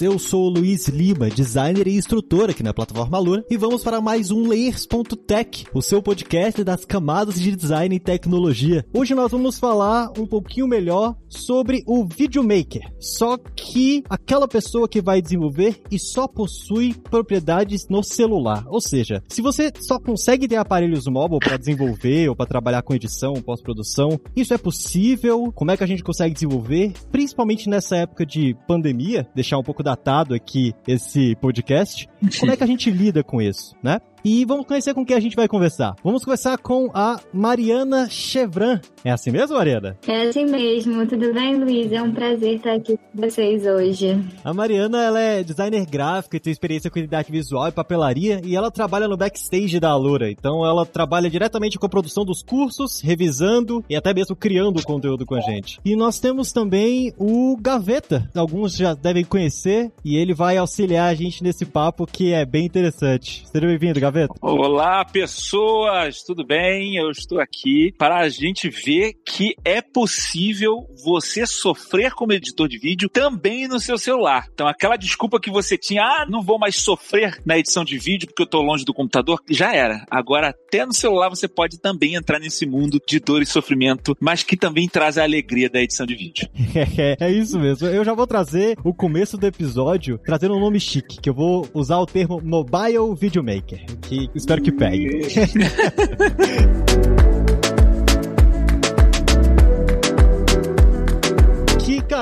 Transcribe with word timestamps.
Eu 0.00 0.18
sou 0.18 0.46
o 0.46 0.48
Luiz 0.48 0.88
Lima, 0.88 1.30
designer 1.30 1.86
e 1.86 1.96
instrutor 1.96 2.50
aqui 2.50 2.60
na 2.60 2.74
plataforma 2.74 3.18
Lura, 3.20 3.44
e 3.48 3.56
vamos 3.56 3.84
para 3.84 4.00
mais 4.00 4.32
um 4.32 4.48
Layers.tech, 4.48 5.66
o 5.72 5.80
seu 5.80 6.02
podcast 6.02 6.64
das 6.64 6.84
camadas 6.84 7.38
de 7.38 7.54
design 7.54 7.94
e 7.94 8.00
tecnologia. 8.00 8.84
Hoje 8.92 9.14
nós 9.14 9.30
vamos 9.30 9.56
falar 9.56 10.10
um 10.18 10.26
pouquinho 10.26 10.66
melhor 10.66 11.14
sobre 11.28 11.84
o 11.86 12.04
videomaker, 12.04 12.92
só 12.98 13.38
que 13.38 14.02
aquela 14.10 14.48
pessoa 14.48 14.88
que 14.88 15.00
vai 15.00 15.22
desenvolver 15.22 15.80
e 15.88 16.00
só 16.00 16.26
possui 16.26 16.92
propriedades 16.92 17.86
no 17.88 18.02
celular. 18.02 18.64
Ou 18.68 18.80
seja, 18.80 19.22
se 19.28 19.40
você 19.40 19.72
só 19.80 20.00
consegue 20.00 20.48
ter 20.48 20.56
aparelhos 20.56 21.06
móveis 21.06 21.38
para 21.44 21.56
desenvolver 21.56 22.28
ou 22.28 22.34
para 22.34 22.46
trabalhar 22.46 22.82
com 22.82 22.92
edição, 22.92 23.34
pós-produção, 23.34 24.20
isso 24.34 24.52
é 24.52 24.58
possível? 24.58 25.52
Como 25.54 25.70
é 25.70 25.76
que 25.76 25.84
a 25.84 25.86
gente 25.86 26.02
consegue 26.02 26.34
desenvolver? 26.34 26.92
Principalmente 27.12 27.68
nessa 27.68 27.96
época 27.96 28.26
de 28.26 28.56
pandemia, 28.66 29.28
deixar 29.44 29.58
um 29.58 29.62
pouco 29.62 29.82
datado 29.82 30.34
aqui 30.34 30.74
esse 30.88 31.36
podcast, 31.36 32.08
como 32.40 32.50
é 32.50 32.56
que 32.56 32.64
a 32.64 32.66
gente 32.66 32.90
lida 32.90 33.22
com 33.22 33.42
isso, 33.42 33.76
né? 33.82 34.00
E 34.24 34.42
vamos 34.46 34.66
conhecer 34.66 34.94
com 34.94 35.04
quem 35.04 35.14
a 35.14 35.20
gente 35.20 35.36
vai 35.36 35.46
conversar. 35.46 35.94
Vamos 36.02 36.24
conversar 36.24 36.56
com 36.56 36.90
a 36.94 37.20
Mariana 37.30 38.08
Chevran. 38.08 38.80
É 39.04 39.10
assim 39.10 39.30
mesmo, 39.30 39.54
Mariana? 39.54 39.98
É 40.08 40.28
assim 40.28 40.46
mesmo. 40.46 41.06
Tudo 41.06 41.34
bem, 41.34 41.56
Luiz? 41.56 41.92
É 41.92 42.00
um 42.00 42.10
prazer 42.10 42.54
estar 42.54 42.72
aqui 42.72 42.96
com 42.96 43.20
vocês 43.20 43.66
hoje. 43.66 44.18
A 44.42 44.54
Mariana, 44.54 45.02
ela 45.02 45.20
é 45.20 45.42
designer 45.42 45.84
gráfica, 45.84 46.40
tem 46.40 46.50
experiência 46.50 46.90
com 46.90 46.98
identidade 46.98 47.30
visual 47.30 47.68
e 47.68 47.72
papelaria, 47.72 48.40
e 48.42 48.56
ela 48.56 48.70
trabalha 48.70 49.06
no 49.06 49.14
backstage 49.14 49.78
da 49.78 49.90
Alura. 49.90 50.30
Então 50.30 50.64
ela 50.64 50.86
trabalha 50.86 51.28
diretamente 51.28 51.78
com 51.78 51.84
a 51.84 51.90
produção 51.90 52.24
dos 52.24 52.42
cursos, 52.42 53.02
revisando 53.02 53.84
e 53.90 53.94
até 53.94 54.14
mesmo 54.14 54.34
criando 54.34 54.80
o 54.80 54.82
conteúdo 54.82 55.26
com 55.26 55.34
a 55.34 55.40
gente. 55.42 55.78
E 55.84 55.94
nós 55.94 56.18
temos 56.18 56.50
também 56.50 57.12
o 57.18 57.58
Gaveta. 57.60 58.26
Alguns 58.34 58.74
já 58.74 58.94
devem 58.94 59.22
conhecer, 59.22 59.92
e 60.02 60.16
ele 60.16 60.32
vai 60.32 60.56
auxiliar 60.56 61.10
a 61.10 61.14
gente 61.14 61.42
nesse 61.42 61.66
papo 61.66 62.06
que 62.06 62.32
é 62.32 62.46
bem 62.46 62.64
interessante. 62.64 63.44
Seja 63.52 63.66
bem-vindo, 63.66 64.00
Gaveta. 64.00 64.13
Olá, 64.40 65.04
pessoas, 65.04 66.22
tudo 66.22 66.46
bem? 66.46 66.96
Eu 66.96 67.10
estou 67.10 67.40
aqui 67.40 67.92
para 67.98 68.18
a 68.18 68.28
gente 68.28 68.68
ver 68.68 69.14
que 69.26 69.56
é 69.64 69.82
possível 69.82 70.86
você 71.04 71.44
sofrer 71.44 72.12
como 72.12 72.32
editor 72.32 72.68
de 72.68 72.78
vídeo 72.78 73.08
também 73.08 73.66
no 73.66 73.80
seu 73.80 73.98
celular. 73.98 74.46
Então, 74.54 74.68
aquela 74.68 74.96
desculpa 74.96 75.40
que 75.40 75.50
você 75.50 75.76
tinha, 75.76 76.04
ah, 76.04 76.26
não 76.28 76.42
vou 76.42 76.60
mais 76.60 76.76
sofrer 76.76 77.42
na 77.44 77.58
edição 77.58 77.84
de 77.84 77.98
vídeo 77.98 78.28
porque 78.28 78.42
eu 78.42 78.46
estou 78.46 78.62
longe 78.62 78.84
do 78.84 78.94
computador, 78.94 79.40
já 79.50 79.74
era. 79.74 80.04
Agora, 80.08 80.50
até 80.50 80.86
no 80.86 80.94
celular 80.94 81.28
você 81.28 81.48
pode 81.48 81.80
também 81.80 82.14
entrar 82.14 82.38
nesse 82.38 82.64
mundo 82.66 83.00
de 83.04 83.18
dor 83.18 83.42
e 83.42 83.46
sofrimento, 83.46 84.16
mas 84.20 84.44
que 84.44 84.56
também 84.56 84.88
traz 84.88 85.18
a 85.18 85.24
alegria 85.24 85.68
da 85.68 85.82
edição 85.82 86.06
de 86.06 86.14
vídeo. 86.14 86.48
é, 86.96 87.16
é 87.26 87.32
isso 87.32 87.58
mesmo. 87.58 87.88
Eu 87.88 88.04
já 88.04 88.14
vou 88.14 88.28
trazer 88.28 88.78
o 88.84 88.94
começo 88.94 89.36
do 89.36 89.46
episódio 89.46 90.20
trazendo 90.24 90.54
um 90.54 90.60
nome 90.60 90.78
chique, 90.78 91.20
que 91.20 91.28
eu 91.28 91.34
vou 91.34 91.68
usar 91.74 91.98
o 91.98 92.06
termo 92.06 92.40
Mobile 92.40 93.16
Videomaker 93.18 93.84
espero 94.34 94.62
que 94.62 94.72
pegue. 94.72 95.22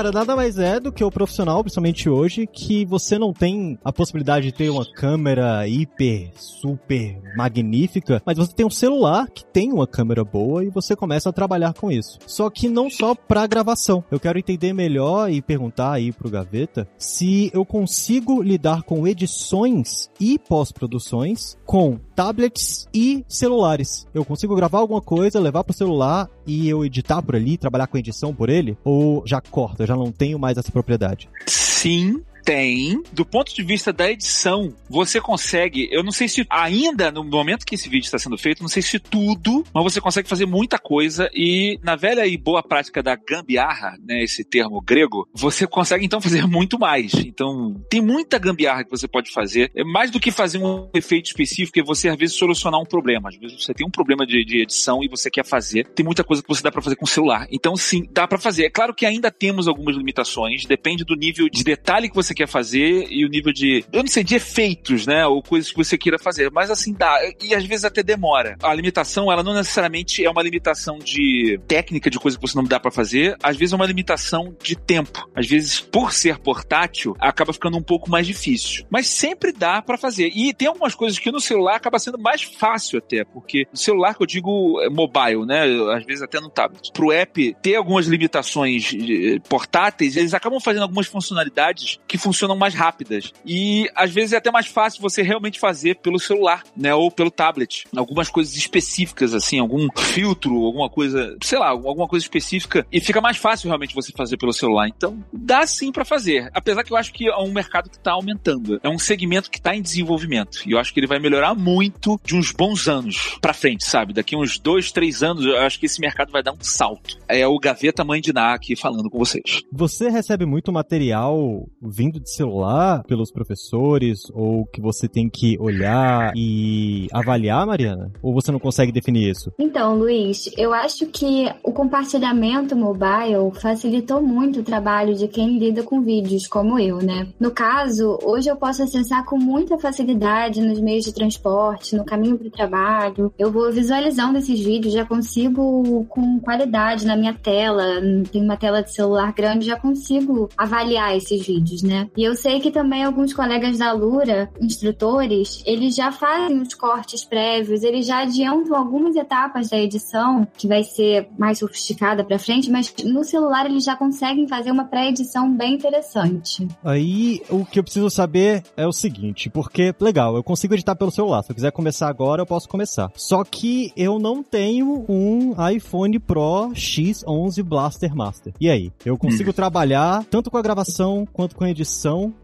cara, 0.03 0.11
nada 0.11 0.35
mais 0.35 0.59
é 0.59 0.81
do 0.81 0.91
que 0.91 1.05
o 1.05 1.13
profissional, 1.13 1.63
principalmente 1.63 2.11
hoje, 2.11 2.45
que 2.45 2.85
você 2.85 3.17
não 3.17 3.33
tem 3.33 3.79
a 3.85 3.93
possibilidade 3.93 4.47
de 4.47 4.53
ter 4.53 4.69
uma 4.69 4.85
câmera 4.85 5.69
hiper, 5.69 6.33
super 6.35 7.21
magnífica, 7.37 8.21
mas 8.27 8.37
você 8.37 8.53
tem 8.53 8.67
um 8.67 8.71
celular 8.71 9.29
que 9.31 9.45
tem 9.45 9.73
uma 9.73 9.87
câmera 9.87 10.25
boa 10.25 10.65
e 10.65 10.71
você 10.71 10.97
começa 10.97 11.29
a 11.29 11.33
trabalhar 11.33 11.73
com 11.75 11.89
isso. 11.89 12.19
Só 12.27 12.51
que 12.51 12.69
não 12.69 12.91
só 12.91 13.15
para 13.15 13.47
gravação. 13.47 14.03
Eu 14.11 14.19
quero 14.19 14.41
entender 14.41 14.73
melhor 14.73 15.31
e 15.31 15.41
perguntar 15.41 15.93
aí 15.93 16.11
pro 16.11 16.31
Gaveta 16.31 16.89
se 16.99 17.53
eu 17.55 17.65
consigo 17.65 18.43
lidar 18.43 18.83
com 18.83 19.07
edições 19.07 20.11
e 20.19 20.37
pós-produções 20.37 21.57
com 21.65 22.01
tablets 22.15 22.89
e 22.93 23.25
celulares. 23.29 24.07
Eu 24.15 24.25
consigo 24.25 24.55
gravar 24.55 24.79
alguma 24.79 25.01
coisa, 25.01 25.41
levar 25.41 25.65
pro 25.65 25.75
celular 25.75 26.29
e 26.47 26.69
eu 26.69 26.85
editar 26.85 27.23
por 27.23 27.37
ali, 27.37 27.57
trabalhar 27.57 27.87
com 27.87 27.99
edição 27.99 28.35
por 28.35 28.49
ele? 28.49 28.77
Ou 28.85 29.23
já 29.27 29.41
corta, 29.41 29.87
já 29.87 29.97
não 29.97 30.13
tenho 30.13 30.39
mais 30.39 30.57
essa 30.57 30.71
propriedade? 30.71 31.29
Sim, 31.47 32.23
tem. 32.45 33.03
Do 33.13 33.25
ponto 33.25 33.55
de 33.55 33.63
vista 33.63 33.93
da 33.93 34.11
edição, 34.11 34.75
você 34.89 35.21
consegue. 35.21 35.89
Eu 35.91 36.03
não 36.03 36.13
sei 36.13 36.29
se 36.29 36.47
ainda, 36.51 37.11
no 37.11 37.25
momento 37.25 37.65
que 37.65 37.75
esse 37.75 37.89
vídeo 37.89 38.05
está 38.05 38.19
sendo 38.19 38.37
feito, 38.37 38.63
não 38.63 38.69
sei 38.69 38.83
se 38.83 38.99
tudo, 38.99 39.65
mas 39.73 39.85
você 39.85 40.01
consegue 40.01 40.29
fazer 40.29 40.47
muita 40.47 40.79
coisa. 40.79 41.31
E 41.35 41.79
na 41.83 41.97
velha 41.97 42.27
e 42.27 42.37
boa 42.37 42.63
prática 42.63 43.03
da 43.03 43.17
gambiarra, 43.17 43.97
né, 44.03 44.23
esse 44.23 44.45
termo 44.45 44.81
grego, 44.81 45.29
você 45.33 45.67
consegue 45.67 46.05
então 46.05 46.21
fazer 46.21 46.47
muito 46.49 46.79
mais. 46.79 47.13
Então, 47.15 47.83
tem 47.89 48.01
muita 48.01 48.39
gambiarra 48.39 48.85
que 48.85 48.91
você 48.91 49.09
pode 49.09 49.31
fazer. 49.31 49.71
É 49.75 49.85
mais 49.85 50.11
do 50.11 50.21
que 50.21 50.31
fazer 50.31 50.59
um 50.59 50.89
efeito 50.95 51.27
específico, 51.27 51.79
é 51.79 51.83
você 51.83 52.09
às 52.09 52.17
vezes 52.17 52.37
solucionar 52.37 52.81
um 52.81 52.87
problema. 52.87 53.29
Às 53.29 53.37
vezes 53.37 53.65
você 53.65 53.73
tem 53.73 53.87
um 53.87 53.91
problema 53.91 54.27
de, 54.27 54.45
de 54.45 54.63
edição 54.63 55.03
e 55.03 55.09
você 55.09 55.31
quer 55.31 55.45
fazer. 55.45 55.87
Tem 55.89 56.05
muita 56.05 56.25
coisa 56.25 56.43
que 56.43 56.49
você 56.49 56.63
dá 56.63 56.71
para 56.71 56.83
fazer 56.83 56.97
com 56.97 57.05
o 57.05 57.09
celular. 57.09 57.47
Então, 57.51 57.77
sim, 57.77 58.07
dá 58.11 58.27
para 58.27 58.39
fazer. 58.39 58.65
É 58.65 58.71
claro 58.71 58.95
que 58.95 59.07
ainda 59.07 59.31
temos 59.31 59.69
algumas 59.69 59.97
limitações, 59.97 60.65
depende 60.65 61.05
do 61.05 61.15
nível 61.15 61.49
de 61.49 61.63
detalhe 61.65 62.09
que 62.09 62.15
você 62.15 62.32
você 62.33 62.35
quer 62.35 62.49
fazer 62.49 63.07
e 63.11 63.25
o 63.25 63.29
nível 63.29 63.53
de, 63.53 63.85
eu 63.93 64.01
não 64.01 64.09
sei, 64.09 64.25
de 64.25 64.35
efeitos, 64.35 65.07
né? 65.07 65.27
Ou 65.27 65.43
coisas 65.43 65.71
que 65.71 65.77
você 65.77 65.97
queira 65.97 66.19
fazer. 66.19 66.51
Mas 66.51 66.71
assim, 66.71 66.93
dá. 66.93 67.19
E 67.41 67.55
às 67.55 67.65
vezes 67.65 67.85
até 67.85 68.03
demora. 68.03 68.57
A 68.63 68.75
limitação, 68.75 69.31
ela 69.31 69.43
não 69.43 69.55
necessariamente 69.55 70.25
é 70.25 70.31
uma 70.31 70.43
limitação 70.43 70.99
de 70.99 71.61
técnica, 71.69 72.11
de 72.11 72.19
coisa 72.19 72.37
que 72.37 72.47
você 72.47 72.57
não 72.57 72.65
dá 72.65 72.81
para 72.81 72.91
fazer. 72.91 73.37
Às 73.43 73.57
vezes 73.57 73.73
é 73.73 73.77
uma 73.77 73.87
limitação 73.87 74.57
de 74.63 74.75
tempo. 74.75 75.29
Às 75.35 75.47
vezes, 75.47 75.81
por 75.81 76.13
ser 76.13 76.39
portátil, 76.39 77.15
acaba 77.21 77.53
ficando 77.53 77.77
um 77.77 77.83
pouco 77.83 78.11
mais 78.11 78.27
difícil. 78.27 78.85
Mas 78.91 79.07
sempre 79.07 79.53
dá 79.53 79.83
para 79.83 79.99
fazer. 79.99 80.31
E 80.35 80.53
tem 80.55 80.69
algumas 80.69 80.95
coisas 80.95 81.19
que 81.19 81.31
no 81.31 81.41
celular 81.41 81.77
acaba 81.77 81.99
sendo 81.99 82.19
mais 82.19 82.43
fácil 82.43 82.99
até, 82.99 83.25
porque 83.25 83.67
no 83.71 83.77
celular 83.77 84.15
que 84.15 84.23
eu 84.23 84.27
digo 84.27 84.81
é 84.83 84.89
mobile, 84.89 85.45
né? 85.47 85.65
Às 85.95 86.05
vezes 86.05 86.23
até 86.23 86.41
no 86.41 86.49
tablet. 86.49 86.93
Pro 86.93 87.13
app 87.13 87.57
ter 87.63 87.77
algumas 87.77 88.07
limitações 88.07 88.93
eh, 88.95 89.39
portáteis, 89.49 90.17
eles 90.17 90.35
acabam 90.35 90.61
fazendo 90.61 90.83
algumas 90.83 91.07
funcionalidades 91.07 92.01
que 92.07 92.19
funcionam 92.23 92.57
mais 92.57 92.75
rápidas. 92.75 93.33
E 93.45 93.89
às 93.95 94.11
vezes 94.13 94.33
é 94.33 94.37
até 94.37 94.51
mais 94.51 94.67
fácil 94.67 95.03
você 95.03 95.23
realmente 95.23 95.59
fazer 95.59 95.97
pelo 95.97 96.19
celular, 96.19 96.63
né? 96.77 96.95
Ou 96.95 97.11
pelo 97.11 97.31
tablet. 97.31 97.85
Algumas 97.95 98.29
coisas 98.29 98.57
específicas, 98.57 99.35
assim, 99.35 99.59
algum 99.59 99.89
filtro, 99.97 100.55
alguma 100.65 100.89
coisa, 100.89 101.37
sei 101.43 101.59
lá, 101.59 101.69
alguma 101.69 102.09
coisa 102.09 102.25
específica. 102.25 102.87
E 102.93 103.01
fica 103.01 103.21
mais 103.21 103.37
fácil 103.37 103.69
realmente 103.69 103.95
você 103.95 104.13
fazer 104.13 104.37
pelo 104.37 104.53
celular. 104.53 104.89
Então, 104.89 105.23
dá 105.33 105.67
sim 105.67 105.91
para 105.91 106.05
fazer. 106.05 106.51
Apesar 106.55 106.85
que 106.85 106.93
eu 106.93 106.97
acho 106.97 107.13
que 107.13 107.29
é 107.29 107.37
um 107.37 107.53
mercado 107.53 107.91
que 107.91 107.99
tá 107.99 108.13
aumentando. 108.13 108.81
É 108.83 108.89
um 108.89 108.99
segmento 108.99 109.51
que 109.51 109.61
tá 109.61 109.75
em 109.75 109.83
desenvolvimento. 109.83 110.63
E 110.67 110.73
eu 110.73 110.79
acho 110.79 110.93
que 110.93 111.01
ele 111.01 111.07
vai 111.07 111.19
melhorar 111.19 111.55
muito 111.55 112.21
de 112.25 112.37
uns 112.37 112.53
bons 112.53 112.89
anos 112.89 113.37
pra 113.41 113.53
frente, 113.53 113.85
sabe? 113.85 114.13
Daqui 114.13 114.37
uns 114.37 114.59
dois, 114.59 114.93
três 114.93 115.23
anos, 115.23 115.45
eu 115.45 115.57
acho 115.59 115.79
que 115.79 115.87
esse 115.87 116.01
mercado 116.01 116.31
vai 116.31 116.43
dar 116.43 116.53
um 116.53 116.61
salto. 116.61 117.19
É 117.29 117.47
o 117.47 117.59
Gaveta 117.59 118.05
Mãe 118.05 118.21
de 118.21 118.33
Ná 118.33 118.55
aqui 118.55 118.77
falando 118.77 119.11
com 119.11 119.19
vocês. 119.19 119.63
Você 119.73 120.09
recebe 120.09 120.47
muito 120.47 120.73
material 120.73 121.69
vindo 121.81 122.12
de 122.21 122.31
celular 122.31 123.03
pelos 123.05 123.31
professores 123.31 124.31
ou 124.33 124.67
que 124.67 124.81
você 124.81 125.09
tem 125.09 125.29
que 125.29 125.57
olhar 125.59 126.33
e 126.37 127.07
avaliar, 127.13 127.67
Mariana? 127.67 128.11
Ou 128.23 128.33
você 128.33 128.51
não 128.51 128.59
consegue 128.59 128.93
definir 128.93 129.31
isso? 129.31 129.53
Então, 129.59 129.97
Luiz, 129.97 130.51
eu 130.57 130.73
acho 130.73 131.07
que 131.07 131.51
o 131.63 131.73
compartilhamento 131.73 132.77
mobile 132.77 133.53
facilitou 133.61 134.23
muito 134.23 134.61
o 134.61 134.63
trabalho 134.63 135.15
de 135.15 135.29
quem 135.29 135.59
lida 135.59 135.83
com 135.83 136.01
vídeos, 136.01 136.47
como 136.47 136.79
eu, 136.79 136.99
né? 136.99 137.29
No 137.39 137.51
caso, 137.51 138.19
hoje 138.23 138.49
eu 138.49 138.57
posso 138.57 138.83
acessar 138.83 139.25
com 139.25 139.39
muita 139.39 139.79
facilidade 139.79 140.61
nos 140.61 140.81
meios 140.81 141.05
de 141.05 141.13
transporte, 141.13 141.97
no 141.97 142.05
caminho 142.05 142.39
para 142.39 142.49
o 142.49 142.51
trabalho. 142.51 143.33
Eu 143.39 143.51
vou 143.51 143.71
visualizando 143.73 144.39
esses 144.39 144.61
vídeos, 144.61 144.95
já 144.95 145.05
consigo 145.05 146.05
com 146.09 146.41
qualidade 146.41 147.07
na 147.07 147.17
minha 147.17 147.35
tela, 147.35 147.85
tem 148.31 148.43
uma 148.43 148.57
tela 148.57 148.83
de 148.83 148.93
celular 148.93 149.33
grande, 149.33 149.67
já 149.67 149.77
consigo 149.79 150.49
avaliar 150.57 151.17
esses 151.17 151.47
vídeos, 151.47 151.83
né? 151.83 152.02
Né? 152.03 152.11
E 152.17 152.25
eu 152.25 152.35
sei 152.35 152.61
que 152.61 152.71
também 152.71 153.05
alguns 153.05 153.33
colegas 153.33 153.79
da 153.79 153.93
Lura, 153.93 154.51
instrutores, 154.61 155.63
eles 155.65 155.95
já 155.95 156.11
fazem 156.11 156.61
os 156.61 156.75
cortes 156.75 157.25
prévios, 157.25 157.83
eles 157.83 158.07
já 158.07 158.23
adiantam 158.23 158.77
algumas 158.77 159.17
etapas 159.17 159.69
da 159.69 159.79
edição, 159.79 160.47
que 160.57 160.67
vai 160.67 160.83
ser 160.83 161.29
mais 161.39 161.59
sofisticada 161.59 162.25
para 162.25 162.39
frente, 162.39 162.71
mas 162.71 162.93
no 163.05 163.25
celular 163.25 163.67
eles 163.67 163.85
já 163.85 163.97
conseguem 163.97 164.49
fazer 164.49 164.71
uma 164.71 164.85
pré-edição 164.85 165.55
bem 165.55 165.75
interessante. 165.75 166.67
Aí 166.85 167.43
o 167.49 167.65
que 167.65 167.79
eu 167.79 167.85
preciso 167.85 168.11
saber 168.11 168.63
é 168.77 168.87
o 168.87 168.93
seguinte, 168.93 169.49
porque 169.51 169.95
legal, 170.01 170.37
eu 170.37 170.43
consigo 170.43 170.75
editar 170.75 170.97
pelo 170.97 171.11
celular. 171.11 171.43
Se 171.43 171.51
eu 171.51 171.55
quiser 171.55 171.73
começar 171.73 172.09
agora, 172.09 172.43
eu 172.43 172.47
posso 172.47 172.69
começar. 172.69 173.11
Só 173.15 173.45
que 173.45 173.93
eu 173.97 174.19
não 174.19 174.43
tenho 174.43 175.05
um 175.09 175.55
iPhone 175.71 176.19
Pro 176.19 176.71
X11 176.75 177.63
Blaster 177.63 178.15
Master. 178.15 178.53
E 178.61 178.69
aí? 178.69 178.93
Eu 179.05 179.17
consigo 179.17 179.51
hum. 179.51 179.55
trabalhar 179.55 180.25
tanto 180.31 180.51
com 180.51 180.57
a 180.57 180.63
gravação 180.63 181.27
quanto 181.33 181.57
com 181.57 181.65
a 181.65 181.71
edição, 181.71 181.92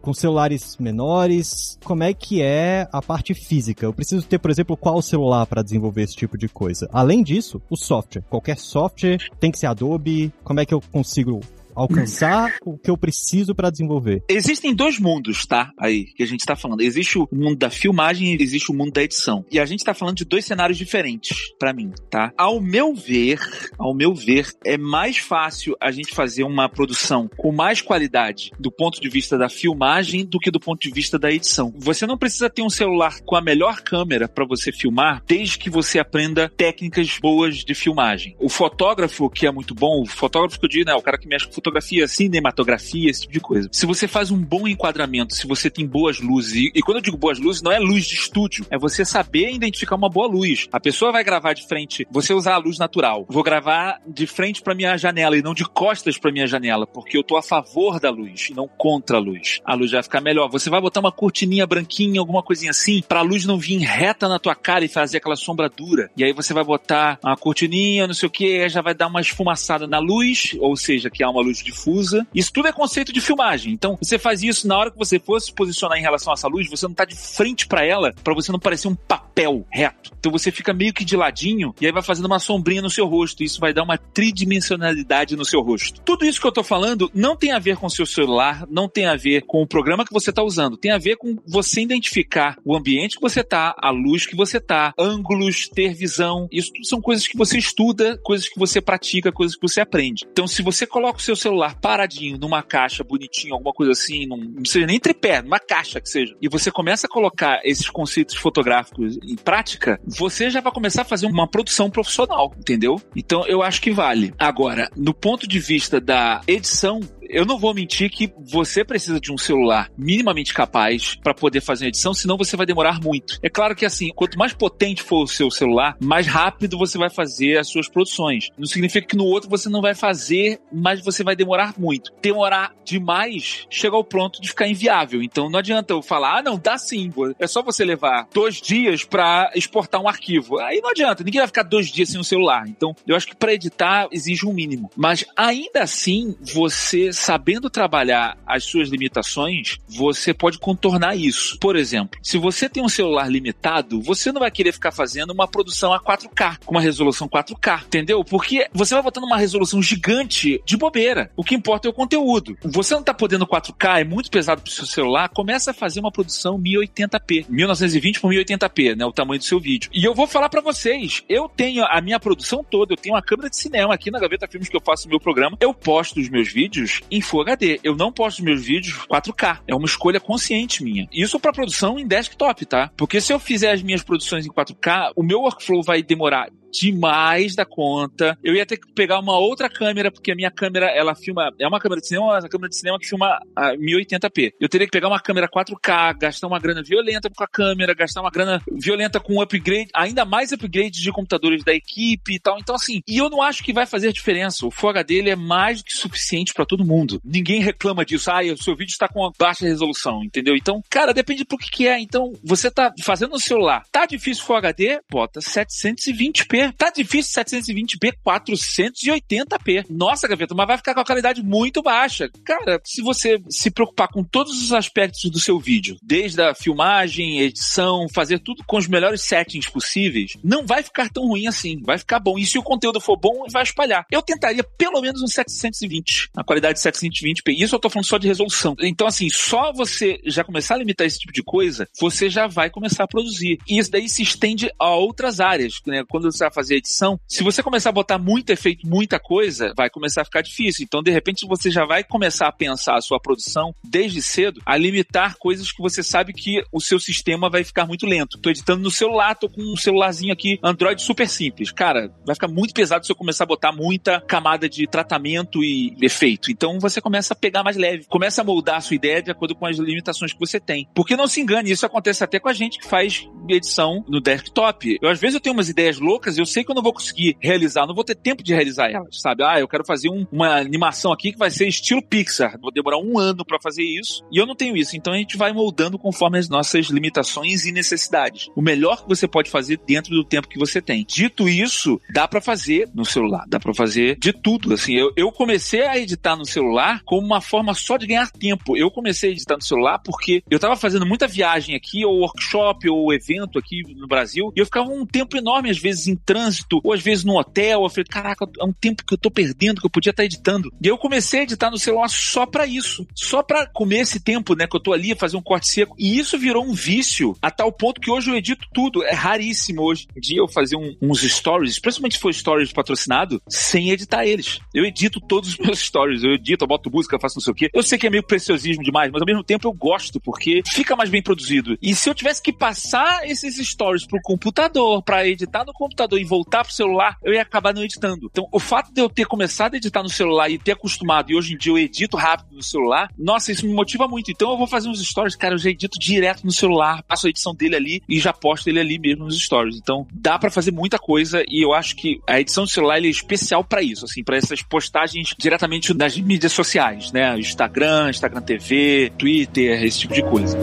com 0.01 0.13
celulares 0.13 0.77
menores? 0.77 1.77
Como 1.83 2.03
é 2.03 2.13
que 2.13 2.41
é 2.41 2.87
a 2.91 3.01
parte 3.01 3.33
física? 3.33 3.85
Eu 3.85 3.93
preciso 3.93 4.25
ter, 4.25 4.39
por 4.39 4.51
exemplo, 4.51 4.77
qual 4.77 5.01
celular 5.01 5.45
para 5.45 5.63
desenvolver 5.63 6.03
esse 6.03 6.15
tipo 6.15 6.37
de 6.37 6.47
coisa? 6.47 6.89
Além 6.93 7.23
disso, 7.23 7.61
o 7.69 7.75
software. 7.75 8.23
Qualquer 8.29 8.57
software 8.57 9.17
tem 9.39 9.51
que 9.51 9.59
ser 9.59 9.67
Adobe. 9.67 10.31
Como 10.43 10.59
é 10.59 10.65
que 10.65 10.73
eu 10.73 10.81
consigo 10.91 11.41
alcançar 11.79 12.57
o 12.65 12.77
que 12.77 12.89
eu 12.89 12.97
preciso 12.97 13.55
para 13.55 13.69
desenvolver. 13.69 14.23
Existem 14.29 14.73
dois 14.75 14.99
mundos, 14.99 15.45
tá? 15.45 15.71
Aí, 15.77 16.05
que 16.05 16.23
a 16.23 16.25
gente 16.25 16.45
tá 16.45 16.55
falando. 16.55 16.81
Existe 16.81 17.17
o 17.17 17.27
mundo 17.31 17.57
da 17.57 17.69
filmagem 17.69 18.35
e 18.35 18.43
existe 18.43 18.71
o 18.71 18.75
mundo 18.75 18.91
da 18.91 19.03
edição. 19.03 19.45
E 19.51 19.59
a 19.59 19.65
gente 19.65 19.83
tá 19.83 19.93
falando 19.93 20.17
de 20.17 20.25
dois 20.25 20.45
cenários 20.45 20.77
diferentes, 20.77 21.53
para 21.57 21.73
mim, 21.73 21.91
tá? 22.09 22.33
Ao 22.37 22.59
meu 22.59 22.93
ver, 22.93 23.39
ao 23.77 23.93
meu 23.93 24.13
ver, 24.13 24.49
é 24.65 24.77
mais 24.77 25.17
fácil 25.17 25.75
a 25.79 25.91
gente 25.91 26.13
fazer 26.13 26.43
uma 26.43 26.67
produção 26.67 27.29
com 27.37 27.51
mais 27.51 27.81
qualidade 27.81 28.51
do 28.59 28.71
ponto 28.71 28.99
de 28.99 29.09
vista 29.09 29.37
da 29.37 29.49
filmagem 29.49 30.25
do 30.25 30.39
que 30.39 30.51
do 30.51 30.59
ponto 30.59 30.81
de 30.81 30.91
vista 30.91 31.17
da 31.17 31.31
edição. 31.31 31.73
Você 31.77 32.05
não 32.05 32.17
precisa 32.17 32.49
ter 32.49 32.61
um 32.61 32.69
celular 32.69 33.21
com 33.21 33.35
a 33.35 33.41
melhor 33.41 33.81
câmera 33.81 34.27
para 34.27 34.45
você 34.45 34.71
filmar, 34.71 35.23
desde 35.25 35.57
que 35.57 35.69
você 35.69 35.99
aprenda 35.99 36.51
técnicas 36.55 37.17
boas 37.19 37.57
de 37.57 37.73
filmagem. 37.73 38.35
O 38.39 38.49
fotógrafo, 38.49 39.29
que 39.29 39.47
é 39.47 39.51
muito 39.51 39.73
bom, 39.73 40.01
o 40.01 40.05
fotógrafo 40.05 40.59
que 40.59 40.65
eu 40.65 40.69
digo, 40.69 40.85
né, 40.85 40.93
o 40.93 41.01
cara 41.01 41.17
que 41.17 41.27
mexe 41.27 41.45
com 41.45 41.53
fotografia, 41.53 41.68
cinematografia, 42.07 43.09
esse 43.09 43.21
tipo 43.21 43.33
de 43.33 43.39
coisa. 43.39 43.69
Se 43.71 43.85
você 43.85 44.07
faz 44.07 44.31
um 44.31 44.37
bom 44.37 44.67
enquadramento, 44.67 45.35
se 45.35 45.47
você 45.47 45.69
tem 45.69 45.85
boas 45.85 46.19
luzes, 46.19 46.55
e, 46.55 46.71
e 46.75 46.81
quando 46.81 46.97
eu 46.97 47.03
digo 47.03 47.17
boas 47.17 47.39
luzes, 47.39 47.61
não 47.61 47.71
é 47.71 47.79
luz 47.79 48.05
de 48.05 48.15
estúdio, 48.15 48.65
é 48.69 48.77
você 48.77 49.05
saber 49.05 49.51
identificar 49.51 49.95
uma 49.95 50.09
boa 50.09 50.27
luz. 50.27 50.67
A 50.71 50.79
pessoa 50.79 51.11
vai 51.11 51.23
gravar 51.23 51.53
de 51.53 51.67
frente, 51.67 52.07
você 52.11 52.33
usar 52.33 52.55
a 52.55 52.57
luz 52.57 52.77
natural. 52.77 53.25
Vou 53.29 53.43
gravar 53.43 53.99
de 54.07 54.25
frente 54.27 54.61
para 54.61 54.75
minha 54.75 54.97
janela 54.97 55.37
e 55.37 55.41
não 55.41 55.53
de 55.53 55.65
costas 55.65 56.17
para 56.17 56.31
minha 56.31 56.47
janela, 56.47 56.85
porque 56.85 57.17
eu 57.17 57.23
tô 57.23 57.37
a 57.37 57.43
favor 57.43 57.99
da 57.99 58.09
luz 58.09 58.49
e 58.49 58.53
não 58.53 58.67
contra 58.67 59.17
a 59.17 59.19
luz. 59.19 59.59
A 59.65 59.73
luz 59.73 59.91
vai 59.91 60.03
ficar 60.03 60.21
melhor. 60.21 60.49
Você 60.49 60.69
vai 60.69 60.81
botar 60.81 60.99
uma 60.99 61.11
cortininha 61.11 61.65
branquinha, 61.65 62.19
alguma 62.19 62.43
coisinha 62.43 62.71
assim, 62.71 63.01
para 63.01 63.19
a 63.19 63.23
luz 63.23 63.45
não 63.45 63.57
vir 63.57 63.79
reta 63.79 64.27
na 64.27 64.39
tua 64.39 64.55
cara 64.55 64.85
e 64.85 64.87
fazer 64.87 65.17
aquela 65.17 65.35
sombra 65.35 65.69
dura. 65.69 66.09
E 66.15 66.23
aí 66.23 66.33
você 66.33 66.53
vai 66.53 66.63
botar 66.63 67.19
uma 67.23 67.37
cortininha, 67.37 68.07
não 68.07 68.13
sei 68.13 68.27
o 68.27 68.31
que, 68.31 68.67
já 68.69 68.81
vai 68.81 68.93
dar 68.93 69.07
uma 69.07 69.21
esfumaçada 69.21 69.87
na 69.87 69.99
luz, 69.99 70.55
ou 70.59 70.75
seja, 70.75 71.09
que 71.09 71.23
há 71.23 71.29
uma 71.29 71.41
luz 71.41 71.58
luz 71.59 71.63
difusa. 71.63 72.25
Isso 72.33 72.51
tudo 72.53 72.67
é 72.67 72.71
conceito 72.71 73.11
de 73.11 73.21
filmagem. 73.21 73.73
Então, 73.73 73.97
você 74.01 74.17
faz 74.17 74.41
isso 74.41 74.67
na 74.67 74.77
hora 74.77 74.91
que 74.91 74.97
você 74.97 75.19
for 75.19 75.39
se 75.39 75.53
posicionar 75.53 75.97
em 75.97 76.01
relação 76.01 76.31
a 76.31 76.35
essa 76.35 76.47
luz, 76.47 76.69
você 76.69 76.87
não 76.87 76.93
tá 76.93 77.05
de 77.05 77.15
frente 77.15 77.67
para 77.67 77.85
ela, 77.85 78.13
para 78.23 78.33
você 78.33 78.51
não 78.51 78.59
parecer 78.59 78.87
um 78.87 78.95
papel 78.95 79.65
reto. 79.71 80.11
Então 80.19 80.31
você 80.31 80.51
fica 80.51 80.73
meio 80.73 80.93
que 80.93 81.05
de 81.05 81.15
ladinho 81.15 81.73
e 81.79 81.85
aí 81.85 81.91
vai 81.91 82.01
fazendo 82.01 82.25
uma 82.25 82.39
sombrinha 82.39 82.81
no 82.81 82.89
seu 82.89 83.05
rosto. 83.05 83.43
Isso 83.43 83.59
vai 83.59 83.73
dar 83.73 83.83
uma 83.83 83.97
tridimensionalidade 83.97 85.35
no 85.35 85.45
seu 85.45 85.61
rosto. 85.61 86.01
Tudo 86.01 86.25
isso 86.25 86.41
que 86.41 86.47
eu 86.47 86.51
tô 86.51 86.63
falando 86.63 87.09
não 87.13 87.35
tem 87.35 87.51
a 87.51 87.59
ver 87.59 87.77
com 87.77 87.87
o 87.87 87.89
seu 87.89 88.05
celular, 88.05 88.65
não 88.69 88.89
tem 88.89 89.05
a 89.05 89.15
ver 89.15 89.43
com 89.43 89.61
o 89.61 89.67
programa 89.67 90.05
que 90.05 90.13
você 90.13 90.31
tá 90.31 90.43
usando, 90.43 90.77
tem 90.77 90.91
a 90.91 90.97
ver 90.97 91.15
com 91.15 91.37
você 91.47 91.81
identificar 91.81 92.57
o 92.65 92.75
ambiente 92.75 93.15
que 93.15 93.21
você 93.21 93.43
tá, 93.43 93.73
a 93.77 93.89
luz 93.89 94.25
que 94.25 94.35
você 94.35 94.59
tá, 94.59 94.93
ângulos, 94.97 95.69
ter 95.69 95.93
visão. 95.93 96.47
Isso 96.51 96.71
tudo 96.73 96.85
são 96.85 97.01
coisas 97.01 97.25
que 97.25 97.37
você 97.37 97.57
estuda, 97.57 98.17
coisas 98.23 98.49
que 98.49 98.59
você 98.59 98.81
pratica, 98.81 99.31
coisas 99.31 99.55
que 99.55 99.61
você 99.61 99.81
aprende. 99.81 100.25
Então, 100.31 100.47
se 100.47 100.61
você 100.61 100.85
coloca 100.85 101.19
o 101.19 101.21
seu 101.21 101.35
celular 101.39 101.75
paradinho 101.79 102.37
numa 102.37 102.61
caixa 102.61 103.03
bonitinho, 103.03 103.53
alguma 103.53 103.73
coisa 103.73 103.91
assim, 103.91 104.25
num, 104.25 104.37
não 104.37 104.65
seja 104.65 104.85
nem 104.85 104.99
tripé, 104.99 105.41
numa 105.41 105.59
caixa 105.59 105.99
que 105.99 106.09
seja, 106.09 106.35
e 106.41 106.47
você 106.47 106.71
começa 106.71 107.07
a 107.07 107.09
colocar 107.09 107.59
esses 107.63 107.89
conceitos 107.89 108.35
fotográficos 108.35 109.17
em 109.23 109.35
prática, 109.35 109.99
você 110.05 110.49
já 110.49 110.61
vai 110.61 110.71
começar 110.71 111.01
a 111.03 111.05
fazer 111.05 111.25
uma 111.25 111.47
produção 111.47 111.89
profissional, 111.89 112.53
entendeu? 112.57 113.01
Então 113.15 113.45
eu 113.47 113.61
acho 113.61 113.81
que 113.81 113.91
vale. 113.91 114.33
Agora, 114.37 114.89
no 114.95 115.13
ponto 115.13 115.47
de 115.47 115.59
vista 115.59 115.99
da 115.99 116.41
edição, 116.47 116.99
eu 117.29 117.45
não 117.45 117.59
vou 117.59 117.73
mentir 117.73 118.09
que 118.09 118.33
você 118.37 118.83
precisa 118.83 119.19
de 119.19 119.31
um 119.31 119.37
celular 119.37 119.91
minimamente 119.95 120.53
capaz 120.53 121.15
para 121.15 121.33
poder 121.33 121.61
fazer 121.61 121.85
uma 121.85 121.89
edição, 121.89 122.13
senão 122.13 122.37
você 122.37 122.57
vai 122.57 122.65
demorar 122.65 122.99
muito. 122.99 123.37
É 123.43 123.49
claro 123.49 123.75
que 123.75 123.85
assim, 123.85 124.09
quanto 124.09 124.37
mais 124.37 124.51
potente 124.51 125.03
for 125.03 125.23
o 125.23 125.27
seu 125.27 125.51
celular, 125.51 125.95
mais 125.99 126.25
rápido 126.25 126.77
você 126.77 126.97
vai 126.97 127.09
fazer 127.09 127.59
as 127.59 127.67
suas 127.67 127.87
produções. 127.87 128.49
Não 128.57 128.65
significa 128.65 129.07
que 129.07 129.15
no 129.15 129.25
outro 129.25 129.49
você 129.49 129.69
não 129.69 129.81
vai 129.81 129.93
fazer, 129.93 130.59
mas 130.71 131.03
você 131.03 131.23
vai 131.23 131.35
demorar 131.35 131.75
muito. 131.77 132.11
Demorar 132.21 132.73
demais 132.83 133.67
chega 133.69 133.95
ao 133.95 134.03
ponto 134.03 134.41
de 134.41 134.49
ficar 134.49 134.67
inviável. 134.67 135.21
Então 135.21 135.49
não 135.49 135.59
adianta 135.59 135.93
eu 135.93 136.01
falar, 136.01 136.39
ah, 136.39 136.41
não, 136.41 136.57
dá 136.57 136.77
sim. 136.77 137.13
É 137.37 137.45
só 137.45 137.61
você 137.61 137.85
levar 137.85 138.27
dois 138.33 138.59
dias 138.59 139.03
para 139.03 139.51
exportar 139.55 140.01
um 140.01 140.07
arquivo. 140.07 140.59
Aí 140.59 140.81
não 140.81 140.89
adianta, 140.89 141.23
ninguém 141.23 141.41
vai 141.41 141.47
ficar 141.47 141.63
dois 141.63 141.91
dias 141.91 142.09
sem 142.09 142.19
o 142.19 142.23
celular. 142.23 142.67
Então 142.67 142.95
eu 143.05 143.15
acho 143.15 143.27
que 143.27 143.35
para 143.35 143.53
editar 143.53 144.07
exige 144.11 144.45
um 144.47 144.53
mínimo. 144.53 144.89
Mas 144.95 145.23
ainda 145.35 145.83
assim, 145.83 146.35
você 146.41 147.11
sabendo 147.19 147.69
trabalhar 147.69 148.37
as 148.47 148.63
suas 148.63 148.89
limitações, 148.89 149.77
você 149.87 150.33
pode 150.33 150.57
contornar 150.57 151.15
isso. 151.15 151.57
Por 151.59 151.75
exemplo, 151.75 152.19
se 152.23 152.37
você 152.37 152.69
tem 152.69 152.81
um 152.81 152.89
celular 152.89 153.29
limitado, 153.29 154.01
você 154.01 154.31
não 154.31 154.39
vai 154.39 154.49
querer 154.49 154.71
ficar 154.71 154.91
fazendo 154.91 155.31
uma 155.31 155.47
produção 155.47 155.93
a 155.93 155.99
4K, 155.99 156.59
com 156.65 156.75
uma 156.75 156.81
resolução 156.81 157.27
4K, 157.27 157.83
entendeu? 157.85 158.23
Porque 158.23 158.67
você 158.73 158.93
vai 158.93 159.03
botando 159.03 159.25
uma 159.25 159.37
resolução 159.37 159.81
gigante 159.81 160.61
de 160.65 160.77
bobeira. 160.77 161.29
O 161.35 161.43
que 161.43 161.55
importa 161.55 161.87
é 161.87 161.91
o 161.91 161.93
conteúdo. 161.93 162.57
Você 162.63 162.93
não 162.93 163.03
tá 163.03 163.13
podendo 163.13 163.45
4K, 163.45 164.01
é 164.01 164.03
muito 164.03 164.31
pesado 164.31 164.61
pro 164.61 164.71
seu 164.71 164.85
celular, 164.85 165.27
começa 165.29 165.71
a 165.71 165.73
fazer 165.73 165.99
uma 165.99 166.11
produção 166.11 166.57
1080p, 166.57 167.45
1920 167.49 168.21
por 168.21 168.31
1080p, 168.31 168.95
né, 168.95 169.05
o 169.05 169.11
tamanho 169.11 169.39
do 169.39 169.45
seu 169.45 169.59
vídeo. 169.59 169.89
E 169.93 170.05
eu 170.05 170.15
vou 170.15 170.25
falar 170.25 170.47
para 170.47 170.61
vocês, 170.61 171.21
eu 171.27 171.49
tenho 171.49 171.83
a 171.83 171.99
minha 171.99 172.19
produção 172.19 172.63
toda, 172.63 172.93
eu 172.93 172.97
tenho 172.97 173.15
uma 173.15 173.21
câmera 173.21 173.49
de 173.49 173.57
cinema 173.57 173.93
aqui 173.93 174.09
na 174.09 174.19
Gaveta 174.19 174.47
Filmes 174.47 174.69
que 174.69 174.77
eu 174.77 174.81
faço 174.81 175.05
no 175.05 175.11
meu 175.11 175.19
programa, 175.19 175.57
eu 175.59 175.73
posto 175.73 176.19
os 176.19 176.29
meus 176.29 176.51
vídeos 176.51 177.01
em 177.11 177.21
Full 177.21 177.41
HD. 177.41 177.79
Eu 177.83 177.95
não 177.95 178.11
posto 178.11 178.43
meus 178.43 178.63
vídeos 178.63 179.05
4K. 179.07 179.59
É 179.67 179.75
uma 179.75 179.85
escolha 179.85 180.19
consciente 180.19 180.83
minha. 180.83 181.07
Isso 181.11 181.39
para 181.39 181.53
produção 181.53 181.99
em 181.99 182.05
desktop, 182.05 182.65
tá? 182.65 182.91
Porque 182.95 183.21
se 183.21 183.33
eu 183.33 183.39
fizer 183.39 183.71
as 183.71 183.81
minhas 183.81 184.03
produções 184.03 184.45
em 184.45 184.49
4K, 184.49 185.13
o 185.15 185.23
meu 185.23 185.41
workflow 185.41 185.83
vai 185.83 186.01
demorar 186.03 186.49
demais 186.71 187.55
da 187.55 187.65
conta. 187.65 188.37
Eu 188.43 188.55
ia 188.55 188.65
ter 188.65 188.77
que 188.77 188.91
pegar 188.93 189.19
uma 189.19 189.37
outra 189.37 189.69
câmera, 189.69 190.11
porque 190.11 190.31
a 190.31 190.35
minha 190.35 190.51
câmera, 190.51 190.87
ela 190.87 191.15
filma, 191.15 191.51
é 191.59 191.67
uma 191.67 191.79
câmera 191.79 192.01
de 192.01 192.07
cinema, 192.07 192.27
mas 192.27 192.45
a 192.45 192.49
câmera 192.49 192.69
de 192.69 192.77
cinema 192.77 192.99
que 192.99 193.07
filma 193.07 193.39
a 193.55 193.75
1080p. 193.75 194.53
Eu 194.59 194.69
teria 194.69 194.87
que 194.87 194.91
pegar 194.91 195.07
uma 195.07 195.19
câmera 195.19 195.47
4K, 195.47 196.17
gastar 196.19 196.47
uma 196.47 196.59
grana 196.59 196.83
violenta 196.83 197.29
com 197.29 197.43
a 197.43 197.47
câmera, 197.47 197.93
gastar 197.93 198.21
uma 198.21 198.29
grana 198.29 198.61
violenta 198.71 199.19
com 199.19 199.41
upgrade, 199.41 199.89
ainda 199.93 200.25
mais 200.25 200.51
upgrade 200.51 201.01
de 201.01 201.11
computadores 201.11 201.63
da 201.63 201.73
equipe 201.73 202.35
e 202.35 202.39
tal. 202.39 202.59
Então, 202.59 202.75
assim, 202.75 203.01
e 203.07 203.17
eu 203.17 203.29
não 203.29 203.41
acho 203.41 203.63
que 203.63 203.73
vai 203.73 203.85
fazer 203.85 204.11
diferença. 204.11 204.65
O 204.65 204.71
Full 204.71 204.89
HD 204.89 205.15
ele 205.15 205.29
é 205.29 205.35
mais 205.35 205.79
do 205.79 205.85
que 205.85 205.93
suficiente 205.93 206.53
para 206.53 206.65
todo 206.65 206.85
mundo. 206.85 207.21
Ninguém 207.23 207.61
reclama 207.61 208.05
disso. 208.05 208.31
Ah, 208.31 208.41
o 208.41 208.57
seu 208.57 208.75
vídeo 208.75 208.91
está 208.91 209.07
com 209.07 209.31
baixa 209.37 209.65
resolução, 209.65 210.23
entendeu? 210.23 210.55
Então, 210.55 210.81
cara, 210.89 211.13
depende 211.13 211.43
do 211.43 211.57
que, 211.57 211.69
que 211.69 211.87
é. 211.87 211.99
Então, 211.99 212.33
você 212.43 212.69
tá 212.69 212.93
fazendo 213.01 213.31
no 213.31 213.39
celular. 213.39 213.83
Tá 213.91 214.05
difícil 214.05 214.43
Full 214.43 214.55
HD? 214.55 214.99
Bota 215.09 215.39
720p 215.39 216.58
Tá 216.77 216.89
difícil 216.89 217.41
720p, 217.41 218.13
480p. 218.25 219.85
Nossa, 219.89 220.27
gaveta, 220.27 220.55
mas 220.55 220.67
vai 220.67 220.77
ficar 220.77 220.93
com 220.93 221.01
a 221.01 221.05
qualidade 221.05 221.43
muito 221.43 221.81
baixa. 221.81 222.29
Cara, 222.45 222.79
se 222.83 223.01
você 223.01 223.39
se 223.49 223.71
preocupar 223.71 224.07
com 224.07 224.23
todos 224.23 224.61
os 224.61 224.73
aspectos 224.73 225.29
do 225.29 225.39
seu 225.39 225.59
vídeo, 225.59 225.97
desde 226.01 226.41
a 226.41 226.53
filmagem, 226.53 227.39
edição, 227.39 228.07
fazer 228.13 228.39
tudo 228.39 228.63
com 228.65 228.77
os 228.77 228.87
melhores 228.87 229.21
settings 229.21 229.69
possíveis, 229.69 230.33
não 230.43 230.65
vai 230.65 230.83
ficar 230.83 231.09
tão 231.09 231.27
ruim 231.27 231.47
assim. 231.47 231.81
Vai 231.83 231.97
ficar 231.97 232.19
bom. 232.19 232.37
E 232.37 232.45
se 232.45 232.57
o 232.57 232.63
conteúdo 232.63 232.99
for 232.99 233.17
bom, 233.17 233.45
vai 233.51 233.63
espalhar. 233.63 234.05
Eu 234.11 234.21
tentaria 234.21 234.63
pelo 234.77 235.01
menos 235.01 235.21
um 235.21 235.27
720, 235.27 236.29
a 236.35 236.43
qualidade 236.43 236.79
de 236.79 236.85
720p. 236.85 237.55
Isso 237.57 237.75
eu 237.75 237.79
tô 237.79 237.89
falando 237.89 238.07
só 238.07 238.17
de 238.17 238.27
resolução. 238.27 238.75
Então, 238.81 239.07
assim, 239.07 239.29
só 239.29 239.71
você 239.73 240.19
já 240.25 240.43
começar 240.43 240.75
a 240.75 240.77
limitar 240.77 241.05
esse 241.05 241.19
tipo 241.19 241.33
de 241.33 241.43
coisa, 241.43 241.87
você 241.99 242.29
já 242.29 242.47
vai 242.47 242.69
começar 242.69 243.03
a 243.03 243.07
produzir. 243.07 243.57
E 243.67 243.77
isso 243.77 243.91
daí 243.91 244.09
se 244.09 244.21
estende 244.21 244.71
a 244.79 244.95
outras 244.95 245.39
áreas, 245.39 245.75
né? 245.85 246.03
Quando 246.09 246.31
você 246.31 246.48
para 246.49 246.51
fazer 246.51 246.77
edição, 246.77 247.19
se 247.27 247.43
você 247.43 247.63
começar 247.63 247.89
a 247.89 247.93
botar 247.93 248.17
muito 248.17 248.49
efeito, 248.49 248.87
muita 248.87 249.19
coisa, 249.19 249.73
vai 249.77 249.89
começar 249.89 250.23
a 250.23 250.25
ficar 250.25 250.41
difícil. 250.41 250.83
Então, 250.83 251.01
de 251.01 251.11
repente, 251.11 251.47
você 251.47 251.69
já 251.69 251.85
vai 251.85 252.03
começar 252.03 252.47
a 252.47 252.51
pensar 252.51 252.97
a 252.97 253.01
sua 253.01 253.19
produção 253.19 253.73
desde 253.83 254.21
cedo 254.21 254.61
a 254.65 254.75
limitar 254.75 255.37
coisas 255.37 255.71
que 255.71 255.81
você 255.81 256.01
sabe 256.03 256.33
que 256.33 256.63
o 256.71 256.81
seu 256.81 256.99
sistema 256.99 257.49
vai 257.49 257.63
ficar 257.63 257.85
muito 257.85 258.05
lento. 258.05 258.39
Tô 258.39 258.49
editando 258.49 258.81
no 258.81 258.91
celular, 258.91 259.35
tô 259.35 259.47
com 259.47 259.61
um 259.61 259.77
celularzinho 259.77 260.33
aqui, 260.33 260.59
Android 260.63 261.01
super 261.01 261.29
simples. 261.29 261.71
Cara, 261.71 262.11
vai 262.25 262.35
ficar 262.35 262.47
muito 262.47 262.73
pesado 262.73 263.05
se 263.05 263.11
eu 263.11 263.15
começar 263.15 263.43
a 263.43 263.47
botar 263.47 263.71
muita 263.71 264.19
camada 264.21 264.67
de 264.67 264.87
tratamento 264.87 265.63
e 265.63 265.95
efeito. 266.01 266.51
Então, 266.51 266.79
você 266.79 266.99
começa 266.99 267.33
a 267.33 267.37
pegar 267.37 267.63
mais 267.63 267.77
leve, 267.77 268.05
começa 268.05 268.41
a 268.41 268.43
moldar 268.43 268.77
a 268.77 268.81
sua 268.81 268.95
ideia 268.95 269.21
de 269.21 269.31
acordo 269.31 269.55
com 269.55 269.65
as 269.65 269.77
limitações 269.77 270.33
que 270.33 270.39
você 270.39 270.59
tem. 270.59 270.87
Porque 270.95 271.15
não 271.15 271.27
se 271.27 271.41
engane, 271.41 271.71
isso 271.71 271.85
acontece 271.85 272.23
até 272.23 272.39
com 272.39 272.49
a 272.49 272.53
gente 272.53 272.79
que 272.79 272.87
faz 272.87 273.27
edição 273.47 274.03
no 274.07 274.19
desktop. 274.19 274.97
Eu, 275.01 275.09
às 275.09 275.19
vezes 275.19 275.35
eu 275.35 275.41
tenho 275.41 275.53
umas 275.53 275.69
ideias 275.69 275.99
loucas 275.99 276.38
eu 276.39 276.45
sei 276.45 276.63
que 276.63 276.71
eu 276.71 276.75
não 276.75 276.83
vou 276.83 276.93
conseguir 276.93 277.37
realizar, 277.39 277.85
não 277.85 277.95
vou 277.95 278.03
ter 278.03 278.15
tempo 278.15 278.43
de 278.43 278.53
realizar 278.53 278.89
elas, 278.89 279.21
sabe? 279.21 279.43
Ah, 279.43 279.59
eu 279.59 279.67
quero 279.67 279.85
fazer 279.85 280.09
um, 280.09 280.25
uma 280.31 280.55
animação 280.55 281.11
aqui 281.11 281.31
que 281.31 281.37
vai 281.37 281.51
ser 281.51 281.67
estilo 281.67 282.01
Pixar. 282.01 282.57
Vou 282.59 282.71
demorar 282.71 282.97
um 282.97 283.17
ano 283.17 283.45
para 283.45 283.59
fazer 283.61 283.83
isso 283.83 284.23
e 284.31 284.37
eu 284.37 284.45
não 284.45 284.55
tenho 284.55 284.75
isso. 284.75 284.95
Então 284.95 285.13
a 285.13 285.17
gente 285.17 285.37
vai 285.37 285.53
moldando 285.53 285.97
conforme 285.97 286.37
as 286.37 286.49
nossas 286.49 286.87
limitações 286.87 287.65
e 287.65 287.71
necessidades. 287.71 288.47
O 288.55 288.61
melhor 288.61 289.03
que 289.03 289.09
você 289.09 289.27
pode 289.27 289.49
fazer 289.49 289.79
dentro 289.85 290.11
do 290.11 290.23
tempo 290.23 290.47
que 290.47 290.59
você 290.59 290.81
tem. 290.81 291.05
Dito 291.07 291.47
isso, 291.47 291.99
dá 292.13 292.27
para 292.27 292.41
fazer 292.41 292.89
no 292.93 293.05
celular, 293.05 293.45
dá 293.47 293.59
para 293.59 293.73
fazer 293.73 294.17
de 294.17 294.33
tudo. 294.33 294.73
Assim, 294.73 294.93
eu, 294.93 295.11
eu 295.15 295.31
comecei 295.31 295.85
a 295.85 295.97
editar 295.97 296.35
no 296.35 296.45
celular 296.45 297.01
como 297.05 297.25
uma 297.25 297.41
forma 297.41 297.73
só 297.73 297.97
de 297.97 298.07
ganhar 298.07 298.29
tempo. 298.31 298.77
Eu 298.77 298.91
comecei 298.91 299.29
a 299.29 299.33
editar 299.33 299.55
no 299.55 299.63
celular 299.63 299.99
porque 299.99 300.43
eu 300.49 300.59
tava 300.59 300.75
fazendo 300.75 301.05
muita 301.05 301.27
viagem 301.27 301.75
aqui, 301.75 302.05
ou 302.05 302.19
workshop, 302.19 302.89
ou 302.89 303.13
evento 303.13 303.57
aqui 303.59 303.81
no 303.95 304.07
Brasil, 304.07 304.51
e 304.55 304.59
eu 304.59 304.65
ficava 304.65 304.89
um 304.89 305.05
tempo 305.05 305.37
enorme, 305.37 305.69
às 305.69 305.77
vezes, 305.77 306.07
em 306.07 306.15
trânsito, 306.29 306.79
ou 306.83 306.93
às 306.93 307.01
vezes 307.01 307.23
no 307.23 307.39
hotel. 307.39 307.81
Eu 307.81 307.89
falei, 307.89 308.05
caraca, 308.05 308.47
é 308.59 308.63
um 308.63 308.71
tempo 308.71 309.03
que 309.03 309.15
eu 309.15 309.17
tô 309.17 309.31
perdendo, 309.31 309.81
que 309.81 309.87
eu 309.87 309.89
podia 309.89 310.11
estar 310.11 310.21
tá 310.21 310.25
editando. 310.25 310.71
E 310.79 310.87
eu 310.87 310.95
comecei 310.95 311.39
a 311.39 311.43
editar 311.43 311.71
no 311.71 311.79
celular 311.79 312.07
só 312.07 312.45
para 312.45 312.67
isso. 312.67 313.07
Só 313.15 313.41
para 313.41 313.65
comer 313.65 314.01
esse 314.01 314.19
tempo, 314.19 314.55
né, 314.55 314.67
que 314.67 314.75
eu 314.75 314.79
tô 314.79 314.93
ali, 314.93 315.15
fazer 315.15 315.37
um 315.37 315.41
corte 315.41 315.67
seco. 315.67 315.95
E 315.97 316.19
isso 316.19 316.37
virou 316.37 316.63
um 316.63 316.73
vício, 316.73 317.35
a 317.41 317.49
tal 317.49 317.71
ponto 317.71 317.99
que 317.99 318.11
hoje 318.11 318.29
eu 318.29 318.35
edito 318.35 318.67
tudo. 318.71 319.03
É 319.03 319.13
raríssimo 319.13 319.81
hoje 319.81 320.07
em 320.15 320.19
dia 320.19 320.37
eu 320.37 320.47
fazer 320.47 320.75
um, 320.75 320.95
uns 321.01 321.21
stories, 321.21 321.79
principalmente 321.79 322.13
se 322.13 322.21
for 322.21 322.31
stories 322.31 322.71
patrocinado, 322.71 323.41
sem 323.47 323.89
editar 323.89 324.25
eles. 324.25 324.59
Eu 324.71 324.85
edito 324.85 325.19
todos 325.19 325.49
os 325.49 325.57
meus 325.65 325.79
stories, 325.79 326.23
eu 326.23 326.33
edito, 326.33 326.63
eu 326.63 326.67
boto 326.67 326.91
música, 326.91 327.15
eu 327.15 327.19
faço 327.19 327.37
não 327.37 327.41
sei 327.41 327.51
o 327.51 327.55
quê. 327.55 327.69
Eu 327.73 327.81
sei 327.81 327.97
que 327.97 328.05
é 328.05 328.09
meio 328.09 328.23
preciosismo 328.23 328.83
demais, 328.83 329.11
mas 329.11 329.21
ao 329.21 329.25
mesmo 329.25 329.43
tempo 329.43 329.67
eu 329.67 329.73
gosto, 329.73 330.19
porque 330.19 330.61
fica 330.67 330.95
mais 330.95 331.09
bem 331.09 331.23
produzido. 331.23 331.75
E 331.81 331.95
se 331.95 332.07
eu 332.07 332.13
tivesse 332.13 332.41
que 332.41 332.53
passar 332.53 333.27
esses 333.27 333.55
stories 333.67 334.05
pro 334.05 334.21
computador, 334.21 335.01
para 335.01 335.27
editar 335.27 335.65
no 335.65 335.73
computador 335.73 336.18
e 336.19 336.25
voltar 336.25 336.63
pro 336.63 336.73
celular, 336.73 337.17
eu 337.23 337.33
ia 337.33 337.41
acabar 337.41 337.73
não 337.73 337.83
editando. 337.83 338.27
Então, 338.31 338.47
o 338.51 338.59
fato 338.59 338.93
de 338.93 339.01
eu 339.01 339.09
ter 339.09 339.25
começado 339.25 339.73
a 339.73 339.77
editar 339.77 340.03
no 340.03 340.09
celular 340.09 340.49
e 340.49 340.57
ter 340.57 340.73
acostumado, 340.73 341.31
e 341.31 341.35
hoje 341.35 341.53
em 341.53 341.57
dia 341.57 341.71
eu 341.71 341.77
edito 341.77 342.17
rápido 342.17 342.55
no 342.55 342.63
celular, 342.63 343.11
nossa, 343.17 343.51
isso 343.51 343.65
me 343.65 343.73
motiva 343.73 344.07
muito. 344.07 344.31
Então 344.31 344.51
eu 344.51 344.57
vou 344.57 344.67
fazer 344.67 344.89
uns 344.89 345.01
stories, 345.01 345.35
cara, 345.35 345.55
eu 345.55 345.57
já 345.57 345.69
edito 345.69 345.97
direto 345.99 346.43
no 346.43 346.51
celular, 346.51 347.03
passo 347.03 347.27
a 347.27 347.29
edição 347.29 347.53
dele 347.53 347.75
ali 347.75 348.03
e 348.07 348.19
já 348.19 348.33
posto 348.33 348.69
ele 348.69 348.79
ali 348.79 348.99
mesmo 348.99 349.25
nos 349.25 349.39
stories. 349.39 349.77
Então, 349.77 350.07
dá 350.11 350.37
para 350.37 350.51
fazer 350.51 350.71
muita 350.71 350.97
coisa 350.97 351.43
e 351.47 351.63
eu 351.63 351.73
acho 351.73 351.95
que 351.95 352.19
a 352.27 352.39
edição 352.39 352.63
do 352.63 352.69
celular 352.69 352.97
é 352.97 353.07
especial 353.07 353.63
para 353.63 353.81
isso, 353.81 354.05
assim, 354.05 354.23
para 354.23 354.37
essas 354.37 354.61
postagens 354.61 355.33
diretamente 355.37 355.93
nas 355.93 356.17
mídias 356.17 356.51
sociais, 356.51 357.11
né? 357.11 357.37
Instagram, 357.37 358.09
Instagram 358.09 358.41
TV, 358.41 359.11
Twitter, 359.17 359.83
esse 359.83 359.99
tipo 359.99 360.13
de 360.13 360.23
coisa. 360.23 360.57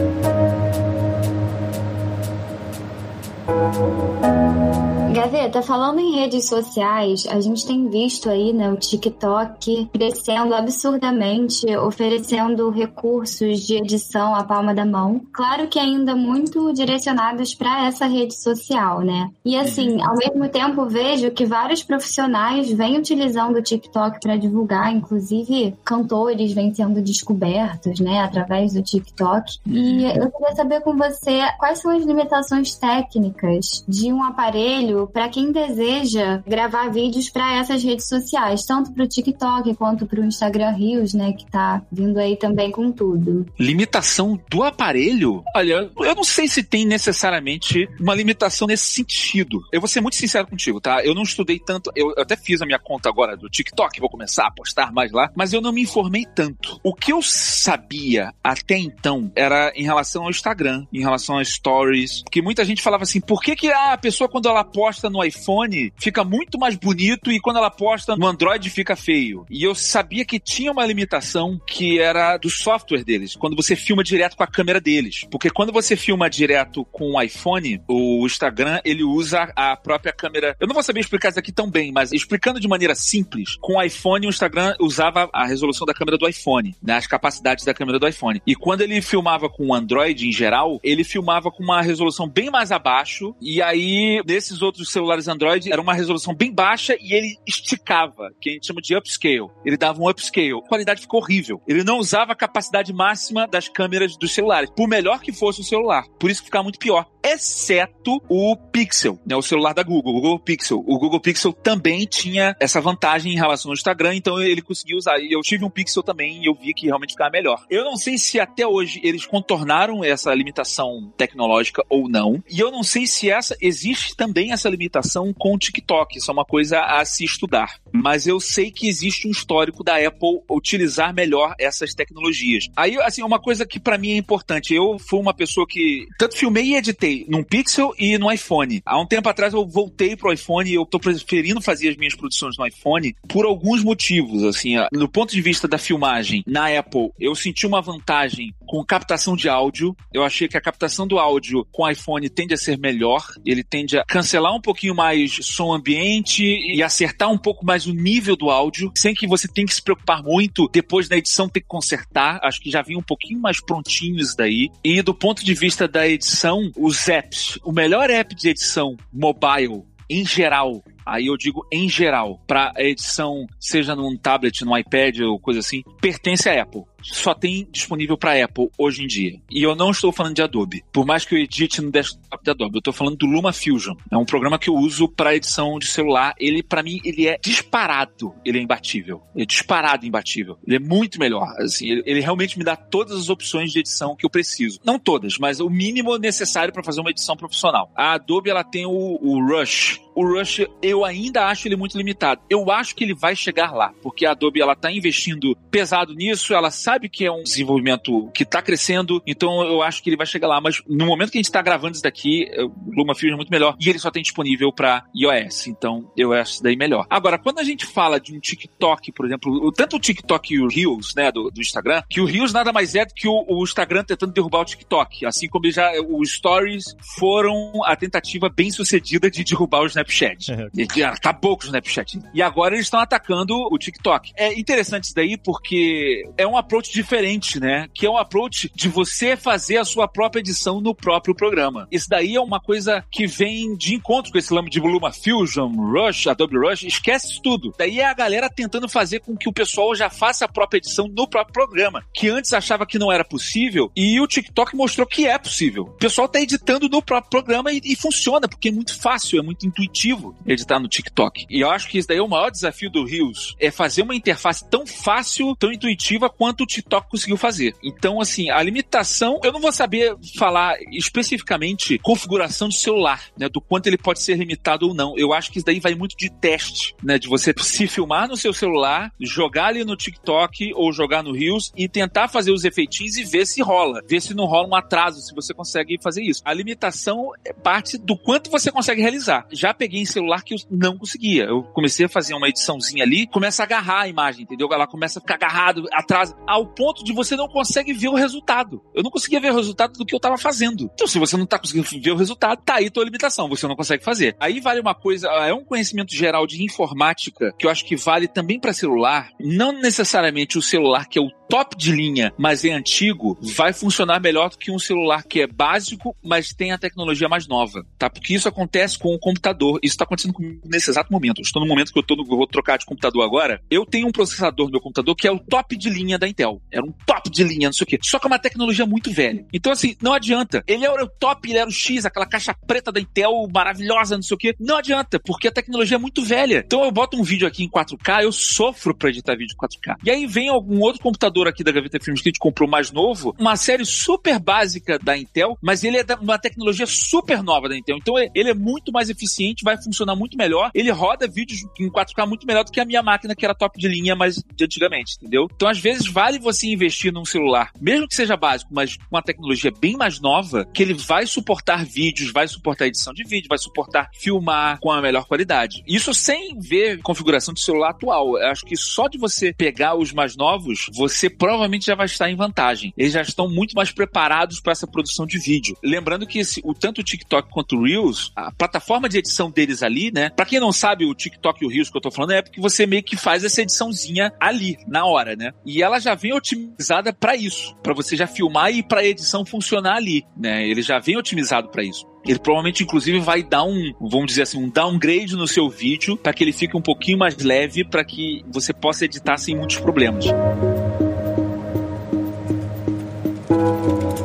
Gaveta, 5.17 5.63
falando 5.63 5.99
em 5.99 6.13
redes 6.13 6.47
sociais, 6.47 7.25
a 7.27 7.41
gente 7.41 7.65
tem 7.65 7.89
visto 7.89 8.29
aí 8.29 8.53
né, 8.53 8.71
o 8.71 8.77
TikTok 8.77 9.89
crescendo 9.91 10.53
absurdamente, 10.53 11.65
oferecendo 11.75 12.69
recursos 12.69 13.61
de 13.61 13.77
edição 13.77 14.35
à 14.35 14.43
palma 14.43 14.75
da 14.75 14.85
mão. 14.85 15.19
Claro 15.33 15.67
que 15.69 15.79
ainda 15.79 16.15
muito 16.15 16.71
direcionados 16.71 17.55
para 17.55 17.87
essa 17.87 18.05
rede 18.05 18.35
social, 18.35 19.01
né? 19.01 19.31
E 19.43 19.57
assim, 19.57 19.99
ao 20.03 20.15
mesmo 20.15 20.47
tempo, 20.49 20.85
vejo 20.85 21.31
que 21.31 21.47
vários 21.47 21.81
profissionais 21.81 22.71
vêm 22.71 22.99
utilizando 22.99 23.55
o 23.55 23.63
TikTok 23.63 24.19
para 24.19 24.37
divulgar, 24.37 24.93
inclusive 24.93 25.75
cantores 25.83 26.51
vêm 26.51 26.71
sendo 26.75 27.01
descobertos, 27.01 27.99
né, 27.99 28.19
através 28.19 28.73
do 28.73 28.83
TikTok. 28.83 29.57
E 29.65 30.03
eu 30.03 30.29
queria 30.29 30.55
saber 30.55 30.81
com 30.81 30.95
você 30.95 31.39
quais 31.57 31.79
são 31.79 31.89
as 31.89 32.05
limitações 32.05 32.75
técnicas 32.75 33.83
de 33.87 34.13
um 34.13 34.23
aparelho 34.23 35.06
para 35.13 35.29
quem 35.29 35.51
deseja 35.51 36.41
gravar 36.47 36.89
vídeos 36.89 37.29
para 37.29 37.57
essas 37.57 37.83
redes 37.83 38.07
sociais, 38.07 38.65
tanto 38.65 38.91
para 38.91 39.03
o 39.03 39.07
TikTok 39.07 39.75
quanto 39.75 40.05
para 40.05 40.19
o 40.19 40.25
Instagram 40.25 40.71
Reels, 40.71 41.13
né, 41.13 41.33
que 41.33 41.45
tá 41.45 41.81
vindo 41.91 42.17
aí 42.17 42.35
também 42.35 42.71
com 42.71 42.91
tudo. 42.91 43.45
Limitação 43.59 44.39
do 44.49 44.63
aparelho? 44.63 45.43
Olha, 45.55 45.89
eu 45.97 46.15
não 46.15 46.23
sei 46.23 46.47
se 46.47 46.63
tem 46.63 46.85
necessariamente 46.85 47.87
uma 47.99 48.15
limitação 48.15 48.67
nesse 48.67 48.87
sentido. 48.87 49.61
Eu 49.71 49.81
vou 49.81 49.87
ser 49.87 50.01
muito 50.01 50.15
sincero 50.15 50.47
contigo, 50.47 50.79
tá? 50.81 51.03
Eu 51.03 51.13
não 51.13 51.23
estudei 51.23 51.59
tanto, 51.59 51.91
eu 51.95 52.13
até 52.17 52.35
fiz 52.35 52.61
a 52.61 52.65
minha 52.65 52.79
conta 52.79 53.09
agora 53.09 53.35
do 53.35 53.49
TikTok, 53.49 53.99
vou 53.99 54.09
começar 54.09 54.47
a 54.47 54.51
postar 54.51 54.91
mais 54.91 55.11
lá, 55.11 55.31
mas 55.35 55.53
eu 55.53 55.61
não 55.61 55.71
me 55.71 55.81
informei 55.81 56.25
tanto. 56.25 56.79
O 56.83 56.93
que 56.93 57.11
eu 57.11 57.21
sabia 57.21 58.33
até 58.43 58.77
então 58.77 59.31
era 59.35 59.71
em 59.75 59.83
relação 59.83 60.23
ao 60.23 60.29
Instagram, 60.29 60.85
em 60.91 60.99
relação 60.99 61.37
às 61.37 61.49
stories, 61.49 62.23
que 62.31 62.41
muita 62.41 62.65
gente 62.65 62.81
falava 62.81 63.03
assim, 63.03 63.21
por 63.21 63.41
que 63.41 63.55
que 63.55 63.71
a 63.71 63.97
pessoa 63.97 64.29
quando 64.29 64.47
ela 64.47 64.63
posta 64.63 64.86
posta 64.87 65.09
no 65.09 65.21
iPhone 65.21 65.91
fica 65.97 66.23
muito 66.23 66.57
mais 66.57 66.77
bonito 66.77 67.29
e 67.29 67.41
quando 67.41 67.57
ela 67.57 67.69
posta 67.69 68.15
no 68.15 68.25
Android 68.25 68.69
fica 68.69 68.95
feio. 68.95 69.45
E 69.49 69.61
eu 69.61 69.75
sabia 69.75 70.23
que 70.23 70.39
tinha 70.39 70.71
uma 70.71 70.85
limitação 70.85 71.59
que 71.67 71.99
era 71.99 72.37
do 72.37 72.49
software 72.49 73.03
deles, 73.03 73.35
quando 73.35 73.53
você 73.53 73.75
filma 73.75 74.01
direto 74.01 74.37
com 74.37 74.43
a 74.43 74.47
câmera 74.47 74.79
deles. 74.79 75.25
Porque 75.29 75.49
quando 75.49 75.73
você 75.73 75.97
filma 75.97 76.29
direto 76.29 76.85
com 76.85 77.15
o 77.15 77.21
iPhone, 77.21 77.81
o 77.85 78.25
Instagram, 78.25 78.79
ele 78.85 79.03
usa 79.03 79.51
a 79.57 79.75
própria 79.75 80.13
câmera. 80.13 80.55
Eu 80.57 80.67
não 80.67 80.73
vou 80.73 80.83
saber 80.83 81.01
explicar 81.01 81.31
isso 81.31 81.39
aqui 81.39 81.51
tão 81.51 81.69
bem, 81.69 81.91
mas 81.91 82.13
explicando 82.13 82.57
de 82.57 82.67
maneira 82.67 82.95
simples, 82.95 83.57
com 83.59 83.73
o 83.73 83.83
iPhone, 83.83 84.27
o 84.27 84.29
Instagram 84.29 84.73
usava 84.79 85.29
a 85.33 85.45
resolução 85.45 85.85
da 85.85 85.93
câmera 85.93 86.17
do 86.17 86.29
iPhone, 86.29 86.73
né, 86.81 86.95
as 86.95 87.07
capacidades 87.07 87.65
da 87.65 87.73
câmera 87.73 87.99
do 87.99 88.07
iPhone. 88.07 88.41
E 88.47 88.55
quando 88.55 88.81
ele 88.81 89.01
filmava 89.01 89.49
com 89.49 89.67
o 89.67 89.73
Android 89.73 90.29
em 90.29 90.31
geral, 90.31 90.79
ele 90.81 91.03
filmava 91.03 91.51
com 91.51 91.61
uma 91.61 91.81
resolução 91.81 92.25
bem 92.29 92.49
mais 92.49 92.71
abaixo, 92.71 93.35
e 93.41 93.61
aí, 93.61 94.21
desses 94.25 94.61
outros 94.61 94.76
celulares 94.85 95.27
Android 95.27 95.71
era 95.71 95.81
uma 95.81 95.93
resolução 95.93 96.33
bem 96.33 96.53
baixa 96.53 96.95
e 96.99 97.13
ele 97.13 97.37
esticava, 97.47 98.31
que 98.39 98.49
a 98.49 98.53
gente 98.53 98.67
chama 98.67 98.81
de 98.81 98.95
upscale. 98.95 99.49
Ele 99.65 99.77
dava 99.77 100.01
um 100.01 100.09
upscale. 100.09 100.53
A 100.53 100.67
qualidade 100.67 101.01
ficou 101.01 101.19
horrível. 101.19 101.61
Ele 101.67 101.83
não 101.83 101.97
usava 101.97 102.33
a 102.33 102.35
capacidade 102.35 102.93
máxima 102.93 103.47
das 103.47 103.67
câmeras 103.67 104.17
dos 104.17 104.33
celulares, 104.33 104.69
por 104.75 104.87
melhor 104.87 105.19
que 105.19 105.31
fosse 105.31 105.61
o 105.61 105.63
celular. 105.63 106.05
Por 106.19 106.29
isso 106.29 106.41
que 106.41 106.47
ficava 106.47 106.63
muito 106.63 106.79
pior. 106.79 107.05
Exceto 107.29 108.21
o 108.29 108.55
Pixel, 108.55 109.19
né, 109.25 109.35
o 109.35 109.41
celular 109.41 109.73
da 109.73 109.83
Google, 109.83 110.13
o 110.13 110.21
Google 110.21 110.39
Pixel. 110.39 110.81
O 110.87 110.97
Google 110.97 111.19
Pixel 111.19 111.51
também 111.51 112.05
tinha 112.05 112.55
essa 112.57 112.79
vantagem 112.79 113.33
em 113.33 113.35
relação 113.35 113.69
ao 113.69 113.73
Instagram, 113.73 114.15
então 114.15 114.39
ele 114.41 114.61
conseguiu 114.61 114.97
usar. 114.97 115.19
E 115.19 115.33
eu 115.33 115.41
tive 115.41 115.65
um 115.65 115.69
Pixel 115.69 116.01
também 116.01 116.41
e 116.41 116.45
eu 116.45 116.55
vi 116.55 116.73
que 116.73 116.85
realmente 116.85 117.11
ficava 117.11 117.29
melhor. 117.29 117.65
Eu 117.69 117.83
não 117.83 117.97
sei 117.97 118.17
se 118.17 118.39
até 118.39 118.65
hoje 118.65 119.01
eles 119.03 119.25
contornaram 119.25 120.05
essa 120.05 120.33
limitação 120.33 121.13
tecnológica 121.17 121.83
ou 121.89 122.07
não. 122.07 122.41
E 122.49 122.61
eu 122.61 122.71
não 122.71 122.81
sei 122.81 123.05
se 123.05 123.29
essa 123.29 123.57
existe 123.61 124.15
também 124.15 124.53
essa 124.53 124.69
limitação 124.69 125.33
com 125.33 125.53
o 125.53 125.59
TikTok. 125.59 126.17
Isso 126.17 126.31
é 126.31 126.33
uma 126.33 126.45
coisa 126.45 126.79
a 126.79 127.03
se 127.03 127.25
estudar. 127.25 127.81
Mas 128.01 128.27
eu 128.27 128.39
sei 128.39 128.71
que 128.71 128.87
existe 128.87 129.27
um 129.27 129.31
histórico 129.31 129.83
da 129.83 129.95
Apple 129.95 130.41
utilizar 130.49 131.13
melhor 131.13 131.55
essas 131.59 131.93
tecnologias. 131.93 132.67
Aí, 132.75 132.99
assim, 133.01 133.23
uma 133.23 133.39
coisa 133.39 133.65
que 133.65 133.79
para 133.79 133.97
mim 133.97 134.11
é 134.11 134.17
importante. 134.17 134.73
Eu 134.73 134.97
fui 134.99 135.19
uma 135.19 135.33
pessoa 135.33 135.67
que 135.67 136.07
tanto 136.17 136.37
filmei 136.37 136.65
e 136.65 136.75
editei 136.75 137.25
num 137.27 137.43
Pixel 137.43 137.93
e 137.97 138.17
no 138.17 138.31
iPhone. 138.31 138.81
Há 138.85 138.99
um 138.99 139.05
tempo 139.05 139.29
atrás 139.29 139.53
eu 139.53 139.65
voltei 139.65 140.15
pro 140.15 140.31
iPhone 140.31 140.69
e 140.69 140.75
eu 140.75 140.85
tô 140.85 140.99
preferindo 140.99 141.61
fazer 141.61 141.89
as 141.89 141.97
minhas 141.97 142.15
produções 142.15 142.57
no 142.57 142.65
iPhone 142.65 143.15
por 143.27 143.45
alguns 143.45 143.83
motivos. 143.83 144.43
Assim, 144.43 144.75
do 144.91 145.07
ponto 145.07 145.31
de 145.31 145.41
vista 145.41 145.67
da 145.67 145.77
filmagem, 145.77 146.43
na 146.45 146.67
Apple, 146.77 147.11
eu 147.19 147.35
senti 147.35 147.65
uma 147.65 147.81
vantagem 147.81 148.53
com 148.67 148.83
captação 148.83 149.35
de 149.35 149.49
áudio. 149.49 149.95
Eu 150.13 150.23
achei 150.23 150.47
que 150.47 150.57
a 150.57 150.61
captação 150.61 151.07
do 151.07 151.17
áudio 151.17 151.65
com 151.71 151.89
iPhone 151.89 152.29
tende 152.29 152.53
a 152.53 152.57
ser 152.57 152.77
melhor. 152.77 153.25
Ele 153.45 153.63
tende 153.63 153.97
a 153.97 154.03
cancelar 154.05 154.53
um 154.53 154.61
pouquinho 154.61 154.93
mais 154.93 155.39
som 155.41 155.73
ambiente 155.73 156.43
e 156.43 156.83
acertar 156.83 157.31
um 157.31 157.37
pouco 157.37 157.65
mais 157.65 157.87
o 157.87 157.93
nível 157.93 158.35
do 158.35 158.49
áudio, 158.49 158.91
sem 158.95 159.15
que 159.15 159.25
você 159.25 159.47
tenha 159.47 159.65
que 159.65 159.73
se 159.73 159.81
preocupar 159.81 160.21
muito 160.21 160.69
depois 160.71 161.07
da 161.07 161.17
edição 161.17 161.49
ter 161.49 161.61
que 161.61 161.67
consertar. 161.67 162.39
Acho 162.43 162.61
que 162.61 162.69
já 162.69 162.81
vinha 162.81 162.99
um 162.99 163.03
pouquinho 163.03 163.39
mais 163.39 163.61
prontinho 163.61 164.19
isso 164.19 164.35
daí. 164.37 164.69
E 164.83 165.01
do 165.01 165.13
ponto 165.13 165.43
de 165.43 165.53
vista 165.53 165.87
da 165.87 166.07
edição, 166.07 166.71
os 166.77 167.07
apps, 167.07 167.57
o 167.63 167.71
melhor 167.71 168.09
app 168.09 168.35
de 168.35 168.49
edição 168.49 168.97
mobile 169.11 169.83
em 170.09 170.25
geral 170.25 170.83
aí 171.07 171.27
eu 171.27 171.37
digo 171.37 171.65
em 171.71 171.89
geral, 171.89 172.41
para 172.45 172.73
edição, 172.77 173.47
seja 173.59 173.95
num 173.95 174.17
tablet, 174.17 174.63
num 174.63 174.77
iPad 174.77 175.19
ou 175.21 175.39
coisa 175.39 175.59
assim, 175.59 175.83
pertence 176.01 176.49
à 176.49 176.61
Apple 176.61 176.83
só 177.13 177.33
tem 177.33 177.67
disponível 177.71 178.17
para 178.17 178.43
Apple 178.43 178.69
hoje 178.77 179.03
em 179.03 179.07
dia. 179.07 179.39
E 179.49 179.63
eu 179.63 179.75
não 179.75 179.91
estou 179.91 180.11
falando 180.11 180.35
de 180.35 180.41
Adobe. 180.41 180.83
Por 180.91 181.05
mais 181.05 181.25
que 181.25 181.35
eu 181.35 181.39
edite 181.39 181.81
no 181.81 181.91
desktop 181.91 182.43
da 182.43 182.51
Adobe, 182.51 182.75
eu 182.75 182.79
estou 182.79 182.93
falando 182.93 183.17
do 183.17 183.25
Luma 183.25 183.53
Fusion. 183.53 183.95
É 184.11 184.17
um 184.17 184.25
programa 184.25 184.59
que 184.59 184.69
eu 184.69 184.75
uso 184.75 185.07
para 185.07 185.35
edição 185.35 185.77
de 185.79 185.87
celular. 185.87 186.33
Ele, 186.39 186.61
para 186.61 186.83
mim, 186.83 186.99
ele 187.03 187.27
é 187.27 187.37
disparado. 187.41 188.33
Ele 188.45 188.59
é 188.59 188.61
imbatível. 188.61 189.21
Ele 189.33 189.43
é 189.43 189.45
disparado 189.45 190.05
imbatível. 190.05 190.57
Ele 190.65 190.75
é 190.75 190.79
muito 190.79 191.19
melhor. 191.19 191.47
Assim, 191.59 191.89
ele, 191.89 192.03
ele 192.05 192.19
realmente 192.19 192.57
me 192.57 192.63
dá 192.63 192.75
todas 192.75 193.17
as 193.17 193.29
opções 193.29 193.71
de 193.71 193.79
edição 193.79 194.15
que 194.15 194.25
eu 194.25 194.29
preciso. 194.29 194.79
Não 194.83 194.99
todas, 194.99 195.37
mas 195.37 195.59
o 195.59 195.69
mínimo 195.69 196.17
necessário 196.17 196.73
para 196.73 196.83
fazer 196.83 197.01
uma 197.01 197.11
edição 197.11 197.35
profissional. 197.35 197.91
A 197.95 198.13
Adobe 198.13 198.49
ela 198.49 198.63
tem 198.63 198.85
o, 198.85 198.91
o 198.91 199.45
Rush, 199.45 200.01
o 200.17 200.25
Rush 200.25 200.65
eu 200.81 201.05
ainda 201.05 201.45
acho 201.45 201.67
ele 201.67 201.75
muito 201.75 201.95
limitado. 201.95 202.41
Eu 202.49 202.71
acho 202.71 202.95
que 202.95 203.03
ele 203.03 203.13
vai 203.13 203.35
chegar 203.35 203.71
lá, 203.71 203.93
porque 204.01 204.25
a 204.25 204.31
Adobe 204.31 204.59
ela 204.59 204.75
tá 204.75 204.91
investindo 204.91 205.55
pesado 205.69 206.15
nisso, 206.15 206.55
ela 206.55 206.71
sabe 206.71 207.07
que 207.07 207.23
é 207.23 207.31
um 207.31 207.43
desenvolvimento 207.43 208.31
que 208.33 208.41
está 208.41 208.59
crescendo, 208.59 209.21
então 209.27 209.61
eu 209.61 209.83
acho 209.83 210.01
que 210.01 210.09
ele 210.09 210.17
vai 210.17 210.25
chegar 210.25 210.47
lá, 210.47 210.59
mas 210.59 210.81
no 210.87 211.05
momento 211.05 211.31
que 211.31 211.37
a 211.37 211.39
gente 211.39 211.45
está 211.45 211.61
gravando 211.61 211.93
isso 211.93 212.03
daqui, 212.03 212.47
o 212.57 212.71
Luma 212.97 213.13
Fusion 213.13 213.33
é 213.33 213.35
muito 213.35 213.51
melhor 213.51 213.75
e 213.79 213.87
ele 213.87 213.99
só 213.99 214.09
tem 214.09 214.23
disponível 214.23 214.73
para 214.73 215.03
iOS, 215.15 215.67
então 215.67 216.11
eu 216.17 216.33
acho 216.33 216.53
isso 216.53 216.63
daí 216.63 216.75
melhor. 216.75 217.05
Agora, 217.11 217.37
quando 217.37 217.59
a 217.59 217.63
gente 217.63 217.85
fala 217.85 218.19
de 218.19 218.35
um 218.35 218.39
TikTok, 218.39 219.11
por 219.11 219.27
exemplo, 219.27 219.71
tanto 219.71 219.97
o 219.97 219.99
TikTok 219.99 220.51
e 220.51 220.59
o 220.59 220.67
Reels, 220.67 221.13
né, 221.13 221.31
do, 221.31 221.51
do 221.51 221.61
Instagram, 221.61 222.01
que 222.09 222.19
o 222.19 222.25
Reels 222.25 222.51
nada 222.51 222.73
mais 222.73 222.95
é 222.95 223.05
do 223.05 223.13
que 223.13 223.27
o, 223.27 223.45
o 223.47 223.63
Instagram 223.63 224.03
tentando 224.03 224.33
derrubar 224.33 224.61
o 224.61 224.65
TikTok, 224.65 225.27
assim 225.27 225.47
como 225.47 225.69
já 225.69 225.91
os 226.09 226.31
Stories 226.31 226.95
foram 227.19 227.83
a 227.85 227.95
tentativa 227.95 228.49
bem 228.49 228.71
sucedida 228.71 229.29
de 229.29 229.43
derrubar 229.43 229.81
o 229.81 229.85
Snapchat 229.85 230.06
Snapchat. 230.07 230.47
E, 230.97 231.03
acabou 231.03 231.57
com 231.57 231.63
o 231.63 231.65
Snapchat. 231.65 232.19
E 232.33 232.41
agora 232.41 232.75
eles 232.75 232.85
estão 232.85 232.99
atacando 232.99 233.55
o 233.71 233.77
TikTok. 233.77 234.31
É 234.35 234.57
interessante 234.57 235.05
isso 235.05 235.15
daí 235.15 235.37
porque 235.37 236.27
é 236.37 236.47
um 236.47 236.57
approach 236.57 236.91
diferente, 236.91 237.59
né? 237.59 237.87
Que 237.93 238.05
é 238.05 238.09
um 238.09 238.17
approach 238.17 238.71
de 238.73 238.87
você 238.87 239.35
fazer 239.35 239.77
a 239.77 239.85
sua 239.85 240.07
própria 240.07 240.39
edição 240.39 240.79
no 240.79 240.95
próprio 240.95 241.35
programa. 241.35 241.87
Isso 241.91 242.07
daí 242.09 242.35
é 242.35 242.41
uma 242.41 242.59
coisa 242.59 243.03
que 243.11 243.27
vem 243.27 243.75
de 243.75 243.95
encontro 243.95 244.31
com 244.31 244.37
esse 244.37 244.53
lama 244.53 244.69
de 244.69 244.79
Luma 244.79 245.11
Fusion, 245.11 245.69
Rush, 245.69 246.27
Adobe 246.27 246.57
Rush, 246.57 246.83
esquece 246.83 247.41
tudo. 247.41 247.73
Daí 247.77 247.99
é 247.99 248.05
a 248.05 248.13
galera 248.13 248.49
tentando 248.49 248.87
fazer 248.87 249.19
com 249.19 249.35
que 249.35 249.49
o 249.49 249.53
pessoal 249.53 249.95
já 249.95 250.09
faça 250.09 250.45
a 250.45 250.49
própria 250.49 250.77
edição 250.77 251.07
no 251.07 251.27
próprio 251.27 251.53
programa, 251.53 252.03
que 252.13 252.29
antes 252.29 252.53
achava 252.53 252.85
que 252.85 252.99
não 252.99 253.11
era 253.11 253.25
possível 253.25 253.91
e 253.95 254.19
o 254.19 254.27
TikTok 254.27 254.75
mostrou 254.75 255.07
que 255.07 255.25
é 255.27 255.37
possível. 255.37 255.83
O 255.83 255.97
pessoal 255.97 256.27
tá 256.27 256.39
editando 256.39 256.87
no 256.87 257.01
próprio 257.01 257.29
programa 257.29 257.71
e, 257.71 257.81
e 257.83 257.95
funciona, 257.95 258.47
porque 258.47 258.69
é 258.69 258.71
muito 258.71 258.99
fácil, 258.99 259.39
é 259.39 259.41
muito 259.41 259.65
intuitivo 259.65 259.96
intuitivo 259.97 260.35
editar 260.45 260.79
no 260.79 260.87
TikTok. 260.87 261.47
E 261.49 261.61
eu 261.61 261.69
acho 261.69 261.89
que 261.89 261.97
isso 261.97 262.07
daí 262.07 262.17
é 262.17 262.21
o 262.21 262.27
maior 262.27 262.51
desafio 262.51 262.89
do 262.89 263.03
Reels, 263.03 263.55
é 263.59 263.71
fazer 263.71 264.03
uma 264.03 264.15
interface 264.15 264.67
tão 264.69 264.85
fácil, 264.85 265.55
tão 265.55 265.71
intuitiva 265.71 266.29
quanto 266.29 266.63
o 266.63 266.65
TikTok 266.65 267.09
conseguiu 267.09 267.37
fazer. 267.37 267.75
Então, 267.83 268.21
assim, 268.21 268.49
a 268.49 268.61
limitação, 268.61 269.39
eu 269.43 269.51
não 269.51 269.59
vou 269.59 269.71
saber 269.71 270.15
falar 270.37 270.75
especificamente 270.91 271.97
configuração 271.99 272.69
de 272.69 272.77
celular, 272.77 273.23
né, 273.37 273.49
do 273.49 273.59
quanto 273.59 273.87
ele 273.87 273.97
pode 273.97 274.21
ser 274.21 274.37
limitado 274.37 274.87
ou 274.87 274.93
não. 274.93 275.17
Eu 275.17 275.33
acho 275.33 275.51
que 275.51 275.57
isso 275.57 275.65
daí 275.65 275.79
vai 275.79 275.95
muito 275.95 276.15
de 276.15 276.29
teste, 276.29 276.95
né, 277.03 277.17
de 277.17 277.27
você 277.27 277.53
se 277.57 277.87
filmar 277.87 278.27
no 278.27 278.37
seu 278.37 278.53
celular, 278.53 279.11
jogar 279.19 279.67
ali 279.67 279.83
no 279.83 279.95
TikTok 279.95 280.73
ou 280.75 280.93
jogar 280.93 281.23
no 281.23 281.33
Reels 281.33 281.71
e 281.75 281.87
tentar 281.87 282.27
fazer 282.27 282.51
os 282.51 282.63
efeitinhos 282.63 283.17
e 283.17 283.23
ver 283.23 283.45
se 283.45 283.61
rola, 283.61 284.01
ver 284.07 284.21
se 284.21 284.33
não 284.33 284.45
rola 284.45 284.67
um 284.67 284.75
atraso, 284.75 285.21
se 285.21 285.33
você 285.33 285.53
consegue 285.53 285.97
fazer 286.01 286.21
isso. 286.21 286.41
A 286.45 286.53
limitação 286.53 287.31
é 287.45 287.53
parte 287.53 287.97
do 287.97 288.17
quanto 288.17 288.51
você 288.51 288.71
consegue 288.71 289.01
realizar. 289.01 289.47
Já 289.51 289.73
peguei 289.77 290.01
em 290.01 290.05
celular 290.05 290.43
que 290.43 290.53
eu 290.53 290.57
não 290.69 290.97
conseguia. 290.97 291.45
Eu 291.45 291.63
comecei 291.63 292.05
a 292.05 292.09
fazer 292.09 292.33
uma 292.33 292.49
ediçãozinha 292.49 293.03
ali, 293.03 293.27
começa 293.27 293.63
a 293.63 293.65
agarrar 293.65 294.01
a 294.01 294.07
imagem, 294.07 294.43
entendeu? 294.43 294.67
Ela 294.71 294.87
começa 294.87 295.19
a 295.19 295.21
ficar 295.21 295.35
agarrado 295.35 295.85
atrás, 295.91 296.35
ao 296.47 296.65
ponto 296.67 297.03
de 297.03 297.13
você 297.13 297.35
não 297.35 297.47
consegue 297.47 297.93
ver 297.93 298.09
o 298.09 298.15
resultado. 298.15 298.81
Eu 298.93 299.03
não 299.03 299.11
conseguia 299.11 299.39
ver 299.39 299.51
o 299.51 299.55
resultado 299.55 299.93
do 299.93 300.05
que 300.05 300.15
eu 300.15 300.19
tava 300.19 300.37
fazendo. 300.37 300.89
Então, 300.93 301.07
se 301.07 301.19
você 301.19 301.37
não 301.37 301.45
tá 301.45 301.59
conseguindo 301.59 301.87
ver 302.01 302.11
o 302.11 302.15
resultado, 302.15 302.61
tá 302.63 302.75
aí 302.75 302.89
tua 302.89 303.03
limitação, 303.03 303.47
você 303.47 303.67
não 303.67 303.75
consegue 303.75 304.03
fazer. 304.03 304.35
Aí 304.39 304.59
vale 304.59 304.79
uma 304.79 304.95
coisa, 304.95 305.27
é 305.27 305.53
um 305.53 305.63
conhecimento 305.63 306.13
geral 306.13 306.47
de 306.47 306.63
informática 306.63 307.53
que 307.57 307.65
eu 307.65 307.69
acho 307.69 307.85
que 307.85 307.95
vale 307.95 308.27
também 308.27 308.59
para 308.59 308.73
celular, 308.73 309.29
não 309.39 309.71
necessariamente 309.71 310.57
o 310.57 310.61
celular 310.61 311.07
que 311.07 311.19
é 311.19 311.21
o 311.21 311.29
top 311.49 311.75
de 311.77 311.91
linha, 311.91 312.33
mas 312.37 312.63
é 312.63 312.71
antigo, 312.71 313.37
vai 313.41 313.73
funcionar 313.73 314.19
melhor 314.19 314.49
do 314.49 314.57
que 314.57 314.71
um 314.71 314.79
celular 314.79 315.23
que 315.23 315.41
é 315.41 315.47
básico, 315.47 316.15
mas 316.23 316.53
tem 316.53 316.71
a 316.71 316.77
tecnologia 316.77 317.29
mais 317.29 317.47
nova, 317.47 317.85
tá? 317.97 318.09
Porque 318.09 318.33
isso 318.33 318.47
acontece 318.47 318.97
com 318.97 319.13
o 319.13 319.19
computador 319.19 319.79
isso 319.83 319.93
está 319.93 320.03
acontecendo 320.03 320.33
comigo 320.33 320.61
nesse 320.65 320.89
exato 320.89 321.11
momento. 321.11 321.41
estou 321.41 321.61
no 321.61 321.67
momento 321.67 321.91
que 321.91 321.99
eu, 321.99 322.03
tô 322.03 322.15
no, 322.15 322.25
vou 322.25 322.47
trocar 322.47 322.77
de 322.77 322.85
computador 322.85 323.23
agora. 323.23 323.61
Eu 323.69 323.85
tenho 323.85 324.07
um 324.07 324.11
processador 324.11 324.67
no 324.67 324.71
meu 324.71 324.81
computador 324.81 325.15
que 325.15 325.27
é 325.27 325.31
o 325.31 325.39
top 325.39 325.75
de 325.77 325.89
linha 325.89 326.17
da 326.17 326.27
Intel. 326.27 326.61
Era 326.71 326.85
um 326.85 326.91
top 327.05 327.29
de 327.29 327.43
linha, 327.43 327.67
não 327.67 327.73
sei 327.73 327.83
o 327.83 327.87
quê. 327.87 327.99
Só 328.01 328.19
que 328.19 328.25
é 328.25 328.29
uma 328.29 328.39
tecnologia 328.39 328.85
muito 328.85 329.11
velha. 329.11 329.45
Então, 329.53 329.71
assim, 329.71 329.95
não 330.01 330.13
adianta. 330.13 330.63
Ele 330.67 330.85
era 330.85 331.03
o 331.03 331.07
top, 331.07 331.49
ele 331.49 331.59
era 331.59 331.69
o 331.69 331.71
X, 331.71 332.05
aquela 332.05 332.25
caixa 332.25 332.53
preta 332.53 332.91
da 332.91 332.99
Intel 332.99 333.47
maravilhosa, 333.53 334.15
não 334.15 334.21
sei 334.21 334.35
o 334.35 334.37
quê. 334.37 334.55
Não 334.59 334.77
adianta, 334.77 335.19
porque 335.19 335.47
a 335.47 335.51
tecnologia 335.51 335.95
é 335.95 335.99
muito 335.99 336.23
velha. 336.23 336.63
Então, 336.65 336.83
eu 336.83 336.91
boto 336.91 337.17
um 337.17 337.23
vídeo 337.23 337.47
aqui 337.47 337.63
em 337.63 337.69
4K, 337.69 338.23
eu 338.23 338.31
sofro 338.31 338.95
pra 338.95 339.09
editar 339.09 339.35
vídeo 339.35 339.53
em 339.53 339.57
4K. 339.57 339.97
E 340.03 340.11
aí 340.11 340.27
vem 340.27 340.49
algum 340.49 340.79
outro 340.81 341.01
computador 341.01 341.36
aqui 341.45 341.63
da 341.63 341.71
Gaveta 341.71 341.99
Filmes 341.99 342.21
gente 342.27 342.39
comprou 342.39 342.69
mais 342.69 342.91
novo, 342.91 343.35
uma 343.39 343.55
série 343.55 343.85
super 343.85 344.39
básica 344.39 344.99
da 344.99 345.17
Intel, 345.17 345.57
mas 345.61 345.83
ele 345.83 345.97
é 345.97 346.05
uma 346.21 346.37
tecnologia 346.37 346.85
super 346.85 347.41
nova 347.41 347.67
da 347.67 347.77
Intel. 347.77 347.97
Então, 347.97 348.15
ele 348.17 348.49
é 348.49 348.53
muito 348.53 348.91
mais 348.91 349.09
eficiente, 349.09 349.63
vai 349.63 349.81
funcionar 349.81 350.15
muito 350.15 350.37
melhor. 350.37 350.71
Ele 350.73 350.91
roda 350.91 351.27
vídeos 351.27 351.63
em 351.79 351.89
4K 351.89 352.27
muito 352.27 352.45
melhor 352.45 352.63
do 352.63 352.71
que 352.71 352.79
a 352.79 352.85
minha 352.85 353.01
máquina, 353.01 353.35
que 353.35 353.45
era 353.45 353.55
top 353.55 353.79
de 353.79 353.87
linha, 353.87 354.15
mas 354.15 354.43
de 354.55 354.65
antigamente, 354.65 355.15
entendeu? 355.17 355.47
Então, 355.53 355.67
às 355.67 355.79
vezes, 355.79 356.07
vale 356.07 356.39
você 356.39 356.67
investir 356.67 357.11
num 357.11 357.25
celular, 357.25 357.71
mesmo 357.79 358.07
que 358.07 358.15
seja 358.15 358.37
básico, 358.37 358.73
mas 358.73 358.97
com 358.97 359.15
uma 359.15 359.21
tecnologia 359.21 359.71
bem 359.71 359.95
mais 359.95 360.19
nova, 360.19 360.65
que 360.73 360.83
ele 360.83 360.93
vai 360.93 361.25
suportar 361.25 361.85
vídeos, 361.85 362.31
vai 362.31 362.47
suportar 362.47 362.87
edição 362.87 363.13
de 363.13 363.23
vídeo, 363.23 363.47
vai 363.49 363.57
suportar 363.57 364.09
filmar 364.13 364.79
com 364.79 364.91
a 364.91 365.01
melhor 365.01 365.25
qualidade. 365.25 365.83
Isso 365.87 366.13
sem 366.13 366.57
ver 366.59 367.01
configuração 367.01 367.53
de 367.53 367.61
celular 367.61 367.91
atual. 367.91 368.37
Eu 368.37 368.47
acho 368.47 368.65
que 368.65 368.75
só 368.75 369.07
de 369.07 369.17
você 369.17 369.53
pegar 369.53 369.95
os 369.95 370.11
mais 370.11 370.35
novos, 370.35 370.87
você 370.93 371.26
provavelmente 371.29 371.85
já 371.85 371.95
vai 371.95 372.05
estar 372.05 372.29
em 372.29 372.35
vantagem. 372.35 372.93
Eles 372.97 373.13
já 373.13 373.21
estão 373.21 373.49
muito 373.49 373.73
mais 373.73 373.91
preparados 373.91 374.59
para 374.59 374.71
essa 374.71 374.87
produção 374.87 375.25
de 375.25 375.37
vídeo. 375.37 375.77
Lembrando 375.83 376.27
que 376.27 376.39
esse, 376.39 376.61
o 376.63 376.73
tanto 376.73 377.01
o 377.01 377.03
TikTok 377.03 377.49
quanto 377.49 377.75
o 377.75 377.83
Reels, 377.83 378.31
a 378.35 378.51
plataforma 378.51 379.07
de 379.07 379.17
edição 379.17 379.49
deles 379.51 379.83
ali, 379.83 380.11
né? 380.11 380.29
Pra 380.29 380.45
quem 380.45 380.59
não 380.59 380.71
sabe, 380.71 381.05
o 381.05 381.13
TikTok 381.13 381.63
e 381.63 381.67
o 381.67 381.69
Reels 381.69 381.89
que 381.89 381.97
eu 381.97 382.01
tô 382.01 382.11
falando 382.11 382.31
é 382.31 382.41
porque 382.41 382.61
você 382.61 382.85
meio 382.85 383.03
que 383.03 383.15
faz 383.15 383.43
essa 383.43 383.61
ediçãozinha 383.61 384.31
ali, 384.39 384.77
na 384.87 385.05
hora, 385.05 385.35
né? 385.35 385.51
E 385.65 385.81
ela 385.81 385.99
já 385.99 386.15
vem 386.15 386.33
otimizada 386.33 387.13
para 387.13 387.35
isso, 387.35 387.75
para 387.83 387.93
você 387.93 388.15
já 388.15 388.27
filmar 388.27 388.71
e 388.71 388.83
para 388.83 389.05
edição 389.05 389.45
funcionar 389.45 389.95
ali, 389.95 390.23
né? 390.35 390.67
Ele 390.67 390.81
já 390.81 390.99
vem 390.99 391.17
otimizado 391.17 391.69
para 391.69 391.83
isso 391.83 392.05
ele 392.25 392.39
provavelmente 392.39 392.83
inclusive 392.83 393.19
vai 393.19 393.41
dar 393.41 393.63
um, 393.63 393.93
vamos 394.01 394.27
dizer 394.27 394.43
assim, 394.43 394.61
um 394.61 394.69
downgrade 394.69 395.35
no 395.35 395.47
seu 395.47 395.69
vídeo 395.69 396.17
para 396.17 396.33
que 396.33 396.43
ele 396.43 396.51
fique 396.51 396.75
um 396.75 396.81
pouquinho 396.81 397.17
mais 397.17 397.37
leve 397.37 397.83
para 397.83 398.03
que 398.03 398.43
você 398.51 398.73
possa 398.73 399.05
editar 399.05 399.37
sem 399.37 399.55
muitos 399.55 399.77
problemas. 399.77 400.25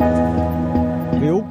Thank 0.03 0.37
you. 0.37 0.41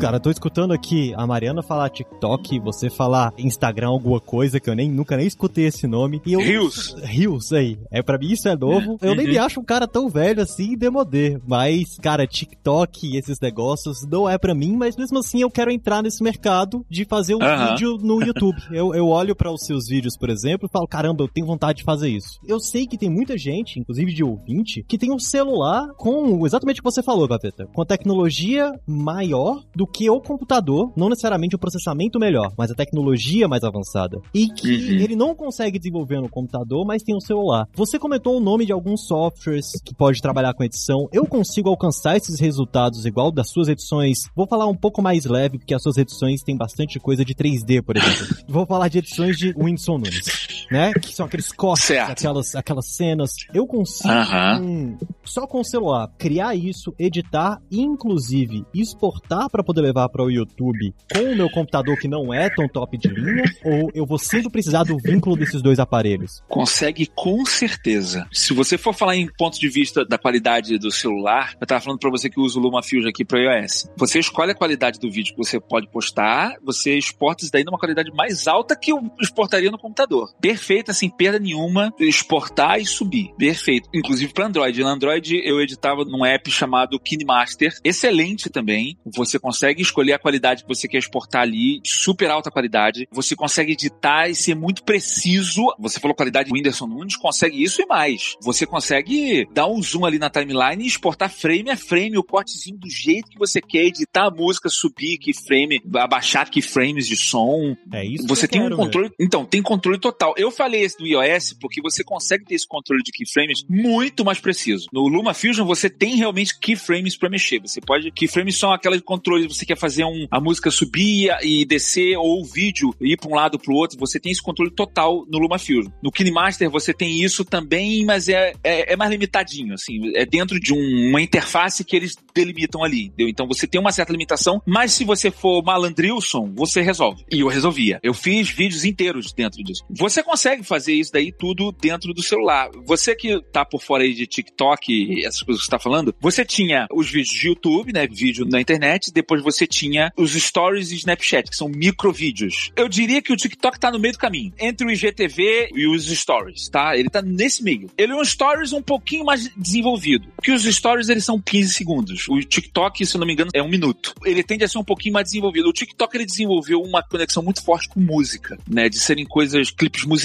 Cara, 0.01 0.19
tô 0.19 0.31
escutando 0.31 0.73
aqui 0.73 1.13
a 1.15 1.27
Mariana 1.27 1.61
falar 1.61 1.87
TikTok, 1.91 2.59
você 2.59 2.89
falar 2.89 3.31
Instagram, 3.37 3.89
alguma 3.89 4.19
coisa 4.19 4.59
que 4.59 4.67
eu 4.67 4.73
nem 4.73 4.89
nunca 4.89 5.15
nem 5.15 5.27
escutei 5.27 5.65
esse 5.65 5.85
nome. 5.85 6.19
E 6.25 6.33
eu, 6.33 6.39
Rios. 6.39 6.95
Rios, 7.03 7.53
aí. 7.53 7.77
É, 7.91 8.01
pra 8.01 8.17
mim 8.17 8.31
isso 8.31 8.49
é 8.49 8.55
novo. 8.55 8.97
Eu 8.99 9.11
uhum. 9.11 9.15
nem 9.15 9.27
me 9.27 9.37
acho 9.37 9.59
um 9.59 9.63
cara 9.63 9.87
tão 9.87 10.09
velho 10.09 10.41
assim, 10.41 10.75
demodê. 10.75 11.39
Mas, 11.45 11.99
cara, 12.01 12.25
TikTok 12.25 13.05
e 13.05 13.15
esses 13.15 13.39
negócios 13.39 14.03
não 14.09 14.27
é 14.27 14.39
pra 14.39 14.55
mim, 14.55 14.75
mas 14.75 14.97
mesmo 14.97 15.19
assim 15.19 15.41
eu 15.41 15.51
quero 15.51 15.69
entrar 15.69 16.01
nesse 16.01 16.23
mercado 16.23 16.83
de 16.89 17.05
fazer 17.05 17.35
um 17.35 17.43
uhum. 17.43 17.67
vídeo 17.67 17.97
no 18.01 18.23
YouTube. 18.23 18.57
eu, 18.71 18.95
eu 18.95 19.05
olho 19.07 19.35
para 19.35 19.51
os 19.51 19.61
seus 19.67 19.87
vídeos, 19.87 20.17
por 20.17 20.31
exemplo, 20.31 20.67
e 20.67 20.71
falo, 20.71 20.87
caramba, 20.87 21.23
eu 21.23 21.27
tenho 21.27 21.45
vontade 21.45 21.77
de 21.77 21.83
fazer 21.83 22.09
isso. 22.09 22.39
Eu 22.47 22.59
sei 22.59 22.87
que 22.87 22.97
tem 22.97 23.09
muita 23.09 23.37
gente, 23.37 23.79
inclusive 23.79 24.11
de 24.11 24.23
ouvinte, 24.23 24.83
que 24.87 24.97
tem 24.97 25.11
um 25.11 25.19
celular 25.19 25.89
com 25.95 26.43
exatamente 26.43 26.79
o 26.79 26.83
que 26.83 26.91
você 26.91 27.03
falou, 27.03 27.27
Gaveta, 27.27 27.67
com 27.71 27.85
tecnologia 27.85 28.73
maior 28.87 29.61
do 29.75 29.90
que 29.91 30.09
o 30.09 30.19
computador, 30.19 30.91
não 30.95 31.09
necessariamente 31.09 31.55
o 31.55 31.59
processamento 31.59 32.19
melhor, 32.19 32.51
mas 32.57 32.71
a 32.71 32.75
tecnologia 32.75 33.47
mais 33.47 33.63
avançada. 33.63 34.19
E 34.33 34.47
que 34.47 34.67
uhum. 34.67 34.99
ele 34.99 35.15
não 35.15 35.35
consegue 35.35 35.77
desenvolver 35.77 36.21
no 36.21 36.29
computador, 36.29 36.85
mas 36.85 37.03
tem 37.03 37.15
o 37.15 37.21
celular. 37.21 37.67
Você 37.73 37.99
comentou 37.99 38.37
o 38.37 38.39
nome 38.39 38.65
de 38.65 38.71
alguns 38.71 39.05
softwares 39.05 39.71
que 39.83 39.93
pode 39.93 40.21
trabalhar 40.21 40.53
com 40.53 40.63
edição. 40.63 41.07
Eu 41.11 41.25
consigo 41.25 41.69
alcançar 41.69 42.17
esses 42.17 42.39
resultados 42.39 43.05
igual 43.05 43.31
das 43.31 43.49
suas 43.49 43.67
edições. 43.67 44.29
Vou 44.35 44.47
falar 44.47 44.67
um 44.67 44.75
pouco 44.75 45.01
mais 45.01 45.25
leve, 45.25 45.57
porque 45.57 45.73
as 45.73 45.81
suas 45.81 45.97
edições 45.97 46.41
têm 46.41 46.55
bastante 46.57 46.99
coisa 46.99 47.23
de 47.25 47.35
3D, 47.35 47.81
por 47.81 47.97
exemplo. 47.97 48.37
Vou 48.47 48.65
falar 48.65 48.87
de 48.87 48.99
edições 48.99 49.37
de 49.37 49.53
Whindersson 49.57 49.97
Nunes, 49.97 50.60
né? 50.69 50.93
Que 50.93 51.13
são 51.13 51.25
aqueles 51.25 51.51
cortes, 51.51 51.91
aquelas, 51.91 52.55
aquelas 52.55 52.87
cenas. 52.87 53.35
Eu 53.53 53.65
consigo, 53.65 54.13
uhum. 54.13 54.97
só 55.23 55.47
com 55.47 55.61
o 55.61 55.65
celular, 55.65 56.09
criar 56.17 56.55
isso, 56.55 56.93
editar, 56.99 57.61
inclusive 57.71 58.65
exportar 58.73 59.49
para 59.49 59.63
poder 59.63 59.81
levar 59.81 60.09
para 60.09 60.23
o 60.23 60.29
YouTube 60.29 60.93
com 61.13 61.19
o 61.19 61.35
meu 61.35 61.49
computador 61.49 61.97
que 61.97 62.07
não 62.07 62.33
é 62.33 62.49
tão 62.49 62.67
top 62.67 62.97
de 62.97 63.07
linha? 63.07 63.43
Ou 63.63 63.91
eu 63.93 64.05
vou 64.05 64.17
sempre 64.17 64.49
precisar 64.49 64.83
do 64.83 64.97
vínculo 64.97 65.35
desses 65.35 65.61
dois 65.61 65.79
aparelhos? 65.79 66.41
Consegue 66.47 67.05
com 67.07 67.45
certeza. 67.45 68.27
Se 68.31 68.53
você 68.53 68.77
for 68.77 68.93
falar 68.93 69.15
em 69.15 69.27
ponto 69.37 69.59
de 69.59 69.69
vista 69.69 70.05
da 70.05 70.17
qualidade 70.17 70.77
do 70.77 70.91
celular, 70.91 71.55
eu 71.59 71.67
tava 71.67 71.81
falando 71.81 71.99
para 71.99 72.09
você 72.09 72.29
que 72.29 72.39
usa 72.39 72.59
o 72.59 72.61
LumaFusion 72.61 73.09
aqui 73.09 73.23
para 73.23 73.39
iOS. 73.39 73.89
Você 73.97 74.19
escolhe 74.19 74.51
a 74.51 74.55
qualidade 74.55 74.99
do 74.99 75.09
vídeo 75.09 75.33
que 75.33 75.37
você 75.37 75.59
pode 75.59 75.87
postar, 75.89 76.55
você 76.63 76.97
exporta 76.97 77.43
isso 77.43 77.51
daí 77.51 77.63
numa 77.63 77.77
qualidade 77.77 78.11
mais 78.13 78.47
alta 78.47 78.75
que 78.75 78.91
eu 78.91 78.99
exportaria 79.19 79.71
no 79.71 79.77
computador. 79.77 80.33
Perfeito, 80.51 80.91
assim, 80.91 81.09
perda 81.09 81.39
nenhuma, 81.39 81.93
exportar 81.97 82.77
e 82.77 82.85
subir. 82.85 83.33
Perfeito. 83.37 83.87
Inclusive 83.93 84.33
para 84.33 84.47
Android. 84.47 84.81
No 84.81 84.87
Android 84.87 85.41
eu 85.45 85.61
editava 85.61 86.03
num 86.03 86.25
app 86.25 86.51
chamado 86.51 86.99
KineMaster. 86.99 87.73
Excelente 87.85 88.49
também. 88.49 88.97
Você 89.15 89.39
consegue 89.39 89.81
escolher 89.81 90.11
a 90.11 90.19
qualidade 90.19 90.63
que 90.63 90.67
você 90.67 90.89
quer 90.89 90.97
exportar 90.97 91.43
ali, 91.43 91.79
super 91.85 92.29
alta 92.29 92.51
qualidade. 92.51 93.07
Você 93.11 93.33
consegue 93.33 93.71
editar 93.71 94.27
e 94.27 94.35
ser 94.35 94.53
muito 94.53 94.83
preciso. 94.83 95.73
Você 95.79 96.01
falou 96.01 96.13
qualidade 96.13 96.49
do 96.49 96.53
Whindersson 96.53 96.85
Nunes, 96.85 97.15
consegue 97.15 97.63
isso 97.63 97.81
e 97.81 97.85
mais. 97.85 98.35
Você 98.41 98.65
consegue 98.65 99.47
dar 99.53 99.67
um 99.67 99.81
zoom 99.81 100.05
ali 100.05 100.19
na 100.19 100.29
timeline 100.29 100.83
e 100.83 100.87
exportar 100.87 101.29
frame 101.29 101.69
a 101.69 101.77
frame, 101.77 102.17
o 102.17 102.23
cortezinho 102.23 102.77
do 102.77 102.89
jeito 102.89 103.29
que 103.29 103.39
você 103.39 103.61
quer, 103.61 103.85
editar 103.85 104.27
a 104.27 104.31
música, 104.31 104.67
subir 104.67 105.17
keyframe, 105.17 105.81
abaixar 105.95 106.49
keyframes 106.49 107.07
de 107.07 107.15
som. 107.15 107.73
É 107.93 108.03
isso. 108.03 108.27
Você 108.27 108.49
tem 108.49 108.61
quero, 108.61 108.75
um 108.75 108.77
controle. 108.77 109.09
Então, 109.17 109.45
tem 109.45 109.61
controle 109.61 109.97
total. 109.97 110.33
Eu 110.41 110.49
falei 110.49 110.81
esse 110.81 110.97
do 110.97 111.05
iOS 111.05 111.53
porque 111.53 111.79
você 111.79 112.03
consegue 112.03 112.45
ter 112.45 112.55
esse 112.55 112.67
controle 112.67 113.03
de 113.03 113.11
keyframes 113.11 113.63
muito 113.69 114.25
mais 114.25 114.39
preciso. 114.39 114.87
No 114.91 115.07
LumaFusion 115.07 115.63
você 115.63 115.87
tem 115.87 116.15
realmente 116.15 116.57
keyframes 116.57 117.15
para 117.15 117.29
mexer. 117.29 117.59
Você 117.59 117.79
pode. 117.79 118.11
Keyframes 118.11 118.57
são 118.57 118.73
aquelas 118.73 118.99
controles, 119.01 119.55
você 119.55 119.67
quer 119.67 119.77
fazer 119.77 120.03
um, 120.03 120.25
a 120.31 120.41
música 120.41 120.71
subir 120.71 121.29
e 121.43 121.63
descer, 121.63 122.17
ou 122.17 122.41
o 122.41 122.43
vídeo 122.43 122.91
ir 122.99 123.17
para 123.17 123.29
um 123.29 123.35
lado 123.35 123.59
para 123.59 123.71
o 123.71 123.75
outro. 123.75 123.99
Você 123.99 124.19
tem 124.19 124.31
esse 124.31 124.41
controle 124.41 124.71
total 124.71 125.27
no 125.29 125.37
LumaFusion. 125.37 125.91
No 126.01 126.11
KineMaster 126.11 126.71
você 126.71 126.91
tem 126.91 127.21
isso 127.21 127.45
também, 127.45 128.03
mas 128.03 128.27
é, 128.27 128.53
é, 128.63 128.93
é 128.93 128.95
mais 128.95 129.11
limitadinho, 129.11 129.75
assim. 129.75 130.11
É 130.15 130.25
dentro 130.25 130.59
de 130.59 130.73
um, 130.73 131.09
uma 131.09 131.21
interface 131.21 131.83
que 131.83 131.95
eles 131.95 132.15
delimitam 132.33 132.83
ali, 132.83 133.05
entendeu? 133.05 133.29
Então 133.29 133.47
você 133.47 133.67
tem 133.67 133.79
uma 133.79 133.91
certa 133.91 134.11
limitação, 134.11 134.59
mas 134.65 134.91
se 134.93 135.05
você 135.05 135.29
for 135.29 135.63
malandrilson, 135.63 136.51
você 136.55 136.81
resolve. 136.81 137.23
E 137.31 137.41
eu 137.41 137.47
resolvia. 137.47 137.99
Eu 138.01 138.15
fiz 138.15 138.49
vídeos 138.49 138.83
inteiros 138.83 139.31
dentro 139.33 139.63
disso. 139.63 139.83
Você 139.87 140.23
consegue 140.31 140.63
fazer 140.63 140.93
isso 140.93 141.11
daí 141.11 141.29
tudo 141.29 141.73
dentro 141.73 142.13
do 142.13 142.23
celular. 142.23 142.69
Você 142.85 143.13
que 143.13 143.41
tá 143.51 143.65
por 143.65 143.81
fora 143.81 144.03
aí 144.03 144.13
de 144.13 144.25
TikTok, 144.25 145.25
essas 145.25 145.41
coisas 145.41 145.61
que 145.61 145.65
você 145.65 145.71
tá 145.71 145.77
falando, 145.77 146.15
você 146.21 146.45
tinha 146.45 146.87
os 146.89 147.11
vídeos 147.11 147.35
de 147.35 147.47
YouTube, 147.47 147.91
né? 147.91 148.07
Vídeo 148.07 148.45
na 148.45 148.61
internet, 148.61 149.11
depois 149.11 149.43
você 149.43 149.67
tinha 149.67 150.09
os 150.15 150.31
stories 150.31 150.91
e 150.91 150.95
Snapchat, 150.95 151.49
que 151.49 151.55
são 151.55 151.67
microvídeos. 151.67 152.71
Eu 152.77 152.87
diria 152.87 153.21
que 153.21 153.33
o 153.33 153.35
TikTok 153.35 153.77
tá 153.77 153.91
no 153.91 153.99
meio 153.99 154.13
do 154.13 154.19
caminho, 154.19 154.53
entre 154.57 154.87
o 154.87 154.89
IGTV 154.89 155.71
e 155.75 155.85
os 155.85 156.05
stories, 156.05 156.69
tá? 156.69 156.95
Ele 156.95 157.09
tá 157.09 157.21
nesse 157.21 157.61
meio. 157.61 157.89
Ele 157.97 158.13
é 158.13 158.15
um 158.15 158.23
stories 158.23 158.71
um 158.71 158.81
pouquinho 158.81 159.25
mais 159.25 159.51
desenvolvido, 159.57 160.29
porque 160.37 160.53
os 160.53 160.63
stories 160.63 161.09
eles 161.09 161.25
são 161.25 161.41
15 161.41 161.73
segundos. 161.73 162.29
O 162.29 162.39
TikTok, 162.39 163.05
se 163.05 163.17
eu 163.17 163.19
não 163.19 163.27
me 163.27 163.33
engano, 163.33 163.51
é 163.53 163.61
um 163.61 163.69
minuto. 163.69 164.15
Ele 164.23 164.43
tende 164.43 164.63
a 164.63 164.67
ser 164.69 164.77
um 164.77 164.83
pouquinho 164.83 165.13
mais 165.13 165.25
desenvolvido. 165.25 165.67
O 165.67 165.73
TikTok 165.73 166.15
ele 166.15 166.25
desenvolveu 166.25 166.81
uma 166.81 167.03
conexão 167.03 167.43
muito 167.43 167.61
forte 167.61 167.89
com 167.89 167.99
música, 167.99 168.57
né? 168.65 168.87
De 168.87 168.97
serem 168.97 169.25
coisas, 169.25 169.69
clipes 169.71 170.05
musicais. 170.05 170.20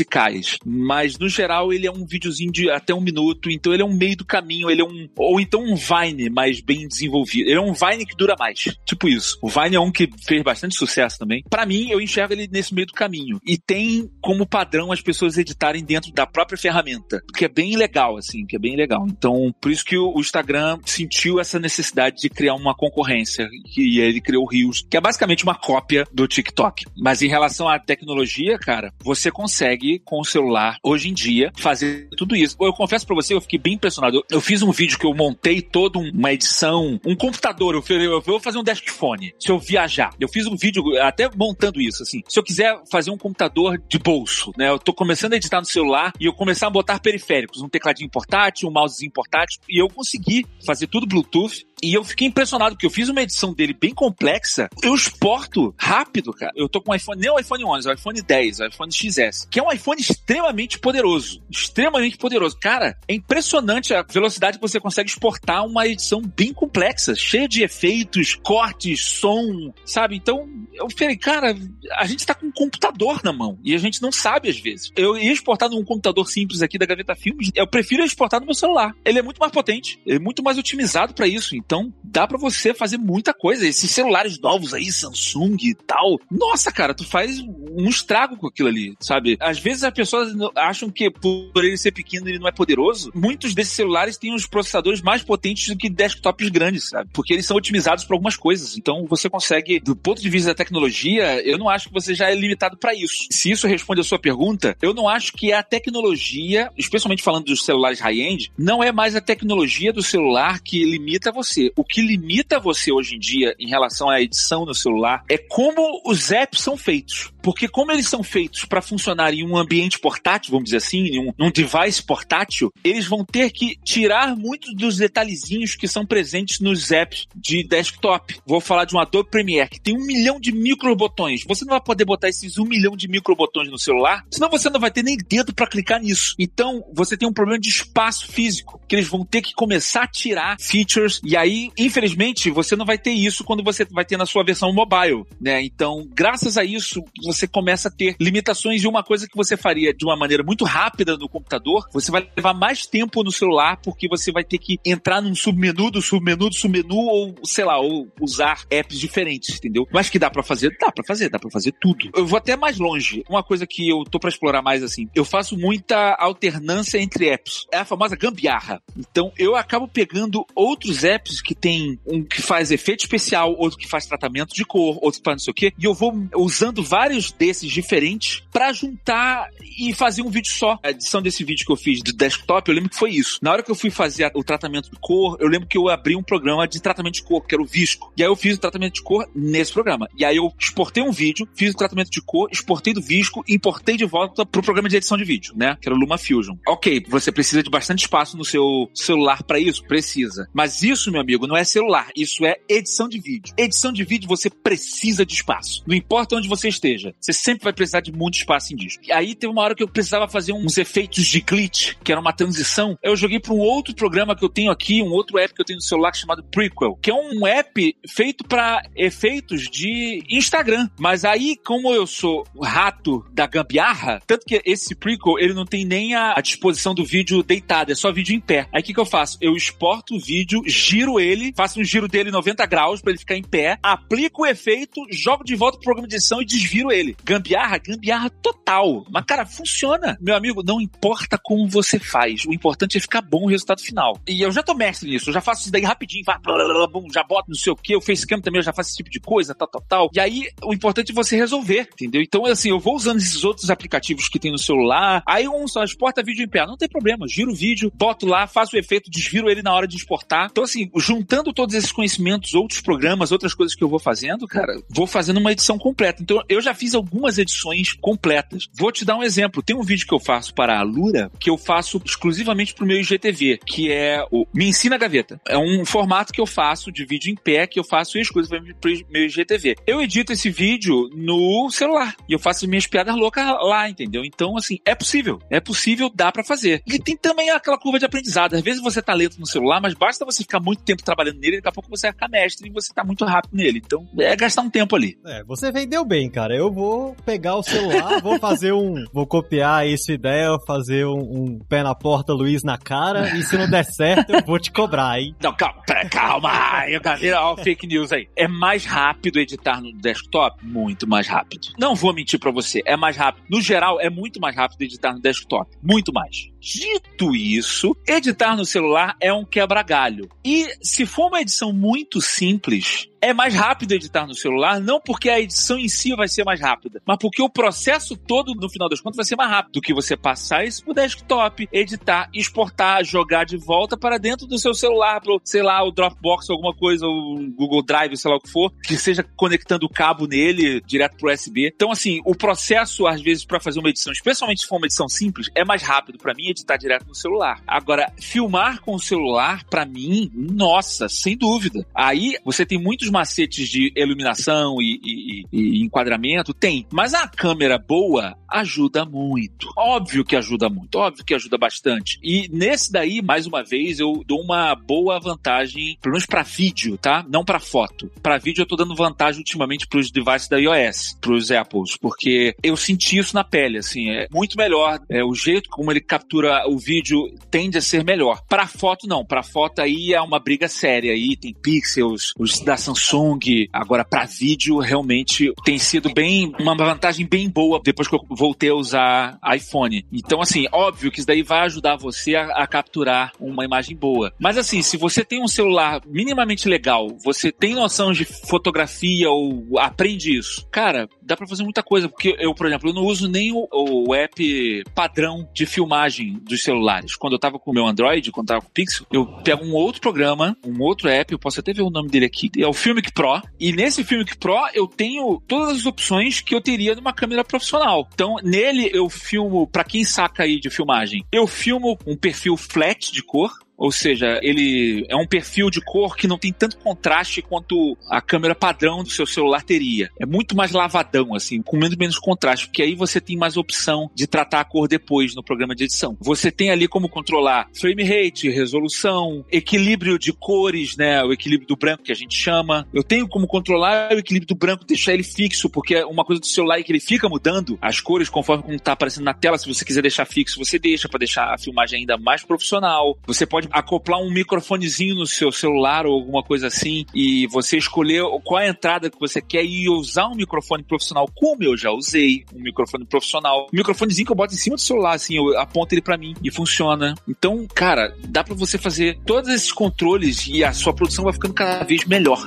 Mas 0.64 1.18
no 1.18 1.28
geral 1.28 1.72
ele 1.72 1.87
é 1.87 1.90
um 1.90 2.04
videozinho 2.04 2.52
de 2.52 2.70
até 2.70 2.94
um 2.94 3.00
minuto, 3.00 3.50
então 3.50 3.72
ele 3.72 3.82
é 3.82 3.87
um 3.87 3.94
meio 3.94 4.16
do 4.16 4.24
caminho, 4.24 4.70
ele 4.70 4.82
é 4.82 4.85
um. 4.85 5.09
Ou 5.16 5.40
então 5.40 5.62
um 5.62 5.76
Vine 5.76 6.30
mais 6.30 6.61
bem 6.61 6.87
desenvolvido. 6.87 7.48
Ele 7.48 7.59
é 7.59 7.61
um 7.61 7.72
Vine 7.72 8.06
que 8.06 8.16
dura 8.16 8.35
mais. 8.38 8.59
Tipo 8.85 9.09
isso. 9.09 9.38
O 9.42 9.48
Vine 9.48 9.76
é 9.76 9.80
um 9.80 9.90
que 9.90 10.09
fez 10.26 10.42
bastante 10.42 10.76
sucesso 10.76 11.18
também. 11.18 11.42
Para 11.48 11.66
mim, 11.66 11.90
eu 11.90 12.00
enxergo 12.00 12.32
ele 12.32 12.48
nesse 12.50 12.74
meio 12.74 12.87
do 12.87 12.92
caminho. 12.92 13.40
E 13.46 13.56
tem 13.59 14.11
como 14.20 14.46
padrão 14.46 14.92
as 14.92 15.00
pessoas 15.00 15.38
editarem 15.38 15.85
dentro 15.85 16.12
da 16.12 16.26
própria 16.26 16.59
ferramenta. 16.59 17.22
Que 17.35 17.44
é 17.44 17.48
bem 17.48 17.76
legal, 17.76 18.16
assim, 18.16 18.44
que 18.46 18.56
é 18.56 18.59
bem 18.59 18.76
legal. 18.76 19.06
Então, 19.09 19.54
por 19.61 19.70
isso 19.70 19.85
que 19.85 19.96
o 19.96 20.18
Instagram 20.18 20.78
sentiu 20.85 21.40
essa 21.40 21.59
necessidade 21.59 22.16
de 22.16 22.28
criar 22.28 22.54
uma 22.54 22.74
concorrência. 22.74 23.48
E 23.76 24.00
ele 24.00 24.20
criou 24.20 24.44
o 24.44 24.48
Reels, 24.48 24.85
que 24.88 24.96
é 24.96 25.00
basicamente 25.00 25.44
uma 25.44 25.54
cópia 25.54 26.04
do 26.12 26.26
TikTok. 26.26 26.85
Mas 26.96 27.22
em 27.22 27.28
relação 27.28 27.68
à 27.68 27.78
tecnologia, 27.78 28.59
cara, 28.59 28.92
você 29.02 29.30
consegue 29.30 29.86
com 30.05 30.20
o 30.20 30.25
celular, 30.25 30.79
hoje 30.83 31.09
em 31.09 31.14
dia, 31.14 31.53
fazer 31.57 32.09
tudo 32.16 32.37
isso. 32.37 32.57
Eu 32.61 32.72
confesso 32.72 33.07
para 33.07 33.14
você, 33.14 33.35
eu 33.35 33.40
fiquei 33.40 33.59
bem 33.59 33.75
impressionado. 33.75 34.25
Eu 34.31 34.40
fiz 34.40 34.62
um 34.62 34.70
vídeo 34.70 34.99
que 34.99 35.07
eu 35.07 35.14
montei 35.14 35.62
toda 35.62 35.99
uma 35.99 36.33
edição, 36.33 37.01
um 37.05 37.16
computador, 37.16 37.75
eu, 37.75 37.96
eu 38.01 38.20
vou 38.20 38.40
fazer 38.40 38.59
um 38.59 38.64
desk 38.64 38.88
phone. 38.90 39.35
Se 39.38 39.51
eu 39.51 39.59
viajar, 39.59 40.14
eu 40.20 40.29
fiz 40.29 40.46
um 40.46 40.57
vídeo 40.57 40.83
até 41.01 41.29
montando 41.35 41.81
isso, 41.81 42.03
assim. 42.03 42.22
Se 42.29 42.38
eu 42.38 42.42
quiser 42.42 42.81
fazer 42.90 43.11
um 43.11 43.18
computador 43.18 43.81
de 43.88 43.99
bolso, 43.99 44.53
né? 44.57 44.68
Eu 44.68 44.79
tô 44.79 44.92
começando 44.92 45.33
a 45.33 45.37
editar 45.37 45.61
no 45.61 45.66
celular 45.66 46.12
e 46.20 46.27
eu 46.27 46.33
começar 46.33 46.66
a 46.66 46.70
botar 46.70 47.01
periféricos, 47.01 47.62
um 47.62 47.68
tecladinho 47.68 48.11
portátil, 48.11 48.68
um 48.68 48.72
mousezinho 48.72 49.11
portátil, 49.11 49.61
e 49.68 49.81
eu 49.81 49.88
consegui 49.88 50.46
fazer 50.64 50.87
tudo 50.87 51.07
Bluetooth 51.07 51.66
e 51.83 51.95
eu 51.95 52.03
fiquei 52.03 52.27
impressionado, 52.27 52.75
porque 52.75 52.87
eu 52.87 52.91
fiz 52.91 53.09
uma 53.09 53.23
edição 53.23 53.53
dele 53.53 53.77
bem 53.79 53.93
complexa. 53.93 54.69
Eu 54.83 54.95
exporto 54.95 55.75
rápido, 55.79 56.33
cara. 56.33 56.53
Eu 56.57 56.69
tô 56.69 56.81
com 56.81 56.93
um 56.93 56.95
iPhone, 56.95 57.21
nem 57.21 57.31
o 57.31 57.39
iPhone 57.39 57.65
11, 57.65 57.89
o 57.89 57.93
iPhone 57.93 58.23
10, 58.23 58.61
o 58.61 58.67
iPhone 58.67 58.93
XS, 58.93 59.47
que 59.51 59.61
é 59.61 59.62
um 59.62 59.73
iPhone 59.73 60.01
extremamente 60.01 60.79
poderoso. 60.79 61.43
Extremamente 61.51 62.17
poderoso. 62.17 62.57
Cara, 62.59 62.97
é 63.07 63.15
impressionante 63.15 63.95
a 63.95 64.03
velocidade 64.03 64.59
que 64.59 64.62
você 64.62 64.81
consegue 64.81 65.11
exportar 65.11 65.65
uma 65.67 65.87
edição 65.87 66.23
bem 66.23 66.53
complexa, 66.53 67.15
cheia 67.15 67.49
de 67.49 67.62
efeitos, 67.62 68.35
cortes, 68.35 69.05
som, 69.05 69.73
sabe? 69.85 70.17
Então, 70.17 70.49
eu 70.73 70.89
falei, 70.97 71.17
cara, 71.17 71.55
a 71.93 72.07
gente 72.07 72.25
tá 72.25 72.35
com 72.35 72.47
um 72.47 72.53
computador 72.53 73.21
na 73.23 73.33
mão 73.33 73.59
e 73.62 73.75
a 73.75 73.79
gente 73.79 74.01
não 74.01 74.11
sabe 74.11 74.49
às 74.49 74.59
vezes. 74.59 74.91
Eu 74.97 75.17
ia 75.17 75.33
exportar 75.33 75.69
num 75.69 75.85
computador 75.85 76.29
simples 76.29 76.62
aqui 76.62 76.79
da 76.79 76.87
Gaveta 76.87 77.15
Filmes, 77.15 77.51
eu 77.55 77.67
prefiro 77.67 78.03
exportar 78.03 78.41
no 78.41 78.47
meu 78.47 78.55
celular. 78.55 78.95
Ele 79.05 79.19
é 79.19 79.23
muito 79.23 79.39
mais 79.39 79.53
potente, 79.53 80.01
é 80.07 80.19
muito 80.19 80.43
mais 80.43 80.57
otimizado 80.57 81.12
para 81.12 81.27
isso. 81.27 81.55
Então, 81.66 81.92
dá 82.02 82.26
para 82.29 82.38
você 82.38 82.72
fazer 82.72 82.96
muita 82.96 83.35
coisa. 83.35 83.66
Esses 83.66 83.90
celulares 83.90 84.38
novos 84.38 84.72
aí, 84.72 84.90
Samsung 84.90 85.57
e 85.62 85.74
tal. 85.74 86.18
Nossa, 86.31 86.70
cara, 86.70 86.94
tu 86.94 87.05
faz 87.05 87.40
um 87.40 87.88
estrago 87.88 88.37
com 88.37 88.46
aquilo 88.46 88.68
ali, 88.68 88.94
sabe? 89.00 89.37
Às 89.40 89.59
vezes 89.59 89.83
as 89.83 89.92
pessoas 89.92 90.33
acham 90.55 90.88
que 90.88 91.11
por 91.11 91.64
ele 91.64 91.76
ser 91.76 91.90
pequeno 91.90 92.29
ele 92.29 92.38
não 92.38 92.46
é 92.46 92.52
poderoso. 92.52 93.11
Muitos 93.14 93.52
desses 93.52 93.72
celulares 93.72 94.16
têm 94.16 94.33
os 94.33 94.46
processadores 94.46 95.02
mais 95.02 95.22
potentes 95.22 95.68
do 95.68 95.76
que 95.76 95.90
desktops 95.90 96.48
grandes, 96.48 96.88
sabe? 96.88 97.11
Porque 97.12 97.35
eles 97.35 97.44
são 97.44 97.57
otimizados 97.57 98.05
para 98.05 98.14
algumas 98.14 98.37
coisas. 98.37 98.79
Então, 98.79 99.05
você 99.09 99.29
consegue, 99.29 99.81
do 99.81 99.96
ponto 99.96 100.22
de 100.22 100.31
vista 100.31 100.50
da 100.50 100.55
tecnologia, 100.55 101.42
eu 101.44 101.59
não 101.59 101.68
acho 101.68 101.88
que 101.88 101.94
você 101.94 102.14
já 102.14 102.31
é 102.31 102.35
limitado 102.35 102.76
para 102.76 102.94
isso. 102.94 103.26
Se 103.33 103.50
isso 103.50 103.66
responde 103.66 104.00
a 104.00 104.05
sua 104.05 104.20
pergunta, 104.20 104.76
eu 104.81 104.94
não 104.94 105.09
acho 105.09 105.33
que 105.33 105.52
a 105.52 105.64
tecnologia, 105.64 106.70
especialmente 106.79 107.24
falando 107.24 107.46
dos 107.46 107.64
celulares 107.64 107.98
high-end, 107.98 108.52
não 108.57 108.85
é 108.85 108.92
mais 108.92 109.16
a 109.16 109.20
tecnologia 109.20 109.92
do 109.92 110.02
celular 110.02 110.61
que 110.61 110.85
limita 110.85 111.33
você 111.33 111.56
você. 111.57 111.73
O 111.77 111.85
que 111.85 112.03
limita 112.03 112.61
você 112.61 112.92
hoje 112.92 113.16
em 113.16 113.19
dia 113.19 113.55
em 113.59 113.69
relação 113.69 114.11
à 114.11 114.21
edição 114.21 114.64
no 114.64 114.75
celular 114.75 115.25
é 115.29 115.38
como 115.38 116.03
os 116.05 116.31
apps 116.31 116.61
são 116.61 116.77
feitos. 116.77 117.33
Porque 117.46 117.68
como 117.68 117.92
eles 117.92 118.09
são 118.09 118.24
feitos 118.24 118.64
para 118.64 118.82
funcionar 118.82 119.32
em 119.32 119.46
um 119.46 119.56
ambiente 119.56 120.00
portátil, 120.00 120.50
vamos 120.50 120.64
dizer 120.64 120.78
assim, 120.78 121.04
em 121.04 121.28
um, 121.28 121.32
num 121.38 121.48
device 121.48 122.02
portátil, 122.02 122.72
eles 122.82 123.06
vão 123.06 123.24
ter 123.24 123.52
que 123.52 123.76
tirar 123.85 124.35
muitos 124.35 124.74
dos 124.74 124.96
detalhezinhos 124.96 125.76
que 125.76 125.87
são 125.87 126.04
presentes 126.04 126.59
nos 126.59 126.90
apps 126.90 127.28
de 127.37 127.62
desktop. 127.62 128.40
Vou 128.44 128.61
falar 128.61 128.85
de 128.85 128.96
um 128.96 128.98
Adobe 128.98 129.30
Premiere 129.30 129.70
que 129.70 129.80
tem 129.80 129.96
um 129.96 130.04
milhão 130.04 130.40
de 130.40 130.50
micro 130.50 130.96
botões. 130.96 131.44
Você 131.46 131.64
não 131.64 131.70
vai 131.70 131.80
poder 131.80 132.04
botar 132.04 132.28
esses 132.28 132.59
um 132.59 132.64
milhão 132.64 132.96
de 132.96 133.06
micro 133.06 133.37
botões 133.37 133.70
no 133.70 133.78
celular, 133.78 134.24
senão 134.28 134.50
você 134.50 134.68
não 134.68 134.80
vai 134.80 134.90
ter 134.90 135.04
nem 135.04 135.16
dedo 135.16 135.54
para 135.54 135.68
clicar 135.68 136.02
nisso. 136.02 136.35
Então 136.40 136.82
você 136.92 137.16
tem 137.16 137.28
um 137.28 137.32
problema 137.32 137.61
de 137.61 137.68
espaço 137.68 138.26
físico, 138.26 138.80
que 138.88 138.96
eles 138.96 139.06
vão 139.06 139.24
ter 139.24 139.40
que 139.40 139.54
começar 139.54 140.02
a 140.02 140.09
tirar 140.09 140.56
features 140.59 141.20
e 141.22 141.37
aí, 141.37 141.70
infelizmente, 141.78 142.50
você 142.50 142.74
não 142.74 142.85
vai 142.85 142.98
ter 142.98 143.12
isso 143.12 143.44
quando 143.44 143.62
você 143.62 143.85
vai 143.85 144.04
ter 144.04 144.16
na 144.16 144.26
sua 144.26 144.42
versão 144.42 144.72
mobile, 144.72 145.22
né? 145.40 145.62
Então, 145.62 146.04
graças 146.12 146.59
a 146.59 146.64
isso, 146.64 147.04
você 147.22 147.36
começa 147.44 147.88
a 147.88 147.90
ter 147.90 148.14
limitações 148.20 148.85
e 148.85 148.87
uma 148.87 149.03
coisa 149.03 149.27
que 149.27 149.37
você 149.37 149.57
faria 149.57 149.92
de 149.92 150.05
uma 150.05 150.16
maneira 150.16 150.44
muito 150.44 150.64
rápida 150.64 151.16
no 151.16 151.29
computador, 151.29 151.88
você 151.92 152.12
vai 152.12 152.31
levar 152.37 152.55
mais 152.55 152.87
tempo 152.87 153.25
no 153.25 153.33
celular 153.33 153.79
porque 153.83 154.09
você 154.09 154.31
vai 154.31 154.44
ter 154.44 154.59
que 154.59 154.79
entrar 154.85 155.20
num 155.20 155.35
submenu 155.35 155.90
do 155.90 156.01
submenu 156.01 156.49
do 156.49 156.55
submenu 156.55 156.96
ou, 156.96 157.35
sei 157.42 157.64
lá, 157.64 157.81
ou 157.81 158.09
usar 158.20 158.64
apps 158.70 158.99
diferentes, 158.99 159.57
entendeu? 159.57 159.88
Mas 159.92 160.09
que 160.09 160.18
dá 160.18 160.31
para 160.31 160.42
fazer? 160.42 160.77
Dá 160.81 160.92
para 160.92 161.05
fazer, 161.05 161.29
dá 161.29 161.38
para 161.38 161.51
fazer 161.51 161.72
tudo. 161.81 162.11
Eu 162.14 162.27
vou 162.27 162.37
até 162.37 162.57
mais 162.57 162.79
longe. 162.79 163.25
Uma 163.29 163.42
coisa 163.42 163.66
que 163.66 163.88
eu 163.88 164.05
tô 164.05 164.20
para 164.20 164.31
explorar 164.31 164.62
mais 164.62 164.83
assim, 164.83 165.09
eu 165.14 165.25
faço 165.25 165.59
muita 165.59 166.14
alternância 166.18 166.99
entre 166.99 167.29
apps. 167.29 167.66
É 167.72 167.79
a 167.79 167.85
famosa 167.85 168.14
gambiarra. 168.14 168.81
Então, 168.96 169.33
eu 169.38 169.57
acabo 169.57 169.88
pegando 169.88 170.46
outros 170.55 171.03
apps 171.03 171.40
que 171.40 171.55
tem 171.55 171.99
um 172.07 172.22
que 172.22 172.42
faz 172.42 172.70
efeito 172.70 173.01
especial, 173.01 173.55
outro 173.59 173.79
que 173.79 173.88
faz 173.88 174.07
tratamento 174.07 174.55
de 174.55 174.64
cor, 174.64 174.99
outro 175.03 175.20
faz 175.25 175.37
não 175.37 175.44
sei 175.44 175.51
o 175.51 175.55
quê, 175.55 175.72
e 175.79 175.85
eu 175.85 175.94
vou 175.94 176.14
usando 176.37 176.83
vários 176.83 177.26
programas 177.27 177.33
desses 177.33 177.71
diferentes 177.71 178.43
para 178.53 178.73
juntar 178.73 179.49
e 179.79 179.93
fazer 179.93 180.23
um 180.23 180.31
vídeo 180.31 180.53
só. 180.53 180.79
A 180.83 180.91
edição 180.91 181.21
desse 181.23 181.45
vídeo 181.45 181.65
que 181.65 181.73
eu 181.73 181.77
fiz 181.77 182.03
do 182.03 182.12
desktop, 182.12 182.69
eu 182.69 182.75
lembro 182.75 182.91
que 182.91 182.97
foi 182.97 183.11
isso. 183.11 183.39
Na 183.43 183.53
hora 183.53 183.62
que 183.62 183.71
eu 183.71 183.75
fui 183.75 183.91
fazer 183.91 184.31
o 184.35 184.45
tratamento 184.45 184.91
de 184.91 184.97
cor, 185.01 185.37
eu 185.41 185.49
lembro 185.49 185.69
que 185.69 185.77
eu 185.77 185.89
abri 185.89 186.17
um 186.17 186.23
programa 186.23 186.67
de 186.67 186.81
tratamento 186.81 187.15
de 187.15 187.23
cor, 187.23 187.45
que 187.47 187.55
era 187.55 187.62
o 187.62 187.67
Visco. 187.67 188.12
E 188.17 188.23
aí 188.23 188.29
eu 188.29 188.37
fiz 188.37 188.57
o 188.57 188.61
tratamento 188.61 188.95
de 188.95 189.03
cor 189.03 189.29
nesse 189.35 189.73
programa. 189.73 190.09
E 190.17 190.25
aí 190.25 190.37
eu 190.37 190.53
exportei 190.59 191.03
um 191.03 191.12
vídeo, 191.12 191.49
fiz 191.55 191.71
o 191.73 191.77
tratamento 191.77 192.11
de 192.11 192.21
cor, 192.21 192.49
exportei 192.51 192.93
do 192.93 193.03
Visco 193.03 193.45
e 193.47 193.55
importei 193.55 193.97
de 193.97 194.05
volta 194.05 194.45
pro 194.47 194.62
programa 194.62 194.89
de 194.89 194.97
edição 194.97 195.17
de 195.17 195.25
vídeo, 195.25 195.55
né? 195.57 195.77
Que 195.81 195.89
era 195.89 195.97
o 195.97 195.99
LumaFusion. 195.99 196.57
Ok, 196.67 197.05
você 197.09 197.31
precisa 197.33 197.62
de 197.62 197.71
bastante 197.71 198.01
espaço 198.01 198.37
no 198.37 198.45
seu 198.45 198.91
celular 198.95 199.43
para 199.43 199.59
isso? 199.59 199.85
Precisa. 199.85 200.49
Mas 200.53 200.83
isso, 200.83 201.11
meu 201.11 201.21
amigo, 201.21 201.47
não 201.47 201.57
é 201.57 201.65
celular. 201.65 202.09
Isso 202.17 202.45
é 202.45 202.57
edição 202.69 203.09
de 203.09 203.21
vídeo. 203.21 203.55
Edição 203.57 203.93
de 203.93 204.05
vídeo 204.05 204.29
você 204.29 204.49
precisa 204.49 205.25
de 205.25 205.35
espaço. 205.35 205.83
Não 205.87 205.97
importa 205.97 206.37
onde 206.37 206.49
você 206.49 206.69
esteja. 206.69 207.15
Você 207.20 207.33
sempre 207.33 207.64
vai 207.64 207.72
precisar 207.72 208.00
de 208.00 208.12
muito 208.12 208.35
espaço 208.35 208.72
em 208.72 208.76
disco. 208.76 209.02
E 209.05 209.12
aí 209.12 209.35
teve 209.35 209.52
uma 209.52 209.62
hora 209.62 209.74
que 209.74 209.83
eu 209.83 209.88
precisava 209.88 210.29
fazer 210.29 210.52
uns 210.52 210.79
efeitos 210.79 211.26
de 211.26 211.40
glitch, 211.40 211.94
que 212.02 212.12
era 212.12 212.20
uma 212.20 212.33
transição. 212.33 212.96
Eu 213.02 213.16
joguei 213.16 213.40
para 213.40 213.52
um 213.52 213.59
outro 213.59 213.94
programa 213.94 214.37
que 214.37 214.44
eu 214.44 214.48
tenho 214.48 214.70
aqui, 214.70 215.02
um 215.02 215.11
outro 215.11 215.38
app 215.38 215.55
que 215.55 215.61
eu 215.61 215.64
tenho 215.64 215.79
no 215.79 215.83
celular 215.83 216.14
chamado 216.14 216.44
Prequel, 216.44 216.96
que 217.02 217.11
é 217.11 217.14
um 217.14 217.46
app 217.46 217.96
feito 218.09 218.44
para 218.44 218.83
efeitos 218.94 219.68
de 219.68 220.22
Instagram. 220.31 220.88
Mas 220.98 221.24
aí, 221.24 221.57
como 221.64 221.92
eu 221.92 222.07
sou 222.07 222.46
rato 222.62 223.24
da 223.33 223.46
gambiarra, 223.46 224.20
tanto 224.26 224.46
que 224.46 224.62
esse 224.64 224.94
Prequel, 224.94 225.38
ele 225.38 225.55
não 225.55 225.64
tem 225.64 225.85
nem 225.85 226.14
a, 226.14 226.35
a 226.37 226.40
disposição 226.40 226.94
do 226.94 227.05
vídeo 227.05 227.42
deitado, 227.42 227.92
é 227.92 227.94
só 227.94 228.12
vídeo 228.12 228.35
em 228.35 228.40
pé. 228.40 228.68
Aí 228.72 228.81
o 228.81 228.85
que, 228.85 228.94
que 228.94 229.00
eu 229.00 229.07
faço? 229.07 229.38
Eu 229.40 229.57
exporto 229.57 230.14
o 230.14 230.20
vídeo, 230.20 230.62
giro 230.66 231.18
ele, 231.18 231.52
faço 231.57 231.81
um 231.81 231.85
giro 231.85 232.09
dele 232.09 232.31
90 232.31 232.64
graus 232.66 233.00
para 233.00 233.11
ele 233.11 233.18
ficar 233.18 233.37
em 233.37 233.42
pé, 233.42 233.79
aplico 233.83 234.42
o 234.42 234.46
efeito, 234.46 235.00
jogo 235.11 235.44
de 235.44 235.55
volta 235.55 235.76
pro 235.79 235.85
programa 235.85 236.09
de 236.09 236.16
edição 236.16 236.40
e 236.40 236.44
desviro 236.44 236.92
ele. 236.92 236.95
Gambiarra, 237.24 237.78
gambiarra 237.78 238.30
total. 238.30 239.04
Mas, 239.11 239.24
cara, 239.24 239.46
funciona. 239.46 240.16
Meu 240.20 240.35
amigo, 240.35 240.62
não 240.62 240.80
importa 240.80 241.38
como 241.38 241.68
você 241.68 241.98
faz, 241.98 242.44
o 242.46 242.52
importante 242.52 242.96
é 242.96 243.00
ficar 243.00 243.20
bom 243.20 243.44
o 243.44 243.48
resultado 243.48 243.80
final. 243.80 244.18
E 244.26 244.42
eu 244.42 244.50
já 244.50 244.62
tô 244.62 244.74
mestre 244.74 245.09
nisso, 245.09 245.30
eu 245.30 245.35
já 245.35 245.40
faço 245.40 245.62
isso 245.62 245.72
daí 245.72 245.82
rapidinho, 245.82 246.24
vai, 246.24 246.38
blá, 246.38 246.54
blá, 246.54 247.00
já 247.12 247.22
boto 247.22 247.48
não 247.48 247.56
sei 247.56 247.72
o 247.72 247.76
que, 247.76 247.96
o 247.96 248.00
facecam 248.00 248.40
também 248.40 248.59
eu 248.59 248.64
já 248.64 248.72
faço 248.72 248.90
esse 248.90 248.96
tipo 248.96 249.11
de 249.11 249.20
coisa, 249.20 249.54
tal, 249.54 249.68
tal, 249.68 249.82
tal. 249.88 250.11
E 250.14 250.20
aí, 250.20 250.48
o 250.64 250.72
importante 250.72 251.12
é 251.12 251.14
você 251.14 251.37
resolver, 251.37 251.88
entendeu? 251.92 252.22
Então, 252.22 252.44
assim, 252.46 252.70
eu 252.70 252.78
vou 252.78 252.94
usando 252.96 253.18
esses 253.18 253.44
outros 253.44 253.70
aplicativos 253.70 254.28
que 254.28 254.38
tem 254.38 254.50
no 254.50 254.59
celular, 254.59 255.22
aí 255.26 255.48
um 255.48 255.66
só 255.68 255.82
exporta 255.82 256.22
vídeo 256.22 256.44
em 256.44 256.48
pé, 256.48 256.66
não 256.66 256.76
tem 256.76 256.88
problema, 256.88 257.26
giro 257.28 257.52
o 257.52 257.54
vídeo, 257.54 257.92
boto 257.94 258.26
lá, 258.26 258.46
faço 258.46 258.76
o 258.76 258.78
efeito, 258.78 259.11
desviro 259.11 259.48
ele 259.50 259.62
na 259.62 259.72
hora 259.72 259.87
de 259.87 259.96
exportar. 259.96 260.48
Então, 260.50 260.64
assim, 260.64 260.90
juntando 260.96 261.52
todos 261.52 261.74
esses 261.74 261.92
conhecimentos, 261.92 262.54
outros 262.54 262.80
programas, 262.80 263.32
outras 263.32 263.54
coisas 263.54 263.74
que 263.74 263.82
eu 263.82 263.88
vou 263.88 263.98
fazendo, 263.98 264.46
cara, 264.46 264.80
vou 264.88 265.06
fazendo 265.06 265.38
uma 265.38 265.52
edição 265.52 265.78
completa. 265.78 266.22
Então, 266.22 266.42
eu 266.48 266.61
já 266.61 266.74
fiz 266.74 266.86
algumas 266.94 267.38
edições 267.38 267.92
completas. 267.92 268.68
Vou 268.72 268.92
te 268.92 269.05
dar 269.05 269.16
um 269.16 269.22
exemplo. 269.22 269.62
Tem 269.62 269.77
um 269.77 269.83
vídeo 269.83 270.07
que 270.07 270.14
eu 270.14 270.20
faço 270.20 270.55
para 270.55 270.79
a 270.79 270.83
Lura, 270.83 271.31
que 271.38 271.51
eu 271.51 271.59
faço 271.59 272.01
exclusivamente 272.05 272.75
pro 272.75 272.87
meu 272.87 273.01
IGTV, 273.01 273.59
que 273.64 273.90
é 273.90 274.25
o 274.31 274.46
Me 274.55 274.66
Ensina 274.68 274.99
Gaveta. 274.99 275.40
É 275.49 275.59
um 275.59 275.85
formato 275.85 276.33
que 276.33 276.40
eu 276.40 276.46
faço 276.46 276.90
de 276.92 277.05
vídeo 277.05 277.31
em 277.31 277.37
pé, 277.37 277.66
que 277.66 277.79
eu 277.79 277.85
faço 277.85 278.18
exclusivamente 278.18 278.75
pro 278.81 278.90
meu 279.11 279.27
IGTV. 279.27 279.77
Eu 279.87 280.01
edito 280.03 280.33
esse 280.33 280.51
vídeo 280.51 281.09
no 281.14 281.70
celular 281.70 282.14
e 282.29 282.33
eu 282.33 282.38
faço 282.38 282.68
minhas 282.68 282.87
piadas 282.87 283.14
loucas 283.14 283.44
lá, 283.44 283.88
entendeu? 283.88 284.25
Então, 284.25 284.57
assim, 284.57 284.79
é 284.85 284.94
possível. 284.94 285.40
É 285.51 285.61
possível, 285.61 286.11
dá 286.14 286.31
para 286.33 286.44
fazer. 286.44 286.83
E 286.87 286.99
tem 286.99 287.16
também 287.16 287.51
aquela 287.51 287.79
curva 287.79 287.99
de 287.99 288.05
aprendizado. 288.05 288.55
Às 288.55 288.62
vezes 288.62 288.83
você 288.83 289.03
tá 289.03 289.14
lento 289.14 289.38
no 289.38 289.46
celular, 289.46 289.81
mas 289.81 289.94
basta 289.94 290.25
você 290.25 290.42
ficar 290.42 290.61
muito 290.61 290.83
tempo 290.83 291.03
trabalhando 291.03 291.38
nele, 291.38 291.57
daqui 291.57 291.68
a 291.68 291.72
pouco 291.72 291.88
você 291.88 292.09
ficar 292.09 292.29
mestre 292.29 292.68
e 292.68 292.72
você 292.72 292.92
tá 292.92 293.05
muito 293.05 293.25
rápido 293.25 293.57
nele. 293.57 293.83
Então, 293.85 294.07
é 294.18 294.35
gastar 294.37 294.62
um 294.62 294.70
tempo 294.70 294.96
ali. 294.96 295.18
É, 295.27 295.44
você 295.44 295.70
vendeu 295.70 296.05
bem, 296.05 296.31
cara. 296.31 296.55
Eu 296.55 296.70
vou 296.77 297.17
pegar 297.25 297.57
o 297.57 297.62
celular, 297.62 298.21
vou 298.21 298.39
fazer 298.39 298.73
um. 298.75 299.03
Vou 299.11 299.27
copiar 299.27 299.89
essa 299.89 300.12
ideia, 300.12 300.59
fazer 300.67 301.07
um, 301.07 301.19
um, 301.19 301.59
pé 301.67 301.83
na 301.83 301.95
porta, 301.95 302.35
Luiz 302.35 302.62
na 302.62 302.77
cara, 302.77 303.35
e 303.35 303.43
se 303.43 303.57
não 303.57 303.69
der 303.69 303.85
certo, 303.85 304.31
eu 304.31 304.45
vou 304.45 304.59
te 304.59 304.71
cobrar, 304.71 305.19
hein? 305.19 305.35
Não, 305.43 305.55
calma, 305.55 305.83
calma. 306.11 306.51
Eu 306.91 307.01
ó, 307.39 307.57
fake 307.57 307.87
news 307.87 308.12
aí. 308.12 308.29
É 308.37 308.47
mais 308.47 308.85
rápido 308.85 309.41
editar 309.41 309.81
no 309.81 309.91
desktop? 309.91 310.62
Muito 310.62 311.09
mais 311.09 311.27
rápido. 311.27 311.69
Não 311.79 311.95
vou 311.95 312.12
mentir 312.12 312.39
pra 312.39 312.51
você, 312.51 312.83
é 312.85 312.95
mais 312.95 313.17
rápido. 313.17 313.45
No 313.51 313.62
geral, 313.62 313.99
é 313.99 314.11
muito 314.11 314.39
mais 314.39 314.55
rápido 314.55 314.83
editar 314.83 315.15
no 315.15 315.21
desktop. 315.21 315.71
Muito 315.83 316.12
mais. 316.12 316.51
Dito 316.61 317.35
isso, 317.35 317.97
editar 318.07 318.57
no 318.57 318.67
celular 318.67 319.17
é 319.21 319.33
um 319.33 319.45
quebra-galho. 319.45 320.29
E 320.45 320.67
se 320.83 321.07
for 321.07 321.29
uma 321.29 321.41
edição 321.41 321.73
muito 321.73 322.21
simples, 322.21 323.09
é 323.21 323.33
mais 323.33 323.55
rápido 323.55 323.93
editar 323.93 324.27
no 324.27 324.35
celular, 324.35 324.81
não 324.81 325.01
porque 325.01 325.31
a 325.31 325.41
edição 325.41 325.79
em 325.79 325.89
si 325.89 326.15
vai 326.15 326.29
ser 326.29 326.45
mais 326.45 326.61
rápida, 326.66 327.00
mas 327.07 327.16
porque 327.20 327.42
o 327.42 327.48
processo 327.48 328.16
todo, 328.16 328.55
no 328.55 328.68
final 328.68 328.88
das 328.88 329.00
contas, 329.00 329.16
vai 329.16 329.24
ser 329.24 329.37
mais 329.37 329.50
rápido 329.50 329.74
do 329.74 329.81
que 329.81 329.94
você 329.94 330.16
passar 330.16 330.64
isso 330.64 330.85
pro 330.85 330.94
desktop, 330.94 331.68
editar, 331.72 332.29
exportar, 332.35 333.05
jogar 333.05 333.44
de 333.44 333.57
volta 333.57 333.96
para 333.96 334.18
dentro 334.18 334.46
do 334.46 334.59
seu 334.59 334.74
celular, 334.74 335.20
pro, 335.20 335.40
sei 335.44 335.62
lá, 335.62 335.83
o 335.85 335.90
Dropbox, 335.90 336.50
alguma 336.50 336.74
coisa, 336.74 337.07
o 337.07 337.50
Google 337.57 337.83
Drive, 337.83 338.16
sei 338.16 338.31
lá 338.31 338.37
o 338.37 338.40
que 338.40 338.50
for, 338.50 338.72
que 338.83 338.96
seja 338.96 339.22
conectando 339.37 339.87
o 339.87 339.88
cabo 339.88 340.26
nele 340.26 340.81
direto 340.81 341.16
pro 341.16 341.33
USB. 341.33 341.70
Então, 341.74 341.90
assim, 341.90 342.20
o 342.24 342.35
processo, 342.35 343.07
às 343.07 343.20
vezes, 343.20 343.44
para 343.44 343.61
fazer 343.61 343.79
uma 343.79 343.90
edição, 343.90 344.12
especialmente 344.12 344.62
se 344.62 344.66
for 344.66 344.76
uma 344.76 344.87
edição 344.87 345.09
simples, 345.09 345.48
é 345.55 345.64
mais 345.64 345.83
rápido 345.83 346.18
para 346.18 346.35
mim 346.35 346.48
editar 346.48 346.76
direto 346.76 347.07
no 347.07 347.14
celular. 347.14 347.62
Agora, 347.66 348.12
filmar 348.20 348.81
com 348.81 348.94
o 348.94 349.00
celular, 349.00 349.64
para 349.64 349.85
mim, 349.85 350.31
nossa, 350.35 351.09
sem 351.09 351.37
dúvida. 351.37 351.87
Aí 351.94 352.37
você 352.44 352.66
tem 352.66 352.79
muitos 352.79 353.11
macetes 353.11 353.68
de 353.68 353.92
iluminação 353.96 354.81
e, 354.81 355.00
e, 355.05 355.46
e, 355.52 355.83
enquadramento? 355.83 356.55
Tem. 356.59 356.87
Mas 356.90 357.14
a 357.14 357.29
câmera 357.29 357.79
boa 357.79 358.37
ajuda 358.49 359.05
muito. 359.05 359.71
Óbvio 359.77 360.25
que 360.25 360.37
ajuda 360.37 360.69
muito. 360.69 360.97
Óbvio 360.97 361.25
que 361.25 361.35
ajuda 361.35 361.59
bastante. 361.59 362.19
E 362.23 362.49
nesse 362.53 362.90
daí, 362.90 363.21
mais 363.21 363.47
uma 363.47 363.62
vez, 363.62 364.01
eu 364.01 364.23
dou 364.27 364.40
uma 364.40 364.75
boa 364.75 365.19
vantagem, 365.21 365.99
pelo 366.01 366.12
menos 366.12 366.27
pra 366.27 366.42
vídeo, 366.42 366.97
tá? 366.97 367.25
Não 367.29 367.45
pra 367.45 367.61
foto. 367.61 368.11
Pra 368.23 368.38
vídeo 368.38 368.62
eu 368.62 368.66
tô 368.66 368.77
dando 368.77 368.95
vantagem 368.95 369.40
ultimamente 369.40 369.87
pros 369.87 370.11
devices 370.11 370.49
da 370.49 370.59
iOS, 370.59 371.16
pros 371.21 371.51
Apples, 371.51 371.97
porque 372.01 372.55
eu 372.62 372.77
senti 372.77 373.19
isso 373.19 373.35
na 373.35 373.45
pele, 373.45 373.79
assim, 373.79 374.11
é 374.11 374.27
muito 374.33 374.57
melhor. 374.57 375.01
É, 375.09 375.25
o 375.25 375.35
jeito 375.35 375.69
como 375.71 375.90
ele 375.90 376.01
captura 376.01 376.69
o 376.69 376.79
vídeo 376.79 377.35
tende 377.51 377.79
a 377.79 377.83
ser 377.83 378.05
melhor. 378.05 378.42
Pra 378.49 378.66
foto, 378.66 379.07
não. 379.07 379.25
Pra 379.25 379.42
foto 379.42 379.81
aí 379.81 380.12
é 380.14 380.21
uma 380.21 380.38
briga 380.38 380.69
séria 380.69 381.12
aí, 381.12 381.37
tem 381.37 381.55
pixels, 381.55 382.33
os 382.38 382.61
da 382.61 382.77
Samsung. 382.77 383.69
Agora, 383.73 384.05
para 384.05 384.25
vídeo, 384.25 384.79
realmente 384.79 385.53
tem 385.64 385.79
sido 385.79 386.12
bem 386.12 386.45
uma 386.59 386.76
vantagem 386.76 387.26
bem 387.26 387.48
boa 387.48 387.80
depois 387.82 388.09
que 388.09 388.14
eu 388.14 388.20
voltei 388.30 388.70
a 388.70 388.74
usar 388.74 389.38
iPhone. 389.54 390.04
Então, 390.12 390.40
assim, 390.40 390.66
óbvio 390.72 391.11
que 391.11 391.18
isso 391.18 391.26
daí 391.26 391.42
vai 391.42 391.61
ajudar 391.61 391.96
você 391.96 392.35
a, 392.35 392.62
a 392.62 392.66
capturar 392.66 393.32
uma 393.40 393.64
imagem 393.64 393.96
boa. 393.96 394.32
Mas, 394.38 394.59
assim, 394.59 394.82
se 394.82 394.96
você 394.96 395.24
tem 395.24 395.42
um 395.42 395.48
celular 395.48 396.00
minimamente 396.06 396.68
legal, 396.68 397.09
você 397.24 397.50
tem 397.52 397.74
noção 397.74 398.12
de 398.12 398.24
fotografia 398.24 399.30
ou 399.30 399.78
aprende 399.78 400.37
isso, 400.37 400.66
cara, 400.70 401.09
dá 401.22 401.37
para 401.37 401.46
fazer 401.46 401.64
muita 401.64 401.82
coisa. 401.82 402.09
Porque 402.09 402.37
eu, 402.38 402.54
por 402.54 402.66
exemplo, 402.66 402.90
eu 402.90 402.94
não 402.94 403.02
uso 403.02 403.28
nem 403.28 403.52
o, 403.52 403.68
o 403.72 404.14
app 404.14 404.85
padrão 404.94 405.48
de 405.52 405.66
filmagem 405.66 406.38
dos 406.42 406.62
celulares. 406.62 407.16
Quando 407.16 407.35
eu 407.35 407.38
tava 407.38 407.59
com 407.59 407.70
o 407.70 407.74
meu 407.74 407.87
Android, 407.87 408.30
quando 408.30 408.46
eu 408.46 408.54
tava 408.54 408.61
com 408.62 408.68
o 408.68 408.72
Pixel, 408.72 409.06
eu 409.12 409.26
pego 409.42 409.64
um 409.64 409.74
outro 409.74 410.00
programa, 410.00 410.56
um 410.64 410.82
outro 410.82 411.09
app, 411.09 411.32
eu 411.32 411.38
posso 411.38 411.61
até 411.61 411.72
ver 411.72 411.82
o 411.82 411.90
nome 411.90 412.09
dele 412.09 412.26
aqui, 412.26 412.50
é 412.59 412.66
o 412.66 412.72
Filmic 412.72 413.12
Pro. 413.12 413.42
E 413.59 413.72
nesse 413.72 414.04
Filmic 414.04 414.37
Pro 414.37 414.68
eu 414.74 414.87
tenho 414.87 415.40
todas 415.46 415.76
as 415.76 415.87
opções 415.87 416.36
que 416.44 416.55
eu 416.55 416.61
teria 416.61 416.94
numa 416.94 417.12
câmera 417.12 417.44
profissional. 417.44 418.09
Então, 418.12 418.37
nele 418.42 418.90
eu 418.92 419.09
filmo, 419.09 419.66
para 419.66 419.85
quem 419.85 420.05
saca 420.05 420.42
aí 420.44 420.59
de 420.61 420.70
filmagem, 420.70 421.25
eu 421.31 421.46
filmo 421.46 421.99
um 422.07 422.16
perfil 422.16 422.57
flat 422.57 423.12
de 423.12 423.22
cor, 423.22 423.53
ou 423.77 423.93
seja, 423.93 424.39
ele 424.43 425.07
é 425.09 425.17
um 425.17 425.27
perfil 425.27 425.71
de 425.71 425.81
cor 425.81 426.17
que 426.17 426.27
não 426.27 426.39
tem 426.39 426.53
tanto 426.53 426.79
contraste 426.79 427.43
quanto 427.43 427.97
a 428.09 428.21
câmera 428.21 428.55
padrão 428.55 429.03
do 429.03 429.11
seu 429.11 429.27
celular 429.27 429.62
teria. 429.62 430.11
É 430.19 430.27
muito 430.27 430.57
mais 430.57 430.73
lavadão, 430.73 431.35
assim, 431.35 431.61
com 431.62 431.77
menos 431.77 431.97
menos 431.97 432.19
contraste, 432.19 432.67
porque 432.67 432.83
aí 432.83 432.95
você 432.95 433.21
tem 433.21 433.37
mais 433.37 433.57
opção 433.57 434.11
de 434.15 434.27
tratar 434.27 434.61
a 434.61 434.65
cor 434.65 434.89
depois 434.89 435.35
no 435.35 435.43
programa 435.43 435.75
de 435.75 435.85
edição. 435.85 436.17
Você 436.21 436.51
tem 436.51 436.71
ali 436.71 436.89
como 436.89 437.09
controlar 437.09 437.69
frame 437.75 438.03
rate, 438.03 438.49
resolução, 438.49 439.45
equilíbrio 439.51 440.19
de 440.19 440.33
cores, 440.33 440.97
né? 440.97 441.23
O 441.23 441.33
equilíbrio 441.33 441.69
do 441.69 441.77
branco 441.77 442.05
que 442.05 442.12
a 442.12 442.17
gente 442.17 442.37
chama. 442.37 442.87
Eu 442.93 443.03
tenho 443.03 443.29
como 443.29 443.47
controlar 443.47 444.12
o 444.12 444.19
equilíbrio 444.19 444.49
do 444.49 444.55
branco, 444.55 444.85
deixar 444.85 445.12
ele 445.12 445.23
fixo, 445.23 445.69
porque 445.69 446.03
uma 446.05 446.25
coisa 446.25 446.41
do 446.41 446.47
celular 446.47 446.79
é 446.79 446.83
que 446.83 446.93
ele 446.93 447.01
fica 447.01 447.29
mudando 447.29 447.79
as 447.81 448.01
cores 448.01 448.29
conforme 448.29 448.62
como 448.62 448.81
tá 448.81 448.93
aparecendo 448.93 449.25
na 449.25 449.35
tela. 449.35 449.59
Se 449.59 449.69
você 449.69 449.85
quiser 449.85 450.03
deixar 450.03 450.25
fixo, 450.25 450.59
você 450.59 450.79
deixa 450.79 451.09
para 451.09 451.19
deixar 451.19 451.53
a 451.53 451.59
filmagem 451.59 452.01
ainda 452.01 452.17
mais 452.17 452.43
profissional. 452.43 453.19
Você 453.27 453.47
acoplar 453.70 454.20
um 454.20 454.31
microfonezinho 454.31 455.14
no 455.14 455.26
seu 455.26 455.52
celular 455.52 456.07
ou 456.07 456.14
alguma 456.14 456.42
coisa 456.42 456.66
assim 456.66 457.05
e 457.14 457.46
você 457.48 457.76
escolher 457.76 458.22
qual 458.44 458.61
é 458.61 458.66
a 458.66 458.70
entrada 458.70 459.11
que 459.11 459.18
você 459.18 459.40
quer 459.40 459.64
e 459.64 459.88
usar 459.88 460.29
um 460.29 460.35
microfone 460.35 460.83
profissional, 460.83 461.29
como 461.35 461.62
eu 461.62 461.76
já 461.76 461.90
usei 461.90 462.44
um 462.55 462.62
microfone 462.62 463.05
profissional. 463.05 463.66
Um 463.72 463.76
microfonezinho 463.76 464.26
que 464.26 464.33
eu 464.33 464.37
boto 464.37 464.55
em 464.55 464.59
cima 464.59 464.76
do 464.76 464.83
celular, 464.83 465.14
assim, 465.14 465.37
eu 465.37 465.59
aponto 465.59 465.94
ele 465.94 466.02
para 466.02 466.16
mim 466.16 466.35
e 466.42 466.50
funciona. 466.50 467.14
Então, 467.29 467.66
cara, 467.74 468.14
dá 468.29 468.42
para 468.42 468.55
você 468.55 468.79
fazer 468.79 469.18
todos 469.24 469.50
esses 469.50 469.72
controles 469.72 470.46
e 470.46 470.64
a 470.64 470.72
sua 470.72 470.92
produção 470.92 471.24
vai 471.24 471.33
ficando 471.33 471.55
cada 471.55 471.85
vez 471.85 472.05
melhor. 472.05 472.46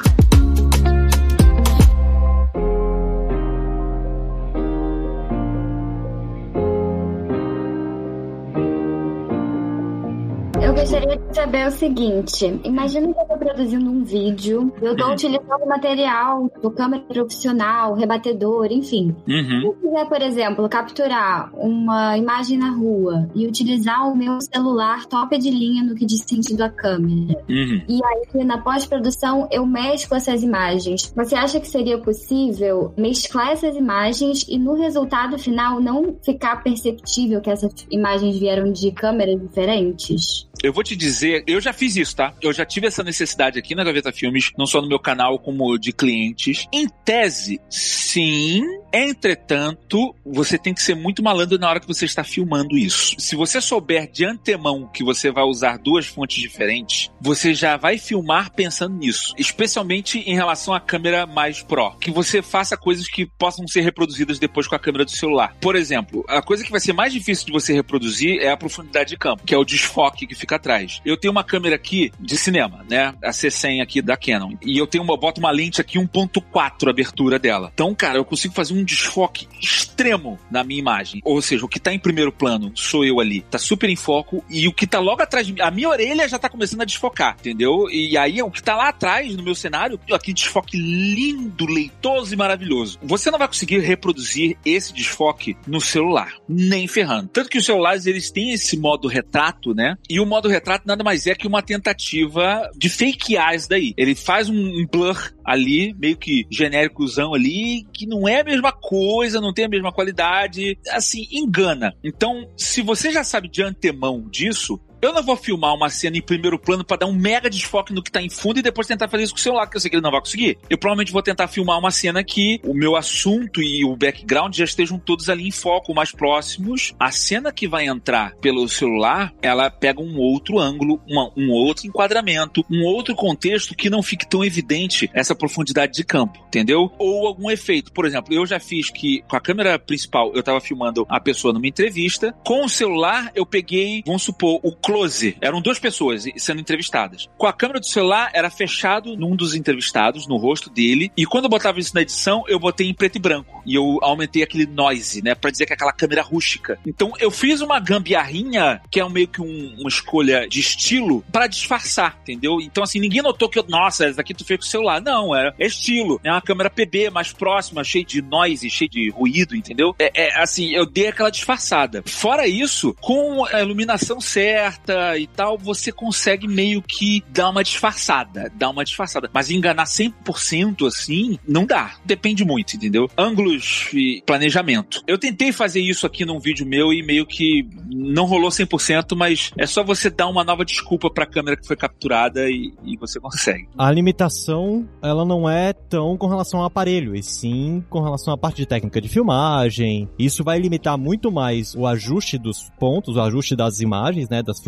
Saber 11.33 11.67
o 11.67 11.71
seguinte: 11.71 12.59
imagina 12.63 13.11
que 13.13 13.17
eu 13.19 13.21
estou 13.23 13.37
produzindo 13.37 13.89
um 13.89 14.03
vídeo, 14.03 14.73
eu 14.81 14.91
estou 14.93 15.07
Uhum. 15.07 15.13
utilizando 15.13 15.65
material 15.67 16.51
do 16.61 16.71
câmera 16.71 17.03
profissional, 17.03 17.93
rebatedor, 17.93 18.67
enfim. 18.71 19.15
Uhum. 19.27 19.59
Se 19.61 19.65
eu 19.65 19.73
quiser, 19.73 20.05
por 20.07 20.21
exemplo, 20.21 20.69
capturar 20.69 21.51
uma 21.55 22.17
imagem 22.17 22.57
na 22.57 22.71
rua 22.71 23.29
e 23.35 23.47
utilizar 23.47 24.11
o 24.11 24.15
meu 24.15 24.39
celular 24.41 25.05
top 25.05 25.37
de 25.37 25.49
linha 25.49 25.83
no 25.83 25.95
que 25.95 26.05
diz 26.05 26.21
sentido 26.27 26.61
à 26.61 26.69
câmera, 26.69 27.39
Uhum. 27.49 27.81
e 27.87 27.99
aí 28.03 28.43
na 28.43 28.57
pós-produção 28.57 29.47
eu 29.51 29.65
mesclo 29.65 30.17
essas 30.17 30.43
imagens, 30.43 31.11
você 31.15 31.35
acha 31.35 31.59
que 31.59 31.67
seria 31.67 31.97
possível 31.97 32.93
mesclar 32.97 33.51
essas 33.51 33.75
imagens 33.75 34.45
e 34.47 34.57
no 34.57 34.73
resultado 34.73 35.37
final 35.37 35.79
não 35.79 36.15
ficar 36.23 36.63
perceptível 36.63 37.41
que 37.41 37.49
essas 37.49 37.73
imagens 37.91 38.37
vieram 38.37 38.71
de 38.71 38.91
câmeras 38.91 39.39
diferentes? 39.39 40.47
Eu 40.61 40.73
vou 40.73 40.83
te 40.83 40.93
dizer, 40.95 41.18
eu 41.23 41.59
já 41.61 41.73
fiz 41.73 41.95
isso, 41.95 42.15
tá? 42.15 42.33
Eu 42.41 42.53
já 42.53 42.65
tive 42.65 42.87
essa 42.87 43.03
necessidade 43.03 43.59
aqui 43.59 43.75
na 43.75 43.83
Gaveta 43.83 44.11
Filmes, 44.11 44.51
não 44.57 44.65
só 44.65 44.81
no 44.81 44.87
meu 44.87 44.99
canal, 44.99 45.39
como 45.39 45.77
de 45.77 45.91
clientes. 45.91 46.67
Em 46.71 46.87
tese, 47.05 47.59
sim. 47.69 48.63
Entretanto, 48.91 50.15
você 50.25 50.57
tem 50.57 50.73
que 50.73 50.81
ser 50.81 50.95
muito 50.95 51.21
malandro 51.23 51.57
na 51.57 51.69
hora 51.69 51.79
que 51.79 51.87
você 51.87 52.05
está 52.05 52.23
filmando 52.23 52.77
isso. 52.77 53.15
Se 53.19 53.35
você 53.35 53.61
souber 53.61 54.09
de 54.11 54.25
antemão 54.25 54.89
que 54.91 55.03
você 55.03 55.31
vai 55.31 55.43
usar 55.43 55.77
duas 55.77 56.07
fontes 56.07 56.41
diferentes, 56.41 57.11
você 57.21 57.53
já 57.53 57.77
vai 57.77 57.97
filmar 57.97 58.51
pensando 58.51 58.95
nisso. 58.95 59.33
Especialmente 59.37 60.19
em 60.19 60.35
relação 60.35 60.73
à 60.73 60.79
câmera 60.79 61.25
mais 61.25 61.61
Pro. 61.61 61.91
Que 61.99 62.11
você 62.11 62.41
faça 62.41 62.75
coisas 62.75 63.07
que 63.07 63.25
possam 63.25 63.67
ser 63.67 63.81
reproduzidas 63.81 64.39
depois 64.39 64.67
com 64.67 64.75
a 64.75 64.79
câmera 64.79 65.05
do 65.05 65.11
celular. 65.11 65.55
Por 65.61 65.75
exemplo, 65.75 66.25
a 66.27 66.41
coisa 66.41 66.63
que 66.63 66.71
vai 66.71 66.79
ser 66.79 66.93
mais 66.93 67.13
difícil 67.13 67.45
de 67.45 67.51
você 67.51 67.73
reproduzir 67.73 68.39
é 68.41 68.49
a 68.49 68.57
profundidade 68.57 69.09
de 69.09 69.17
campo, 69.17 69.43
que 69.43 69.53
é 69.53 69.57
o 69.57 69.63
desfoque 69.63 70.25
que 70.25 70.35
fica 70.35 70.55
atrás. 70.55 71.01
Eu 71.09 71.17
tenho 71.17 71.31
uma 71.31 71.43
câmera 71.43 71.75
aqui 71.75 72.11
de 72.19 72.37
cinema, 72.37 72.85
né? 72.87 73.15
A 73.23 73.31
C100 73.31 73.81
aqui 73.81 73.99
da 73.99 74.15
Canon. 74.15 74.53
E 74.61 74.77
eu 74.77 74.85
tenho 74.85 75.03
uma, 75.03 75.17
boto 75.17 75.39
uma 75.39 75.49
lente 75.49 75.81
aqui 75.81 75.97
1.4 75.97 76.87
a 76.87 76.89
abertura 76.91 77.39
dela. 77.39 77.71
Então, 77.73 77.95
cara, 77.95 78.19
eu 78.19 78.25
consigo 78.25 78.53
fazer 78.53 78.75
um 78.75 78.83
desfoque 78.83 79.47
extremo 79.59 80.39
na 80.51 80.63
minha 80.63 80.79
imagem. 80.79 81.19
Ou 81.25 81.41
seja, 81.41 81.65
o 81.65 81.67
que 81.67 81.79
tá 81.79 81.91
em 81.91 81.97
primeiro 81.97 82.31
plano 82.31 82.71
sou 82.75 83.03
eu 83.03 83.19
ali. 83.19 83.41
Tá 83.41 83.57
super 83.57 83.89
em 83.89 83.95
foco. 83.95 84.43
E 84.49 84.67
o 84.67 84.73
que 84.73 84.85
tá 84.85 84.99
logo 84.99 85.23
atrás 85.23 85.47
de 85.47 85.53
mim, 85.53 85.61
a 85.61 85.71
minha 85.71 85.89
orelha 85.89 86.27
já 86.27 86.37
tá 86.37 86.47
começando 86.47 86.81
a 86.81 86.85
desfocar, 86.85 87.37
entendeu? 87.39 87.89
E 87.89 88.15
aí, 88.15 88.39
o 88.43 88.51
que 88.51 88.61
tá 88.61 88.75
lá 88.75 88.89
atrás 88.89 89.35
no 89.35 89.41
meu 89.41 89.55
cenário, 89.55 89.99
aquele 90.13 90.35
desfoque 90.35 90.77
lindo, 90.77 91.65
leitoso 91.65 92.33
e 92.35 92.37
maravilhoso. 92.37 92.99
Você 93.01 93.31
não 93.31 93.39
vai 93.39 93.47
conseguir 93.47 93.79
reproduzir 93.79 94.57
esse 94.63 94.93
desfoque 94.93 95.57
no 95.65 95.81
celular, 95.81 96.35
nem 96.47 96.87
ferrando. 96.87 97.29
Tanto 97.29 97.49
que 97.49 97.57
os 97.57 97.65
celulares, 97.65 98.05
eles 98.05 98.29
têm 98.29 98.51
esse 98.51 98.77
modo 98.77 99.07
retrato, 99.07 99.73
né? 99.73 99.95
E 100.07 100.19
o 100.19 100.25
modo 100.25 100.47
retrato 100.47 100.85
nada 100.85 100.98
mais 101.03 101.27
é 101.27 101.35
que 101.35 101.47
uma 101.47 101.61
tentativa 101.61 102.69
de 102.75 102.89
fakear 102.89 103.55
isso 103.55 103.69
daí. 103.69 103.93
Ele 103.97 104.15
faz 104.15 104.49
um, 104.49 104.55
um 104.55 104.87
blur 104.91 105.33
ali, 105.43 105.95
meio 105.97 106.17
que 106.17 106.45
genéricozão 106.49 107.33
ali, 107.33 107.85
que 107.93 108.05
não 108.05 108.27
é 108.27 108.41
a 108.41 108.43
mesma 108.43 108.71
coisa, 108.71 109.41
não 109.41 109.53
tem 109.53 109.65
a 109.65 109.69
mesma 109.69 109.91
qualidade, 109.91 110.77
assim, 110.89 111.27
engana. 111.31 111.95
Então, 112.03 112.49
se 112.57 112.81
você 112.81 113.11
já 113.11 113.23
sabe 113.23 113.49
de 113.49 113.63
antemão 113.63 114.27
disso, 114.29 114.79
eu 115.01 115.13
não 115.13 115.23
vou 115.23 115.35
filmar 115.35 115.73
uma 115.73 115.89
cena 115.89 116.17
em 116.17 116.21
primeiro 116.21 116.57
plano 116.59 116.83
para 116.83 116.97
dar 116.97 117.05
um 117.07 117.13
mega 117.13 117.49
desfoque 117.49 117.93
no 117.93 118.01
que 118.03 118.11
tá 118.11 118.21
em 118.21 118.29
fundo 118.29 118.59
e 118.59 118.61
depois 118.61 118.87
tentar 118.87 119.07
fazer 119.07 119.23
isso 119.23 119.33
com 119.33 119.39
o 119.39 119.41
celular, 119.41 119.67
que 119.67 119.77
eu 119.77 119.81
sei 119.81 119.89
que 119.89 119.95
ele 119.95 120.03
não 120.03 120.11
vai 120.11 120.19
conseguir. 120.19 120.57
Eu 120.69 120.77
provavelmente 120.77 121.11
vou 121.11 121.21
tentar 121.21 121.47
filmar 121.47 121.77
uma 121.79 121.91
cena 121.91 122.23
que 122.23 122.59
o 122.63 122.73
meu 122.73 122.95
assunto 122.95 123.61
e 123.61 123.83
o 123.85 123.95
background 123.95 124.55
já 124.55 124.63
estejam 124.65 124.97
todos 124.99 125.29
ali 125.29 125.47
em 125.47 125.51
foco, 125.51 125.93
mais 125.93 126.11
próximos. 126.11 126.93
A 126.99 127.11
cena 127.11 127.51
que 127.51 127.67
vai 127.67 127.87
entrar 127.87 128.35
pelo 128.35 128.67
celular, 128.67 129.33
ela 129.41 129.69
pega 129.69 130.01
um 130.01 130.17
outro 130.17 130.59
ângulo, 130.59 131.01
uma- 131.07 131.31
um 131.35 131.49
outro 131.51 131.87
enquadramento, 131.87 132.65
um 132.69 132.83
outro 132.85 133.15
contexto 133.15 133.75
que 133.75 133.89
não 133.89 134.01
fique 134.03 134.27
tão 134.27 134.43
evidente 134.43 135.09
essa 135.13 135.35
profundidade 135.35 135.93
de 135.93 136.03
campo, 136.03 136.43
entendeu? 136.47 136.91
Ou 136.97 137.27
algum 137.27 137.49
efeito. 137.49 137.91
Por 137.91 138.05
exemplo, 138.05 138.33
eu 138.33 138.45
já 138.45 138.59
fiz 138.59 138.89
que 138.89 139.21
com 139.27 139.35
a 139.35 139.39
câmera 139.41 139.77
principal 139.79 140.31
eu 140.35 140.43
tava 140.43 140.59
filmando 140.59 141.05
a 141.09 141.19
pessoa 141.19 141.53
numa 141.53 141.67
entrevista, 141.67 142.33
com 142.43 142.65
o 142.65 142.69
celular 142.69 143.31
eu 143.35 143.45
peguei, 143.45 144.03
vamos 144.05 144.23
supor, 144.23 144.59
o 144.63 144.71
close. 144.93 145.37
Eram 145.39 145.61
duas 145.61 145.77
pessoas 145.77 146.25
sendo 146.37 146.59
entrevistadas. 146.61 147.29
Com 147.37 147.45
a 147.45 147.53
câmera 147.53 147.79
do 147.79 147.85
celular 147.85 148.31
era 148.33 148.49
fechado 148.49 149.15
num 149.15 149.35
dos 149.35 149.53
entrevistados, 149.53 150.27
no 150.27 150.37
rosto 150.37 150.69
dele, 150.69 151.11
e 151.15 151.25
quando 151.27 151.43
eu 151.43 151.49
botava 151.49 151.79
isso 151.79 151.93
na 151.93 152.01
edição, 152.01 152.43
eu 152.47 152.59
botei 152.59 152.87
em 152.89 152.93
preto 152.93 153.17
e 153.17 153.19
branco. 153.19 153.61
E 153.65 153.75
eu 153.75 153.99
aumentei 154.01 154.41
aquele 154.41 154.65
noise, 154.65 155.21
né, 155.23 155.35
Pra 155.35 155.51
dizer 155.51 155.65
que 155.67 155.73
é 155.73 155.75
aquela 155.75 155.93
câmera 155.93 156.21
rústica. 156.23 156.79
Então 156.87 157.13
eu 157.19 157.29
fiz 157.29 157.61
uma 157.61 157.79
gambiarrinha, 157.79 158.81
que 158.91 158.99
é 158.99 159.05
um- 159.05 159.09
meio 159.09 159.27
que 159.27 159.41
um- 159.41 159.75
uma 159.79 159.89
escolha 159.89 160.47
de 160.47 160.59
estilo, 160.59 161.23
pra 161.31 161.45
disfarçar, 161.47 162.17
entendeu? 162.23 162.59
Então 162.59 162.83
assim, 162.83 162.99
ninguém 162.99 163.21
notou 163.21 163.47
que 163.47 163.59
eu, 163.59 163.65
nossa, 163.69 164.05
essa 164.05 164.17
daqui 164.17 164.33
tu 164.33 164.43
fez 164.43 164.59
com 164.59 164.65
o 164.65 164.69
celular. 164.69 164.99
Não, 165.01 165.35
é, 165.35 165.53
é 165.59 165.67
estilo. 165.67 166.19
É 166.23 166.31
uma 166.31 166.41
câmera 166.41 166.69
PB 166.69 167.09
mais 167.11 167.31
próxima, 167.31 167.83
cheia 167.83 168.03
de 168.03 168.21
noise, 168.21 168.69
cheia 168.69 168.89
de 168.89 169.09
ruído, 169.11 169.55
entendeu? 169.55 169.95
É, 169.99 170.11
é, 170.29 170.41
assim, 170.41 170.71
eu 170.71 170.85
dei 170.85 171.07
aquela 171.07 171.29
disfarçada. 171.29 172.03
Fora 172.05 172.47
isso, 172.47 172.95
com 172.99 173.45
a 173.45 173.61
iluminação 173.61 174.19
certa 174.19 174.78
e 175.17 175.27
tal, 175.27 175.57
você 175.57 175.91
consegue 175.91 176.47
meio 176.47 176.81
que 176.81 177.23
dar 177.29 177.49
uma 177.49 177.63
disfarçada, 177.63 178.51
dar 178.55 178.69
uma 178.69 178.83
disfarçada. 178.83 179.29
Mas 179.33 179.49
enganar 179.49 179.85
100% 179.85 180.87
assim, 180.87 181.37
não 181.47 181.65
dá. 181.65 181.95
Depende 182.05 182.43
muito, 182.43 182.75
entendeu? 182.75 183.09
Ângulos 183.17 183.89
e 183.93 184.21
planejamento. 184.25 185.01
Eu 185.07 185.17
tentei 185.17 185.51
fazer 185.51 185.81
isso 185.81 186.05
aqui 186.05 186.25
num 186.25 186.39
vídeo 186.39 186.65
meu 186.65 186.93
e 186.93 187.03
meio 187.03 187.25
que 187.25 187.67
não 187.87 188.25
rolou 188.25 188.49
100%, 188.49 189.15
mas 189.15 189.51
é 189.57 189.65
só 189.65 189.83
você 189.83 190.09
dar 190.09 190.27
uma 190.27 190.43
nova 190.43 190.63
desculpa 190.65 191.09
pra 191.09 191.25
câmera 191.25 191.57
que 191.57 191.67
foi 191.67 191.75
capturada 191.75 192.49
e, 192.49 192.73
e 192.83 192.97
você 192.97 193.19
consegue. 193.19 193.67
A 193.77 193.91
limitação, 193.91 194.87
ela 195.01 195.25
não 195.25 195.49
é 195.49 195.73
tão 195.73 196.17
com 196.17 196.27
relação 196.27 196.59
ao 196.59 196.65
aparelho, 196.65 197.15
e 197.15 197.23
sim 197.23 197.83
com 197.89 198.01
relação 198.01 198.33
à 198.33 198.37
parte 198.37 198.57
de 198.57 198.65
técnica 198.65 199.01
de 199.01 199.09
filmagem. 199.09 200.09
Isso 200.17 200.43
vai 200.43 200.59
limitar 200.59 200.97
muito 200.97 201.31
mais 201.31 201.75
o 201.75 201.85
ajuste 201.85 202.37
dos 202.37 202.69
pontos, 202.79 203.15
o 203.15 203.21
ajuste 203.21 203.55
das 203.55 203.79
imagens, 203.79 204.29
né, 204.29 204.41
das 204.43 204.59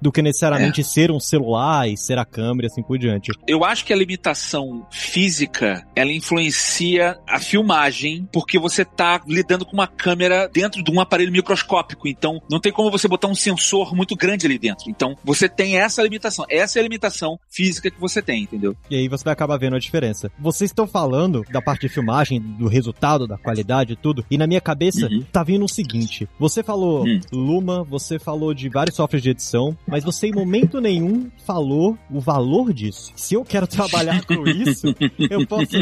do 0.00 0.10
que 0.12 0.22
necessariamente 0.22 0.82
ser 0.84 1.10
um 1.10 1.20
celular 1.20 1.88
e 1.88 1.96
ser 1.96 2.18
a 2.18 2.24
câmera 2.24 2.66
e 2.66 2.70
assim 2.70 2.82
por 2.82 2.98
diante. 2.98 3.32
Eu 3.46 3.64
acho 3.64 3.84
que 3.84 3.92
a 3.92 3.96
limitação 3.96 4.86
física, 4.90 5.86
ela 5.96 6.12
influencia 6.12 7.18
a 7.26 7.38
filmagem, 7.40 8.28
porque 8.32 8.58
você 8.58 8.84
tá 8.84 9.20
lidando 9.26 9.64
com 9.64 9.72
uma 9.72 9.86
câmera 9.86 10.48
dentro 10.52 10.82
de 10.82 10.90
um 10.90 11.00
aparelho 11.00 11.32
microscópico, 11.32 12.06
então 12.06 12.40
não 12.50 12.60
tem 12.60 12.72
como 12.72 12.90
você 12.90 13.08
botar 13.08 13.28
um 13.28 13.34
sensor 13.34 13.94
muito 13.94 14.14
grande 14.16 14.46
ali 14.46 14.58
dentro. 14.58 14.90
Então, 14.90 15.16
você 15.24 15.48
tem 15.48 15.78
essa 15.78 16.02
limitação. 16.02 16.44
Essa 16.50 16.78
é 16.78 16.80
a 16.80 16.82
limitação 16.82 17.38
física 17.50 17.90
que 17.90 18.00
você 18.00 18.20
tem, 18.20 18.42
entendeu? 18.42 18.76
E 18.90 18.96
aí 18.96 19.08
você 19.08 19.24
vai 19.24 19.32
acabar 19.32 19.56
vendo 19.56 19.76
a 19.76 19.78
diferença. 19.78 20.30
Vocês 20.38 20.70
estão 20.70 20.86
falando 20.86 21.42
da 21.50 21.62
parte 21.62 21.82
de 21.82 21.88
filmagem, 21.88 22.40
do 22.40 22.68
resultado, 22.68 23.26
da 23.26 23.38
qualidade 23.38 23.94
e 23.94 23.96
tudo, 23.96 24.24
e 24.30 24.36
na 24.38 24.46
minha 24.46 24.60
cabeça 24.60 25.06
Uhum. 25.06 25.24
tá 25.32 25.42
vindo 25.42 25.64
o 25.64 25.68
seguinte: 25.68 26.28
você 26.38 26.62
falou 26.62 27.04
Hum. 27.06 27.20
Luma, 27.32 27.82
você 27.82 28.18
falou 28.18 28.54
de 28.54 28.68
vários 28.68 28.96
softwares 28.96 29.22
de 29.24 29.30
edição, 29.30 29.76
mas 29.86 30.04
você 30.04 30.28
em 30.28 30.32
momento 30.32 30.80
nenhum 30.80 31.28
falou 31.46 31.98
o 32.10 32.20
valor 32.20 32.72
disso. 32.72 33.12
Se 33.16 33.34
eu 33.34 33.44
quero 33.44 33.66
trabalhar 33.66 34.24
com 34.24 34.46
isso, 34.46 34.94
eu 35.30 35.46
posso. 35.46 35.74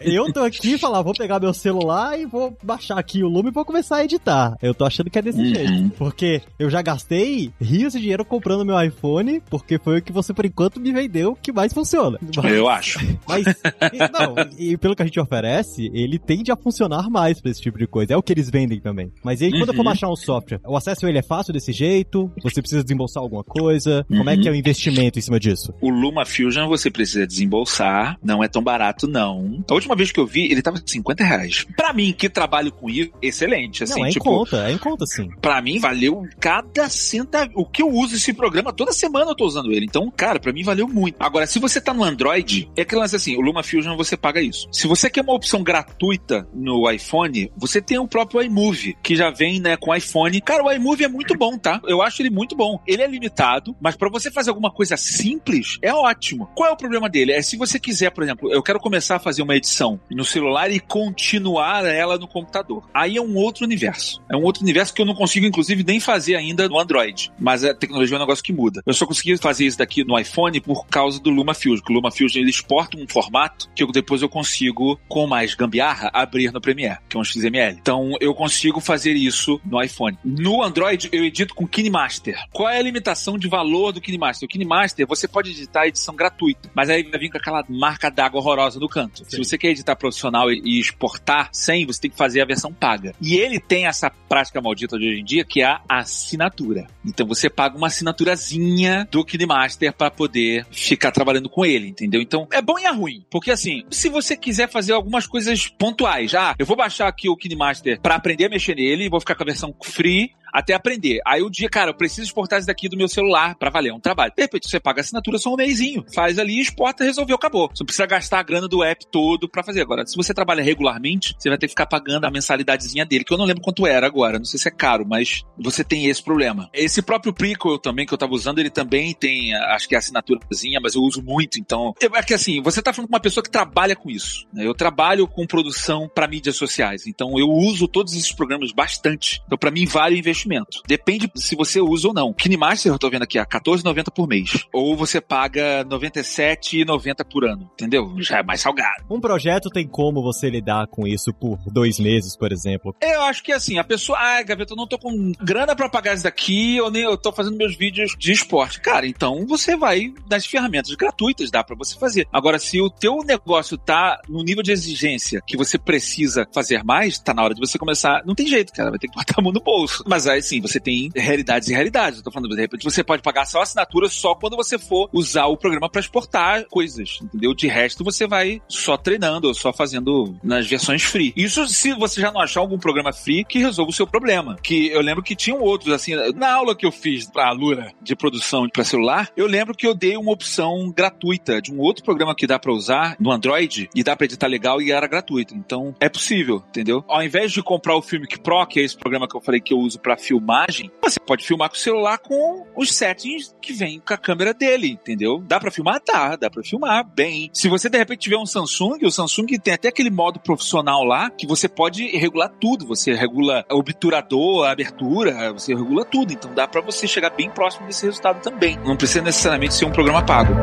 Eu 0.00 0.32
tô 0.32 0.40
aqui 0.40 0.74
e 0.74 0.78
falar, 0.78 1.02
vou 1.02 1.12
pegar 1.14 1.40
meu 1.40 1.52
celular 1.52 2.18
e 2.18 2.26
vou 2.26 2.56
baixar 2.62 2.98
aqui 2.98 3.22
o 3.22 3.28
Luma 3.28 3.48
e 3.48 3.52
vou 3.52 3.64
começar 3.64 3.96
a 3.96 4.04
editar. 4.04 4.56
Eu 4.62 4.74
tô 4.74 4.84
achando 4.84 5.10
que 5.10 5.18
é 5.18 5.22
desse 5.22 5.40
Uhum. 5.40 5.46
jeito. 5.54 5.90
Porque 5.96 6.42
eu 6.58 6.70
já 6.70 6.82
gastei 6.82 7.50
rios 7.60 7.92
de 7.94 8.00
dinheiro 8.00 8.24
comprando 8.24 8.64
meu 8.64 8.80
iPhone, 8.82 9.40
porque 9.50 9.78
foi 9.78 9.98
o 9.98 10.02
que 10.02 10.12
você, 10.12 10.32
por 10.34 10.44
enquanto, 10.44 10.80
me 10.80 10.92
vendeu 10.92 11.36
que 11.40 11.52
mais 11.52 11.72
funciona. 11.72 12.18
Eu 12.44 12.68
acho. 12.68 12.98
Mas, 13.28 13.46
e, 13.46 13.98
não, 14.12 14.34
e 14.58 14.76
pelo 14.76 14.94
que 14.94 15.02
a 15.02 15.06
gente 15.06 15.18
oferece, 15.20 15.90
ele 15.94 16.18
tende 16.18 16.50
a 16.52 16.56
funcionar 16.56 17.08
mais 17.10 17.40
pra 17.40 17.50
esse 17.50 17.60
tipo 17.60 17.78
de 17.78 17.86
coisa. 17.86 18.14
É 18.14 18.16
o 18.16 18.22
que 18.22 18.32
eles 18.32 18.50
vendem 18.50 18.80
também. 18.80 19.12
Mas 19.24 19.40
aí, 19.42 19.50
quando 19.50 19.68
eu 19.68 19.74
for 19.74 19.78
Uhum. 19.80 19.84
baixar 19.84 20.08
um 20.10 20.16
software, 20.16 20.60
o 20.66 20.76
acesso 20.76 21.06
a 21.06 21.08
ele 21.08 21.18
é 21.18 21.22
fácil 21.22 21.52
desse 21.52 21.72
jeito? 21.72 22.30
Você 22.42 22.60
precisa 22.60 22.82
desembolsar 22.90 23.22
alguma 23.22 23.44
coisa? 23.44 24.04
Como 24.08 24.28
é 24.28 24.34
Uhum. 24.34 24.40
que 24.42 24.48
é 24.48 24.50
o 24.50 24.54
investimento 24.54 25.18
em 25.18 25.22
cima 25.22 25.38
disso? 25.38 25.72
O 25.80 25.90
Luma 25.90 26.24
Fusion 26.26 26.68
você 26.68 26.90
precisa 26.90 27.26
desembolsar, 27.26 28.18
não 28.22 28.42
é 28.42 28.48
tão 28.48 28.62
barato 28.62 29.06
não. 29.06 29.62
A 29.68 29.74
última 29.74 29.94
vez 29.96 30.10
que 30.12 30.18
eu 30.20 30.26
vi, 30.26 30.50
ele 30.50 30.62
tava 30.62 30.80
50 30.84 31.24
reais. 31.24 31.66
Pra 31.76 31.92
mim, 31.92 32.12
que 32.12 32.28
trabalho 32.28 32.72
com 32.72 32.88
isso, 32.90 33.10
excelente. 33.22 33.84
Assim, 33.84 33.98
não, 34.00 34.06
é 34.06 34.08
em 34.08 34.12
tipo, 34.12 34.24
conta, 34.24 34.68
é 34.68 34.72
em 34.72 34.78
conta 34.78 35.06
sim. 35.06 35.28
Pra 35.40 35.60
mim, 35.62 35.78
valeu 35.78 36.26
cada 36.38 36.88
centavo. 36.88 37.50
O 37.54 37.64
que 37.64 37.82
eu 37.82 37.88
uso 37.88 38.16
esse 38.16 38.32
programa, 38.32 38.72
toda 38.72 38.92
semana 38.92 39.30
eu 39.30 39.34
tô 39.34 39.44
usando 39.46 39.72
ele. 39.72 39.86
Então, 39.86 40.10
cara, 40.14 40.38
pra 40.40 40.52
mim 40.52 40.62
valeu 40.62 40.88
muito. 40.88 41.16
Agora, 41.20 41.46
se 41.46 41.58
você 41.58 41.80
tá 41.80 41.92
no 41.94 42.02
Android, 42.04 42.68
é 42.76 42.82
aquele 42.82 43.00
lance 43.00 43.16
assim, 43.16 43.36
o 43.36 43.40
Luma 43.40 43.62
Fusion 43.62 43.96
você 43.96 44.16
paga 44.16 44.40
isso. 44.40 44.68
Se 44.72 44.86
você 44.86 45.08
quer 45.10 45.22
uma 45.22 45.34
opção 45.34 45.62
gratuita 45.62 46.46
no 46.54 46.90
iPhone, 46.90 47.50
você 47.56 47.80
tem 47.80 47.98
o 47.98 48.08
próprio 48.08 48.42
iMovie, 48.42 48.96
que 49.02 49.14
já 49.16 49.30
vem, 49.30 49.60
né, 49.60 49.76
com 49.76 49.94
iPhone. 49.94 50.40
Cara, 50.40 50.64
o 50.64 50.72
iMovie 50.72 51.04
é 51.04 51.08
muito 51.08 51.36
bom, 51.36 51.56
tá? 51.58 51.80
Eu 51.86 52.02
acho 52.02 52.22
ele 52.22 52.30
muito 52.30 52.56
bom. 52.56 52.79
Ele 52.86 53.02
é 53.02 53.06
limitado, 53.06 53.76
mas 53.80 53.96
pra 53.96 54.08
você 54.08 54.30
fazer 54.30 54.50
alguma 54.50 54.70
coisa 54.70 54.96
simples, 54.96 55.78
é 55.82 55.92
ótimo. 55.92 56.48
Qual 56.54 56.68
é 56.68 56.72
o 56.72 56.76
problema 56.76 57.08
dele? 57.08 57.32
É 57.32 57.42
se 57.42 57.56
você 57.56 57.78
quiser, 57.78 58.10
por 58.10 58.22
exemplo, 58.24 58.52
eu 58.52 58.62
quero 58.62 58.80
começar 58.80 59.16
a 59.16 59.20
fazer 59.20 59.42
uma 59.42 59.56
edição 59.56 60.00
no 60.10 60.24
celular 60.24 60.70
e 60.70 60.80
continuar 60.80 61.84
ela 61.84 62.18
no 62.18 62.28
computador. 62.28 62.88
Aí 62.94 63.16
é 63.16 63.22
um 63.22 63.36
outro 63.36 63.64
universo. 63.64 64.22
É 64.30 64.36
um 64.36 64.42
outro 64.42 64.62
universo 64.62 64.94
que 64.94 65.02
eu 65.02 65.06
não 65.06 65.14
consigo, 65.14 65.46
inclusive, 65.46 65.84
nem 65.84 66.00
fazer 66.00 66.36
ainda 66.36 66.68
no 66.68 66.78
Android, 66.78 67.32
mas 67.38 67.64
a 67.64 67.74
tecnologia 67.74 68.16
é 68.16 68.18
um 68.18 68.20
negócio 68.20 68.44
que 68.44 68.52
muda. 68.52 68.82
Eu 68.86 68.94
só 68.94 69.06
consegui 69.06 69.36
fazer 69.36 69.66
isso 69.66 69.78
daqui 69.78 70.04
no 70.04 70.18
iPhone 70.18 70.60
por 70.60 70.86
causa 70.86 71.20
do 71.20 71.30
LumaFusion. 71.30 71.84
O 71.88 71.92
LumaFusion 71.92 72.40
ele 72.40 72.50
exporta 72.50 72.96
um 72.96 73.06
formato 73.06 73.68
que 73.74 73.82
eu, 73.82 73.90
depois 73.92 74.22
eu 74.22 74.28
consigo, 74.28 74.98
com 75.08 75.26
mais 75.26 75.54
gambiarra, 75.54 76.10
abrir 76.12 76.52
no 76.52 76.60
Premiere, 76.60 76.98
que 77.08 77.16
é 77.16 77.20
um 77.20 77.24
XML. 77.24 77.78
Então 77.80 78.12
eu 78.20 78.34
consigo 78.34 78.80
fazer 78.80 79.12
isso 79.12 79.60
no 79.64 79.82
iPhone. 79.82 80.18
No 80.24 80.62
Android 80.62 81.08
eu 81.12 81.24
edito 81.24 81.54
com 81.54 81.66
KineMaster. 81.66 82.38
Qual 82.52 82.69
é 82.72 82.78
a 82.78 82.82
limitação 82.82 83.38
de 83.38 83.48
valor 83.48 83.92
do 83.92 84.00
KineMaster? 84.00 84.46
O 84.46 84.48
KineMaster 84.48 85.06
você 85.06 85.26
pode 85.26 85.50
editar 85.50 85.82
a 85.82 85.88
edição 85.88 86.14
gratuita, 86.14 86.70
mas 86.74 86.88
aí 86.90 87.02
vai 87.02 87.18
vir 87.20 87.30
com 87.30 87.38
aquela 87.38 87.64
marca 87.68 88.10
d'água 88.10 88.40
horrorosa 88.40 88.78
no 88.78 88.88
canto. 88.88 89.18
Sim. 89.18 89.30
Se 89.30 89.38
você 89.38 89.58
quer 89.58 89.68
editar 89.68 89.96
profissional 89.96 90.50
e 90.50 90.78
exportar 90.78 91.48
sem, 91.52 91.86
você 91.86 92.00
tem 92.00 92.10
que 92.10 92.16
fazer 92.16 92.40
a 92.40 92.44
versão 92.44 92.72
paga. 92.72 93.14
E 93.20 93.34
ele 93.34 93.60
tem 93.60 93.86
essa 93.86 94.10
prática 94.10 94.60
maldita 94.60 94.98
de 94.98 95.08
hoje 95.08 95.20
em 95.20 95.24
dia 95.24 95.44
que 95.44 95.62
é 95.62 95.66
a 95.66 95.82
assinatura. 95.88 96.86
Então 97.04 97.26
você 97.26 97.48
paga 97.48 97.76
uma 97.76 97.88
assinaturazinha 97.88 99.06
do 99.10 99.24
KineMaster 99.24 99.92
para 99.92 100.10
poder 100.10 100.66
ficar 100.70 101.10
trabalhando 101.10 101.48
com 101.48 101.64
ele, 101.64 101.88
entendeu? 101.88 102.20
Então 102.20 102.46
é 102.52 102.62
bom 102.62 102.78
e 102.78 102.84
é 102.84 102.92
ruim, 102.92 103.24
porque 103.30 103.50
assim, 103.50 103.84
se 103.90 104.08
você 104.08 104.36
quiser 104.36 104.68
fazer 104.68 104.92
algumas 104.92 105.26
coisas 105.26 105.66
pontuais, 105.68 106.34
ah, 106.34 106.54
eu 106.58 106.66
vou 106.66 106.76
baixar 106.76 107.08
aqui 107.08 107.28
o 107.28 107.36
KineMaster 107.36 108.00
para 108.00 108.14
aprender 108.14 108.46
a 108.46 108.48
mexer 108.48 108.74
nele, 108.74 109.08
vou 109.08 109.20
ficar 109.20 109.34
com 109.34 109.42
a 109.42 109.46
versão 109.46 109.74
free, 109.82 110.32
até 110.52 110.74
aprender. 110.74 111.20
Aí 111.26 111.42
o 111.42 111.50
dia, 111.50 111.68
cara, 111.68 111.90
eu 111.90 111.94
preciso 111.94 112.22
exportar 112.22 112.58
isso 112.58 112.66
daqui 112.66 112.88
do 112.88 112.96
meu 112.96 113.08
celular 113.08 113.54
para 113.54 113.70
valer, 113.70 113.90
é 113.90 113.94
um 113.94 114.00
trabalho. 114.00 114.32
De 114.36 114.42
repente 114.42 114.68
você 114.68 114.80
paga 114.80 115.00
assinatura 115.00 115.38
só 115.38 115.52
um 115.52 115.56
mêsinho, 115.56 116.04
faz 116.14 116.38
ali, 116.38 116.60
exporta, 116.60 117.04
resolveu, 117.04 117.36
acabou. 117.36 117.68
Você 117.68 117.82
não 117.82 117.86
precisa 117.86 118.06
gastar 118.06 118.40
a 118.40 118.42
grana 118.42 118.68
do 118.68 118.82
app 118.82 119.06
todo 119.10 119.48
para 119.48 119.62
fazer. 119.62 119.82
Agora, 119.82 120.06
se 120.06 120.16
você 120.16 120.32
trabalha 120.34 120.62
regularmente, 120.62 121.34
você 121.38 121.48
vai 121.48 121.58
ter 121.58 121.66
que 121.66 121.72
ficar 121.72 121.86
pagando 121.86 122.24
a 122.24 122.30
mensalidadezinha 122.30 123.04
dele, 123.04 123.24
que 123.24 123.32
eu 123.32 123.38
não 123.38 123.44
lembro 123.44 123.62
quanto 123.62 123.86
era 123.86 124.06
agora, 124.06 124.38
não 124.38 124.44
sei 124.44 124.58
se 124.58 124.68
é 124.68 124.70
caro, 124.70 125.06
mas 125.06 125.42
você 125.58 125.82
tem 125.82 126.06
esse 126.06 126.22
problema. 126.22 126.68
Esse 126.72 127.02
próprio 127.02 127.32
Prequel 127.32 127.78
também 127.78 128.06
que 128.06 128.14
eu 128.14 128.18
tava 128.18 128.32
usando, 128.32 128.58
ele 128.58 128.70
também 128.70 129.14
tem, 129.14 129.54
acho 129.54 129.88
que 129.88 129.94
é 129.94 129.98
assinaturazinha, 129.98 130.80
mas 130.80 130.94
eu 130.94 131.02
uso 131.02 131.22
muito, 131.22 131.58
então... 131.58 131.94
É 132.00 132.22
que 132.22 132.34
assim, 132.34 132.60
você 132.60 132.82
tá 132.82 132.92
falando 132.92 133.08
com 133.08 133.14
uma 133.14 133.20
pessoa 133.20 133.42
que 133.42 133.50
trabalha 133.50 133.96
com 133.96 134.10
isso. 134.10 134.46
Né? 134.52 134.66
Eu 134.66 134.74
trabalho 134.74 135.26
com 135.26 135.46
produção 135.46 136.08
para 136.14 136.28
mídias 136.28 136.56
sociais, 136.56 137.06
então 137.06 137.38
eu 137.38 137.48
uso 137.48 137.88
todos 137.88 138.14
esses 138.14 138.32
programas 138.32 138.72
bastante. 138.72 139.42
Então 139.46 139.56
para 139.56 139.70
mim 139.70 139.86
vale 139.86 140.16
o 140.16 140.18
investimento. 140.40 140.82
Depende 140.86 141.30
se 141.36 141.54
você 141.54 141.80
usa 141.80 142.08
ou 142.08 142.14
não. 142.14 142.32
KineMaster, 142.32 142.92
eu 142.92 142.98
tô 142.98 143.10
vendo 143.10 143.22
aqui, 143.22 143.38
a 143.38 143.42
R$14,90 143.42 144.12
por 144.14 144.26
mês. 144.26 144.66
Ou 144.72 144.96
você 144.96 145.20
paga 145.20 145.82
R$97,90 145.82 147.24
por 147.30 147.44
ano, 147.44 147.70
entendeu? 147.74 148.14
Já 148.18 148.38
é 148.38 148.42
mais 148.42 148.60
salgado. 148.60 149.04
Um 149.10 149.20
projeto 149.20 149.70
tem 149.70 149.86
como 149.86 150.22
você 150.22 150.48
lidar 150.48 150.86
com 150.88 151.06
isso 151.06 151.32
por 151.32 151.58
dois 151.66 151.98
meses, 151.98 152.36
por 152.36 152.52
exemplo? 152.52 152.94
Eu 153.00 153.22
acho 153.22 153.42
que 153.42 153.52
assim, 153.52 153.78
a 153.78 153.84
pessoa, 153.84 154.18
ah, 154.18 154.42
Gaveta, 154.42 154.72
eu 154.72 154.76
não 154.76 154.86
tô 154.86 154.98
com 154.98 155.32
grana 155.40 155.74
para 155.76 155.88
pagar 155.88 156.14
isso 156.14 156.24
daqui, 156.24 156.76
eu 156.76 156.90
nem 156.90 157.02
eu 157.02 157.16
tô 157.16 157.32
fazendo 157.32 157.56
meus 157.56 157.76
vídeos 157.76 158.14
de 158.18 158.32
esporte. 158.32 158.80
Cara, 158.80 159.06
então 159.06 159.46
você 159.46 159.76
vai 159.76 160.12
das 160.26 160.46
ferramentas 160.46 160.94
gratuitas, 160.94 161.50
dá 161.50 161.62
para 161.62 161.76
você 161.76 161.98
fazer. 161.98 162.26
Agora, 162.32 162.58
se 162.58 162.80
o 162.80 162.90
teu 162.90 163.18
negócio 163.24 163.76
tá 163.76 164.20
no 164.28 164.42
nível 164.42 164.62
de 164.62 164.72
exigência 164.72 165.42
que 165.46 165.56
você 165.56 165.78
precisa 165.78 166.46
fazer 166.52 166.82
mais, 166.84 167.18
tá 167.18 167.34
na 167.34 167.42
hora 167.42 167.54
de 167.54 167.60
você 167.60 167.78
começar. 167.78 168.22
Não 168.24 168.34
tem 168.34 168.46
jeito, 168.46 168.72
cara, 168.72 168.90
vai 168.90 168.98
ter 168.98 169.08
que 169.08 169.16
botar 169.16 169.34
a 169.38 169.42
mão 169.42 169.52
no 169.52 169.60
bolso. 169.60 170.04
Mas 170.06 170.26
aí 170.30 170.42
sim, 170.42 170.60
você 170.60 170.80
tem 170.80 171.10
realidades 171.14 171.68
e 171.68 171.72
realidades. 171.72 172.18
Eu 172.18 172.24
tô 172.24 172.30
falando, 172.30 172.54
de 172.54 172.60
repente, 172.60 172.84
você 172.84 173.02
pode 173.02 173.22
pagar 173.22 173.46
só 173.46 173.62
assinatura 173.62 174.08
só 174.08 174.34
quando 174.34 174.56
você 174.56 174.78
for 174.78 175.08
usar 175.12 175.46
o 175.46 175.56
programa 175.56 175.88
para 175.88 176.00
exportar 176.00 176.64
coisas, 176.68 177.18
entendeu? 177.22 177.54
De 177.54 177.66
resto, 177.66 178.04
você 178.04 178.26
vai 178.26 178.62
só 178.68 178.96
treinando 178.96 179.48
ou 179.48 179.54
só 179.54 179.72
fazendo 179.72 180.36
nas 180.42 180.66
versões 180.66 181.02
free. 181.02 181.32
Isso 181.36 181.66
se 181.66 181.92
você 181.94 182.20
já 182.20 182.30
não 182.32 182.40
achar 182.40 182.60
algum 182.60 182.78
programa 182.78 183.12
free 183.12 183.44
que 183.44 183.58
resolva 183.58 183.90
o 183.90 183.94
seu 183.94 184.06
problema. 184.06 184.56
Que 184.62 184.88
eu 184.88 185.00
lembro 185.00 185.22
que 185.22 185.36
tinham 185.36 185.60
outros, 185.60 185.92
assim, 185.92 186.14
na 186.34 186.52
aula 186.52 186.74
que 186.74 186.86
eu 186.86 186.92
fiz 186.92 187.26
pra 187.26 187.50
Lura 187.52 187.92
de 188.02 188.14
produção 188.14 188.68
para 188.68 188.84
celular, 188.84 189.30
eu 189.36 189.46
lembro 189.46 189.74
que 189.74 189.86
eu 189.86 189.94
dei 189.94 190.16
uma 190.16 190.32
opção 190.32 190.92
gratuita 190.94 191.60
de 191.60 191.72
um 191.72 191.78
outro 191.80 192.04
programa 192.04 192.34
que 192.34 192.46
dá 192.46 192.58
para 192.58 192.72
usar 192.72 193.16
no 193.18 193.30
Android 193.30 193.88
e 193.94 194.02
dá 194.02 194.16
para 194.16 194.26
editar 194.26 194.46
legal 194.46 194.80
e 194.80 194.92
era 194.92 195.06
gratuito. 195.06 195.54
Então, 195.54 195.94
é 196.00 196.08
possível, 196.08 196.62
entendeu? 196.68 197.04
Ao 197.08 197.22
invés 197.22 197.52
de 197.52 197.62
comprar 197.62 197.96
o 197.96 198.02
Filmic 198.02 198.40
Pro, 198.40 198.66
que 198.66 198.80
é 198.80 198.82
esse 198.82 198.96
programa 198.96 199.28
que 199.28 199.36
eu 199.36 199.40
falei 199.40 199.60
que 199.60 199.72
eu 199.72 199.78
uso 199.78 199.98
para 199.98 200.16
filmagem, 200.20 200.90
você 201.02 201.18
pode 201.18 201.44
filmar 201.44 201.68
com 201.68 201.76
o 201.76 201.78
celular 201.78 202.18
com 202.18 202.66
os 202.76 202.94
settings 202.94 203.54
que 203.60 203.72
vem 203.72 204.00
com 204.00 204.14
a 204.14 204.18
câmera 204.18 204.54
dele, 204.54 204.88
entendeu? 204.88 205.42
Dá 205.46 205.58
para 205.58 205.70
filmar? 205.70 206.00
Dá, 206.06 206.36
dá 206.36 206.50
para 206.50 206.62
filmar 206.62 207.04
bem. 207.04 207.50
Se 207.52 207.68
você 207.68 207.88
de 207.88 207.98
repente 207.98 208.20
tiver 208.20 208.36
um 208.36 208.46
Samsung, 208.46 209.04
o 209.04 209.10
Samsung 209.10 209.46
tem 209.58 209.74
até 209.74 209.88
aquele 209.88 210.10
modo 210.10 210.38
profissional 210.38 211.04
lá 211.04 211.30
que 211.30 211.46
você 211.46 211.68
pode 211.68 212.06
regular 212.16 212.50
tudo. 212.60 212.86
Você 212.86 213.14
regula 213.14 213.64
o 213.70 213.78
obturador, 213.78 214.66
a 214.66 214.72
abertura, 214.72 215.52
você 215.52 215.74
regula 215.74 216.04
tudo. 216.04 216.32
Então 216.32 216.52
dá 216.54 216.68
para 216.68 216.80
você 216.80 217.06
chegar 217.06 217.30
bem 217.30 217.50
próximo 217.50 217.86
desse 217.86 218.06
resultado 218.06 218.42
também. 218.42 218.78
Não 218.84 218.96
precisa 218.96 219.22
necessariamente 219.22 219.74
ser 219.74 219.84
um 219.84 219.92
programa 219.92 220.24
pago. 220.24 220.54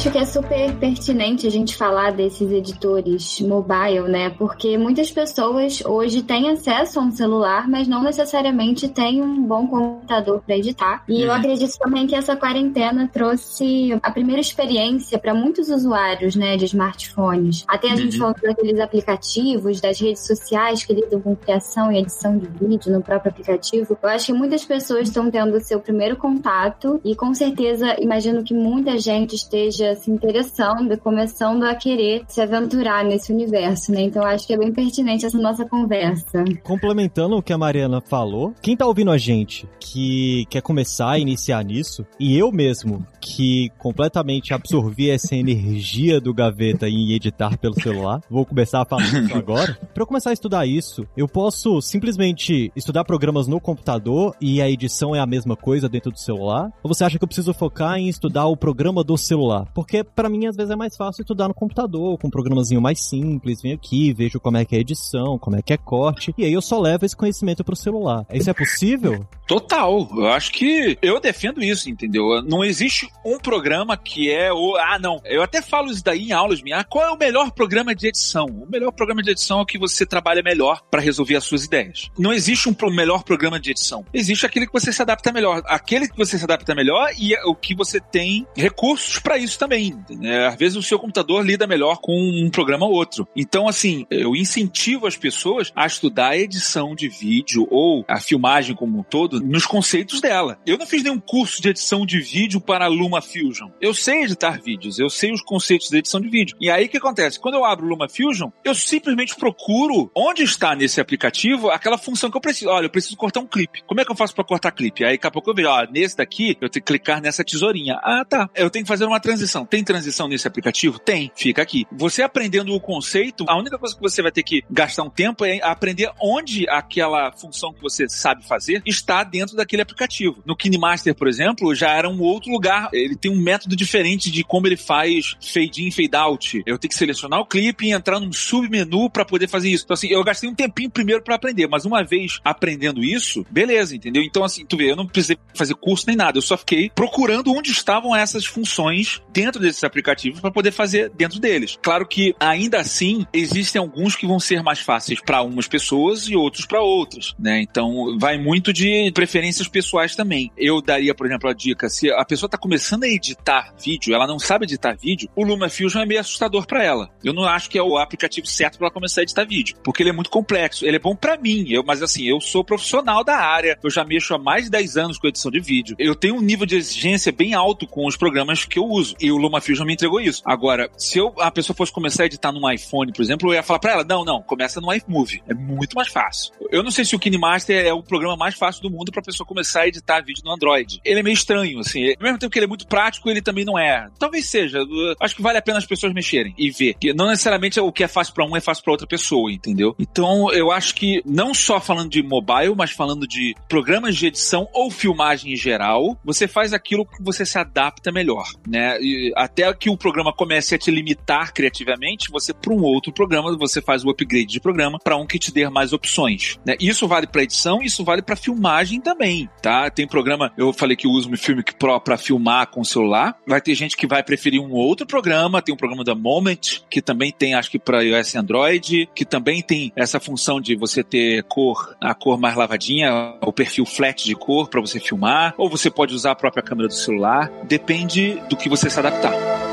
Acho 0.00 0.10
que 0.10 0.16
é 0.16 0.24
super 0.24 0.74
pertinente 0.76 1.46
a 1.46 1.50
gente 1.50 1.76
falar 1.76 2.12
desses 2.12 2.50
editores 2.50 3.38
mobile, 3.42 4.08
né? 4.08 4.30
Porque 4.30 4.78
muitas 4.78 5.10
pessoas 5.10 5.82
hoje 5.84 6.22
têm 6.22 6.48
acesso 6.48 6.98
a 6.98 7.02
um 7.02 7.10
celular, 7.10 7.68
mas 7.68 7.86
não 7.86 8.02
necessariamente 8.02 8.88
têm 8.88 9.20
um 9.20 9.42
bom 9.42 9.66
computador 9.66 10.40
para 10.40 10.56
editar. 10.56 11.04
E 11.06 11.20
eu 11.20 11.28
uhum. 11.28 11.34
acredito 11.34 11.76
também 11.78 12.06
que 12.06 12.14
essa 12.14 12.34
quarentena 12.34 13.10
trouxe 13.12 13.92
a 14.02 14.10
primeira 14.10 14.40
experiência 14.40 15.18
para 15.18 15.34
muitos 15.34 15.68
usuários, 15.68 16.34
né, 16.34 16.56
de 16.56 16.64
smartphones. 16.64 17.62
Até 17.68 17.90
a 17.90 17.96
gente 17.96 18.14
uhum. 18.14 18.32
falou 18.32 18.36
daqueles 18.42 18.80
aplicativos, 18.80 19.82
das 19.82 20.00
redes 20.00 20.26
sociais 20.26 20.82
que 20.82 20.94
lidam 20.94 21.20
com 21.20 21.36
criação 21.36 21.92
e 21.92 21.98
edição 21.98 22.38
de 22.38 22.46
vídeo 22.46 22.90
no 22.90 23.02
próprio 23.02 23.32
aplicativo. 23.32 23.98
Eu 24.02 24.08
acho 24.08 24.26
que 24.26 24.32
muitas 24.32 24.64
pessoas 24.64 25.08
estão 25.08 25.30
tendo 25.30 25.58
o 25.58 25.60
seu 25.60 25.78
primeiro 25.78 26.16
contato 26.16 26.98
e 27.04 27.14
com 27.14 27.34
certeza 27.34 28.00
imagino 28.00 28.42
que 28.42 28.54
muita 28.54 28.96
gente 28.96 29.34
esteja 29.34 29.89
se 29.94 30.10
interessando, 30.10 30.96
começando 30.98 31.64
a 31.64 31.74
querer 31.74 32.22
se 32.28 32.40
aventurar 32.40 33.04
nesse 33.04 33.32
universo, 33.32 33.92
né? 33.92 34.02
Então 34.02 34.24
acho 34.24 34.46
que 34.46 34.52
é 34.52 34.58
bem 34.58 34.72
pertinente 34.72 35.26
essa 35.26 35.38
nossa 35.38 35.64
conversa. 35.64 36.44
Complementando 36.62 37.36
o 37.36 37.42
que 37.42 37.52
a 37.52 37.58
Mariana 37.58 38.00
falou, 38.00 38.54
quem 38.62 38.76
tá 38.76 38.86
ouvindo 38.86 39.10
a 39.10 39.18
gente 39.18 39.68
que 39.78 40.44
quer 40.48 40.62
começar 40.62 41.10
a 41.10 41.18
iniciar 41.18 41.64
nisso, 41.64 42.06
e 42.18 42.36
eu 42.36 42.50
mesmo 42.50 43.06
que 43.20 43.70
completamente 43.78 44.54
absorvi 44.54 45.10
essa 45.10 45.34
energia 45.34 46.20
do 46.20 46.32
gaveta 46.32 46.88
em 46.88 47.12
editar 47.12 47.58
pelo 47.58 47.80
celular, 47.80 48.20
vou 48.30 48.46
começar 48.46 48.82
a 48.82 48.84
falar 48.84 49.02
isso 49.24 49.36
agora. 49.36 49.78
Para 49.92 50.02
eu 50.02 50.06
começar 50.06 50.30
a 50.30 50.32
estudar 50.32 50.66
isso, 50.66 51.06
eu 51.16 51.28
posso 51.28 51.80
simplesmente 51.80 52.72
estudar 52.74 53.04
programas 53.04 53.46
no 53.46 53.60
computador 53.60 54.34
e 54.40 54.60
a 54.62 54.70
edição 54.70 55.14
é 55.14 55.20
a 55.20 55.26
mesma 55.26 55.56
coisa 55.56 55.88
dentro 55.88 56.10
do 56.10 56.18
celular? 56.18 56.70
Ou 56.82 56.92
você 56.92 57.04
acha 57.04 57.18
que 57.18 57.24
eu 57.24 57.28
preciso 57.28 57.52
focar 57.52 57.98
em 57.98 58.08
estudar 58.08 58.46
o 58.46 58.56
programa 58.56 59.04
do 59.04 59.16
celular? 59.16 59.66
Porque 59.80 60.04
para 60.04 60.28
mim 60.28 60.46
às 60.46 60.54
vezes 60.54 60.70
é 60.70 60.76
mais 60.76 60.94
fácil 60.94 61.22
estudar 61.22 61.48
no 61.48 61.54
computador, 61.54 62.18
com 62.18 62.28
um 62.28 62.30
programazinho 62.30 62.82
mais 62.82 63.00
simples, 63.00 63.62
venho 63.62 63.76
aqui, 63.76 64.12
vejo 64.12 64.38
como 64.38 64.58
é 64.58 64.64
que 64.66 64.76
é 64.76 64.80
edição, 64.80 65.38
como 65.38 65.56
é 65.56 65.62
que 65.62 65.72
é 65.72 65.78
corte, 65.78 66.34
e 66.36 66.44
aí 66.44 66.52
eu 66.52 66.60
só 66.60 66.78
levo 66.78 67.06
esse 67.06 67.16
conhecimento 67.16 67.64
pro 67.64 67.74
celular. 67.74 68.26
Isso 68.30 68.50
é 68.50 68.52
possível? 68.52 69.26
Total. 69.48 70.06
Eu 70.16 70.28
acho 70.28 70.52
que 70.52 70.98
eu 71.00 71.18
defendo 71.18 71.62
isso, 71.62 71.88
entendeu? 71.88 72.42
Não 72.42 72.62
existe 72.62 73.08
um 73.24 73.38
programa 73.38 73.96
que 73.96 74.30
é 74.30 74.52
o. 74.52 74.76
Ah, 74.76 74.98
não. 74.98 75.20
Eu 75.24 75.42
até 75.42 75.60
falo 75.60 75.90
isso 75.90 76.04
daí 76.04 76.28
em 76.28 76.32
aulas 76.32 76.62
minhas. 76.62 76.80
Ah, 76.80 76.84
qual 76.84 77.04
é 77.04 77.10
o 77.10 77.18
melhor 77.18 77.50
programa 77.50 77.94
de 77.94 78.06
edição? 78.06 78.44
O 78.44 78.70
melhor 78.70 78.92
programa 78.92 79.22
de 79.22 79.30
edição 79.30 79.58
é 79.58 79.62
o 79.62 79.66
que 79.66 79.78
você 79.78 80.06
trabalha 80.06 80.42
melhor 80.42 80.82
para 80.88 81.00
resolver 81.00 81.36
as 81.36 81.44
suas 81.44 81.64
ideias. 81.64 82.10
Não 82.18 82.32
existe 82.32 82.68
um 82.68 82.76
melhor 82.90 83.24
programa 83.24 83.58
de 83.58 83.70
edição. 83.70 84.04
Existe 84.12 84.46
aquele 84.46 84.66
que 84.66 84.72
você 84.72 84.92
se 84.92 85.02
adapta 85.02 85.32
melhor. 85.32 85.62
Aquele 85.66 86.06
que 86.06 86.16
você 86.16 86.38
se 86.38 86.44
adapta 86.44 86.74
melhor 86.74 87.10
e 87.18 87.34
é 87.34 87.42
o 87.44 87.54
que 87.54 87.74
você 87.74 87.98
tem 87.98 88.46
recursos 88.54 89.18
para 89.18 89.36
isso 89.36 89.58
também 89.58 89.69
também. 89.70 89.96
Né? 90.10 90.48
Às 90.48 90.56
vezes 90.56 90.76
o 90.76 90.82
seu 90.82 90.98
computador 90.98 91.46
lida 91.46 91.66
melhor 91.66 91.98
com 92.00 92.12
um 92.12 92.50
programa 92.50 92.86
ou 92.86 92.92
outro. 92.92 93.28
Então, 93.36 93.68
assim, 93.68 94.04
eu 94.10 94.34
incentivo 94.34 95.06
as 95.06 95.16
pessoas 95.16 95.70
a 95.76 95.86
estudar 95.86 96.30
a 96.30 96.36
edição 96.36 96.94
de 96.94 97.08
vídeo 97.08 97.68
ou 97.70 98.04
a 98.08 98.18
filmagem 98.18 98.74
como 98.74 98.98
um 98.98 99.02
todo 99.02 99.40
nos 99.40 99.64
conceitos 99.64 100.20
dela. 100.20 100.58
Eu 100.66 100.76
não 100.76 100.86
fiz 100.86 101.04
nenhum 101.04 101.20
curso 101.20 101.62
de 101.62 101.68
edição 101.68 102.04
de 102.04 102.20
vídeo 102.20 102.60
para 102.60 102.88
Luma 102.88 103.22
Fusion. 103.22 103.70
Eu 103.80 103.94
sei 103.94 104.24
editar 104.24 104.60
vídeos, 104.60 104.98
eu 104.98 105.08
sei 105.08 105.32
os 105.32 105.42
conceitos 105.42 105.88
de 105.88 105.98
edição 105.98 106.20
de 106.20 106.28
vídeo. 106.28 106.56
E 106.60 106.68
aí 106.68 106.86
o 106.86 106.88
que 106.88 106.98
acontece? 106.98 107.38
Quando 107.38 107.54
eu 107.54 107.64
abro 107.64 107.86
o 107.86 107.88
Luma 107.88 108.08
Fusion, 108.08 108.50
eu 108.64 108.74
simplesmente 108.74 109.36
procuro 109.36 110.10
onde 110.14 110.42
está 110.42 110.74
nesse 110.74 111.00
aplicativo 111.00 111.70
aquela 111.70 111.96
função 111.96 112.30
que 112.30 112.36
eu 112.36 112.40
preciso. 112.40 112.70
Olha, 112.70 112.86
eu 112.86 112.90
preciso 112.90 113.16
cortar 113.16 113.40
um 113.40 113.46
clipe. 113.46 113.82
Como 113.86 114.00
é 114.00 114.04
que 114.04 114.10
eu 114.10 114.16
faço 114.16 114.34
para 114.34 114.44
cortar 114.44 114.72
clipe? 114.72 115.04
Aí 115.04 115.12
daqui 115.12 115.26
a 115.26 115.30
pouco 115.30 115.50
eu 115.50 115.54
vejo, 115.54 115.68
ó, 115.68 115.86
nesse 115.90 116.16
daqui 116.16 116.56
eu 116.60 116.68
tenho 116.68 116.84
que 116.84 116.92
clicar 116.92 117.20
nessa 117.20 117.44
tesourinha. 117.44 118.00
Ah, 118.02 118.24
tá. 118.24 118.48
Eu 118.54 118.70
tenho 118.70 118.84
que 118.84 118.88
fazer 118.88 119.04
uma 119.04 119.20
transição 119.20 119.59
transição. 119.60 119.66
Tem 119.66 119.84
transição 119.84 120.28
nesse 120.28 120.46
aplicativo? 120.46 120.98
Tem. 120.98 121.30
Fica 121.34 121.62
aqui. 121.62 121.86
Você 121.92 122.22
aprendendo 122.22 122.74
o 122.74 122.80
conceito, 122.80 123.44
a 123.48 123.56
única 123.56 123.78
coisa 123.78 123.94
que 123.94 124.00
você 124.00 124.22
vai 124.22 124.32
ter 124.32 124.42
que 124.42 124.62
gastar 124.70 125.02
um 125.02 125.10
tempo 125.10 125.44
é 125.44 125.60
aprender 125.62 126.10
onde 126.20 126.68
aquela 126.68 127.32
função 127.32 127.72
que 127.72 127.80
você 127.80 128.08
sabe 128.08 128.46
fazer 128.46 128.82
está 128.86 129.22
dentro 129.24 129.56
daquele 129.56 129.82
aplicativo. 129.82 130.42
No 130.44 130.56
KineMaster, 130.56 131.14
por 131.14 131.28
exemplo, 131.28 131.74
já 131.74 131.90
era 131.90 132.08
um 132.08 132.20
outro 132.20 132.50
lugar. 132.50 132.88
Ele 132.92 133.16
tem 133.16 133.30
um 133.30 133.40
método 133.40 133.76
diferente 133.76 134.30
de 134.30 134.44
como 134.44 134.66
ele 134.66 134.76
faz 134.76 135.36
fade 135.40 135.86
in, 135.86 135.90
fade 135.90 136.16
out. 136.16 136.62
Eu 136.66 136.78
tenho 136.78 136.90
que 136.90 136.96
selecionar 136.96 137.40
o 137.40 137.46
clipe 137.46 137.86
e 137.86 137.92
entrar 137.92 138.20
num 138.20 138.32
submenu 138.32 139.10
para 139.10 139.24
poder 139.24 139.48
fazer 139.48 139.70
isso. 139.70 139.84
Então, 139.84 139.94
assim, 139.94 140.08
eu 140.08 140.22
gastei 140.24 140.48
um 140.48 140.54
tempinho 140.54 140.90
primeiro 140.90 141.22
para 141.22 141.34
aprender, 141.34 141.66
mas 141.68 141.84
uma 141.84 142.02
vez 142.02 142.40
aprendendo 142.44 143.02
isso, 143.02 143.44
beleza, 143.50 143.94
entendeu? 143.94 144.22
Então, 144.22 144.44
assim, 144.44 144.64
tu 144.64 144.76
vê, 144.76 144.90
eu 144.90 144.96
não 144.96 145.06
precisei 145.06 145.36
fazer 145.54 145.74
curso 145.74 146.04
nem 146.06 146.16
nada, 146.16 146.38
eu 146.38 146.42
só 146.42 146.56
fiquei 146.56 146.90
procurando 146.94 147.52
onde 147.52 147.70
estavam 147.70 148.14
essas 148.14 148.44
funções 148.44 149.20
dentro 149.32 149.39
desses 149.58 149.84
aplicativos 149.84 150.40
para 150.40 150.50
poder 150.50 150.72
fazer 150.72 151.10
dentro 151.10 151.38
deles. 151.40 151.78
Claro 151.82 152.06
que 152.06 152.34
ainda 152.38 152.78
assim 152.78 153.26
existem 153.32 153.80
alguns 153.80 154.16
que 154.16 154.26
vão 154.26 154.38
ser 154.38 154.62
mais 154.62 154.80
fáceis 154.80 155.20
para 155.20 155.42
umas 155.42 155.66
pessoas 155.66 156.28
e 156.28 156.36
outros 156.36 156.66
para 156.66 156.80
outras, 156.80 157.34
né? 157.38 157.60
Então 157.60 158.18
vai 158.18 158.38
muito 158.38 158.72
de 158.72 159.10
preferências 159.12 159.68
pessoais 159.68 160.14
também. 160.14 160.50
Eu 160.56 160.80
daria, 160.80 161.14
por 161.14 161.26
exemplo, 161.26 161.48
a 161.48 161.52
dica: 161.52 161.88
se 161.88 162.10
a 162.10 162.24
pessoa 162.24 162.46
está 162.46 162.58
começando 162.58 163.04
a 163.04 163.08
editar 163.08 163.74
vídeo, 163.82 164.14
ela 164.14 164.26
não 164.26 164.38
sabe 164.38 164.64
editar 164.64 164.96
vídeo, 164.96 165.28
o 165.34 165.44
LumaFusion 165.44 166.02
é 166.02 166.06
meio 166.06 166.20
assustador 166.20 166.66
para 166.66 166.84
ela. 166.84 167.10
Eu 167.24 167.32
não 167.32 167.44
acho 167.44 167.70
que 167.70 167.78
é 167.78 167.82
o 167.82 167.96
aplicativo 167.96 168.46
certo 168.46 168.78
para 168.78 168.86
ela 168.86 168.94
começar 168.94 169.20
a 169.20 169.24
editar 169.24 169.44
vídeo, 169.44 169.76
porque 169.82 170.02
ele 170.02 170.10
é 170.10 170.12
muito 170.12 170.30
complexo. 170.30 170.84
Ele 170.84 170.96
é 170.96 171.00
bom 171.00 171.14
para 171.14 171.36
mim, 171.36 171.66
eu, 171.68 171.82
mas 171.84 172.02
assim, 172.02 172.24
eu 172.24 172.40
sou 172.40 172.64
profissional 172.64 173.24
da 173.24 173.36
área, 173.36 173.78
eu 173.82 173.90
já 173.90 174.04
mexo 174.04 174.34
há 174.34 174.38
mais 174.38 174.64
de 174.64 174.70
10 174.70 174.96
anos 174.96 175.18
com 175.18 175.26
edição 175.26 175.50
de 175.50 175.60
vídeo. 175.60 175.96
Eu 175.98 176.14
tenho 176.14 176.36
um 176.36 176.40
nível 176.40 176.66
de 176.66 176.76
exigência 176.76 177.32
bem 177.32 177.54
alto 177.54 177.86
com 177.86 178.06
os 178.06 178.16
programas 178.16 178.64
que 178.64 178.78
eu 178.78 178.84
uso, 178.84 179.14
e 179.20 179.29
o 179.32 179.36
LumaFusion 179.36 179.84
me 179.84 179.94
entregou 179.94 180.20
isso. 180.20 180.42
Agora, 180.44 180.90
se 180.96 181.18
eu, 181.18 181.34
a 181.38 181.50
pessoa 181.50 181.76
fosse 181.76 181.92
começar 181.92 182.24
a 182.24 182.26
editar 182.26 182.52
num 182.52 182.70
iPhone, 182.70 183.12
por 183.12 183.22
exemplo, 183.22 183.50
eu 183.50 183.54
ia 183.54 183.62
falar 183.62 183.78
para 183.78 183.92
ela: 183.92 184.04
não, 184.04 184.24
não, 184.24 184.42
começa 184.42 184.80
no 184.80 184.92
iMovie. 184.92 185.42
É 185.48 185.54
muito 185.54 185.94
mais 185.94 186.08
fácil. 186.08 186.52
Eu 186.70 186.82
não 186.82 186.90
sei 186.90 187.04
se 187.04 187.14
o 187.14 187.18
KineMaster 187.18 187.84
é 187.84 187.92
o 187.92 188.02
programa 188.02 188.36
mais 188.36 188.54
fácil 188.54 188.82
do 188.82 188.90
mundo 188.90 189.10
para 189.10 189.22
pessoa 189.22 189.46
começar 189.46 189.82
a 189.82 189.88
editar 189.88 190.20
vídeo 190.20 190.42
no 190.44 190.52
Android. 190.52 191.00
Ele 191.04 191.20
é 191.20 191.22
meio 191.22 191.34
estranho, 191.34 191.78
assim. 191.80 192.10
Ao 192.10 192.22
mesmo 192.22 192.38
tempo 192.38 192.50
que 192.50 192.58
ele 192.58 192.66
é 192.66 192.68
muito 192.68 192.86
prático, 192.86 193.28
ele 193.28 193.42
também 193.42 193.64
não 193.64 193.78
é. 193.78 194.08
Talvez 194.18 194.48
seja. 194.48 194.78
Acho 195.20 195.36
que 195.36 195.42
vale 195.42 195.58
a 195.58 195.62
pena 195.62 195.78
as 195.78 195.86
pessoas 195.86 196.12
mexerem 196.12 196.54
e 196.56 196.70
ver. 196.70 196.94
Que 196.94 197.12
não 197.12 197.26
necessariamente 197.26 197.78
o 197.80 197.92
que 197.92 198.04
é 198.04 198.08
fácil 198.08 198.34
para 198.34 198.44
um 198.44 198.56
é 198.56 198.60
fácil 198.60 198.84
para 198.84 198.92
outra 198.92 199.06
pessoa, 199.06 199.50
entendeu? 199.50 199.94
Então, 199.98 200.52
eu 200.52 200.70
acho 200.70 200.94
que 200.94 201.22
não 201.24 201.54
só 201.54 201.80
falando 201.80 202.10
de 202.10 202.22
mobile, 202.22 202.74
mas 202.76 202.90
falando 202.90 203.26
de 203.26 203.54
programas 203.68 204.16
de 204.16 204.26
edição 204.26 204.68
ou 204.72 204.90
filmagem 204.90 205.52
em 205.52 205.56
geral, 205.56 206.18
você 206.24 206.46
faz 206.46 206.72
aquilo 206.72 207.06
que 207.06 207.22
você 207.22 207.44
se 207.44 207.58
adapta 207.58 208.12
melhor, 208.12 208.46
né? 208.66 209.00
E 209.00 209.19
até 209.36 209.72
que 209.74 209.90
o 209.90 209.96
programa 209.96 210.32
comece 210.32 210.74
a 210.74 210.78
te 210.78 210.90
limitar 210.90 211.52
criativamente, 211.52 212.30
você 212.30 212.52
para 212.52 212.72
um 212.72 212.82
outro 212.82 213.12
programa, 213.12 213.56
você 213.56 213.80
faz 213.80 214.04
o 214.04 214.10
upgrade 214.10 214.46
de 214.46 214.60
programa 214.60 214.98
para 215.02 215.16
um 215.16 215.26
que 215.26 215.38
te 215.38 215.52
dê 215.52 215.68
mais 215.68 215.92
opções, 215.92 216.58
né? 216.64 216.76
Isso 216.80 217.06
vale 217.06 217.26
para 217.26 217.42
edição, 217.42 217.82
isso 217.82 218.04
vale 218.04 218.22
para 218.22 218.36
filmagem 218.36 219.00
também, 219.00 219.48
tá? 219.62 219.90
Tem 219.90 220.06
programa, 220.06 220.52
eu 220.56 220.72
falei 220.72 220.96
que 220.96 221.06
eu 221.06 221.10
uso 221.10 221.30
o 221.30 221.36
Filmic 221.36 221.74
Pro 221.74 222.00
para 222.00 222.16
filmar 222.16 222.68
com 222.68 222.80
o 222.80 222.84
celular. 222.84 223.36
Vai 223.46 223.60
ter 223.60 223.74
gente 223.74 223.96
que 223.96 224.06
vai 224.06 224.22
preferir 224.22 224.60
um 224.60 224.72
outro 224.72 225.06
programa, 225.06 225.62
tem 225.62 225.74
um 225.74 225.78
programa 225.78 226.04
da 226.04 226.14
Moment 226.14 226.82
que 226.88 227.00
também 227.00 227.32
tem, 227.32 227.54
acho 227.54 227.70
que 227.70 227.78
para 227.78 228.02
iOS 228.02 228.34
e 228.34 228.38
Android, 228.38 229.08
que 229.14 229.24
também 229.24 229.62
tem 229.62 229.92
essa 229.96 230.20
função 230.20 230.60
de 230.60 230.76
você 230.76 231.02
ter 231.02 231.42
cor, 231.44 231.96
a 232.00 232.14
cor 232.14 232.38
mais 232.38 232.56
lavadinha, 232.56 233.34
o 233.42 233.52
perfil 233.52 233.84
flat 233.84 234.24
de 234.24 234.34
cor 234.34 234.68
para 234.68 234.80
você 234.80 235.00
filmar, 235.00 235.54
ou 235.56 235.68
você 235.68 235.90
pode 235.90 236.14
usar 236.14 236.32
a 236.32 236.36
própria 236.36 236.62
câmera 236.62 236.88
do 236.88 236.94
celular, 236.94 237.50
depende 237.64 238.40
do 238.48 238.56
que 238.56 238.68
você 238.68 238.88
se 238.88 238.98
大。 239.22 239.69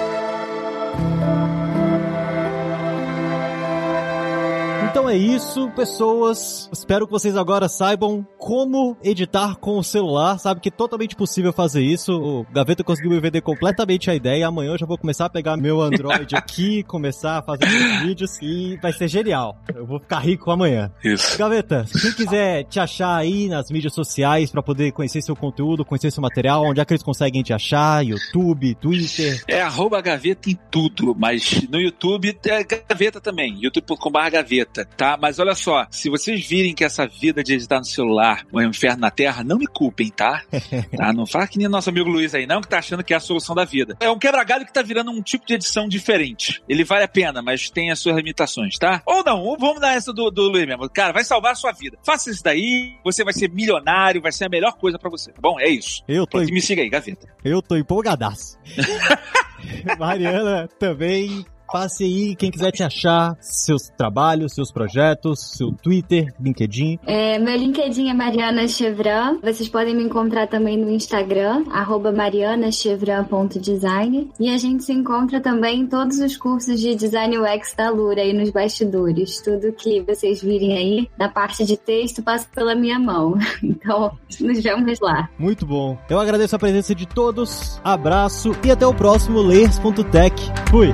Então 5.07 5.15
é 5.15 5.19
isso, 5.19 5.69
pessoas. 5.69 6.69
Espero 6.69 7.05
que 7.05 7.13
vocês 7.13 7.37
agora 7.37 7.69
saibam 7.69 8.27
como 8.37 8.97
editar 9.01 9.55
com 9.55 9.77
o 9.77 9.83
celular. 9.83 10.37
Sabe 10.37 10.59
que 10.59 10.67
é 10.67 10.71
totalmente 10.71 11.15
possível 11.15 11.53
fazer 11.53 11.81
isso. 11.81 12.11
O 12.11 12.45
Gaveta 12.51 12.83
conseguiu 12.83 13.11
me 13.11 13.19
vender 13.21 13.39
completamente 13.39 14.11
a 14.11 14.15
ideia. 14.15 14.45
Amanhã 14.45 14.71
eu 14.71 14.77
já 14.77 14.85
vou 14.85 14.97
começar 14.97 15.27
a 15.27 15.29
pegar 15.29 15.55
meu 15.55 15.81
Android 15.81 16.35
aqui, 16.35 16.83
começar 16.83 17.37
a 17.37 17.41
fazer 17.41 17.65
meus 17.69 18.01
vídeos 18.01 18.37
e 18.41 18.77
vai 18.81 18.91
ser 18.91 19.07
genial. 19.07 19.57
Eu 19.73 19.85
vou 19.85 19.97
ficar 19.97 20.19
rico 20.19 20.51
amanhã. 20.51 20.91
Isso. 21.01 21.37
Gaveta, 21.37 21.85
quem 22.01 22.11
quiser 22.11 22.65
te 22.65 22.77
achar 22.77 23.15
aí 23.15 23.47
nas 23.47 23.71
mídias 23.71 23.93
sociais 23.93 24.51
para 24.51 24.61
poder 24.61 24.91
conhecer 24.91 25.21
seu 25.21 25.37
conteúdo, 25.37 25.85
conhecer 25.85 26.11
seu 26.11 26.21
material, 26.21 26.65
onde 26.65 26.81
é 26.81 26.85
que 26.85 26.91
eles 26.91 27.03
conseguem 27.03 27.43
te 27.43 27.53
achar? 27.53 28.05
YouTube, 28.05 28.75
Twitter? 28.75 29.41
É 29.47 29.61
arroba 29.61 30.01
gaveta 30.01 30.49
em 30.49 30.59
tudo, 30.69 31.15
mas 31.17 31.65
no 31.69 31.79
YouTube 31.79 32.37
é 32.45 32.63
gaveta 32.65 33.21
também, 33.21 33.57
youtube.com.br 33.61 34.29
gaveta 34.29 34.85
tá? 34.97 35.17
Mas 35.21 35.39
olha 35.39 35.53
só, 35.53 35.85
se 35.91 36.09
vocês 36.09 36.45
virem 36.45 36.73
que 36.73 36.83
essa 36.83 37.07
vida 37.07 37.43
de 37.43 37.53
editar 37.53 37.77
no 37.77 37.85
celular 37.85 38.45
é 38.51 38.57
um 38.57 38.69
inferno 38.69 39.01
na 39.01 39.11
Terra, 39.11 39.43
não 39.43 39.57
me 39.57 39.67
culpem, 39.67 40.09
tá? 40.09 40.43
tá? 40.97 41.13
Não 41.13 41.25
fala 41.25 41.47
que 41.47 41.57
nem 41.57 41.67
nosso 41.67 41.89
amigo 41.89 42.09
Luiz 42.09 42.33
aí, 42.33 42.47
não, 42.47 42.61
que 42.61 42.67
tá 42.67 42.79
achando 42.79 43.03
que 43.03 43.13
é 43.13 43.17
a 43.17 43.19
solução 43.19 43.55
da 43.55 43.63
vida. 43.63 43.95
É 43.99 44.09
um 44.09 44.17
quebra-galho 44.17 44.65
que 44.65 44.73
tá 44.73 44.81
virando 44.81 45.11
um 45.11 45.21
tipo 45.21 45.45
de 45.45 45.53
edição 45.53 45.87
diferente. 45.87 46.61
Ele 46.67 46.83
vale 46.83 47.03
a 47.03 47.07
pena, 47.07 47.41
mas 47.41 47.69
tem 47.69 47.91
as 47.91 47.99
suas 47.99 48.15
limitações, 48.15 48.77
tá? 48.77 49.01
Ou 49.05 49.23
não, 49.23 49.41
ou 49.43 49.57
vamos 49.57 49.79
dar 49.79 49.95
essa 49.95 50.11
do, 50.11 50.31
do 50.31 50.49
Luiz 50.49 50.65
mesmo. 50.65 50.89
Cara, 50.89 51.13
vai 51.13 51.23
salvar 51.23 51.51
a 51.51 51.55
sua 51.55 51.71
vida. 51.71 51.97
Faça 52.03 52.31
isso 52.31 52.43
daí, 52.43 52.95
você 53.03 53.23
vai 53.23 53.33
ser 53.33 53.49
milionário, 53.51 54.21
vai 54.21 54.31
ser 54.31 54.45
a 54.45 54.49
melhor 54.49 54.73
coisa 54.73 54.97
para 54.97 55.09
você, 55.09 55.31
tá 55.31 55.39
bom? 55.41 55.59
É 55.59 55.69
isso. 55.69 56.03
Eu 56.07 56.25
tô. 56.25 56.39
Pronto, 56.39 56.53
me 56.53 56.61
siga 56.61 56.81
aí, 56.81 56.89
gaveta. 56.89 57.27
Eu 57.43 57.61
tô 57.61 57.75
empolgadaço. 57.75 58.57
Mariana 59.97 60.67
também 60.79 61.45
Passe 61.71 62.05
aí, 62.05 62.35
quem 62.35 62.49
quiser 62.49 62.71
te 62.71 62.81
achar, 62.83 63.37
seus 63.41 63.89
trabalhos, 63.97 64.53
seus 64.53 64.71
projetos, 64.71 65.51
seu 65.57 65.71
Twitter, 65.71 66.33
LinkedIn. 66.39 66.99
É, 67.05 67.37
meu 67.39 67.55
LinkedIn 67.55 68.09
é 68.09 68.13
Mariana 68.13 68.67
Chevran. 68.67 69.39
Vocês 69.43 69.67
podem 69.67 69.95
me 69.95 70.03
encontrar 70.03 70.47
também 70.47 70.77
no 70.77 70.87
Instagram, 70.89 71.65
arroba 71.71 72.11
marianachevran.design. 72.11 74.31
E 74.39 74.49
a 74.49 74.57
gente 74.57 74.83
se 74.83 74.93
encontra 74.93 75.41
também 75.41 75.81
em 75.81 75.87
todos 75.87 76.19
os 76.19 76.37
cursos 76.37 76.79
de 76.79 76.95
Design 76.95 77.37
UX 77.37 77.73
da 77.75 77.89
Lura 77.89 78.21
aí 78.21 78.31
nos 78.33 78.49
bastidores. 78.49 79.41
Tudo 79.41 79.73
que 79.73 80.01
vocês 80.01 80.41
virem 80.41 80.77
aí 80.77 81.09
na 81.17 81.29
parte 81.29 81.65
de 81.65 81.75
texto 81.75 82.23
passa 82.23 82.47
pela 82.53 82.75
minha 82.75 82.99
mão. 82.99 83.37
Então, 83.77 84.17
nos 84.39 84.63
vemos 84.63 84.99
lá. 84.99 85.29
Muito 85.37 85.65
bom. 85.65 85.97
Eu 86.09 86.19
agradeço 86.19 86.55
a 86.55 86.59
presença 86.59 86.95
de 86.95 87.05
todos, 87.05 87.81
abraço 87.83 88.51
e 88.63 88.71
até 88.71 88.87
o 88.87 88.93
próximo 88.93 89.41
Layers.tech. 89.41 90.33
Fui! 90.69 90.93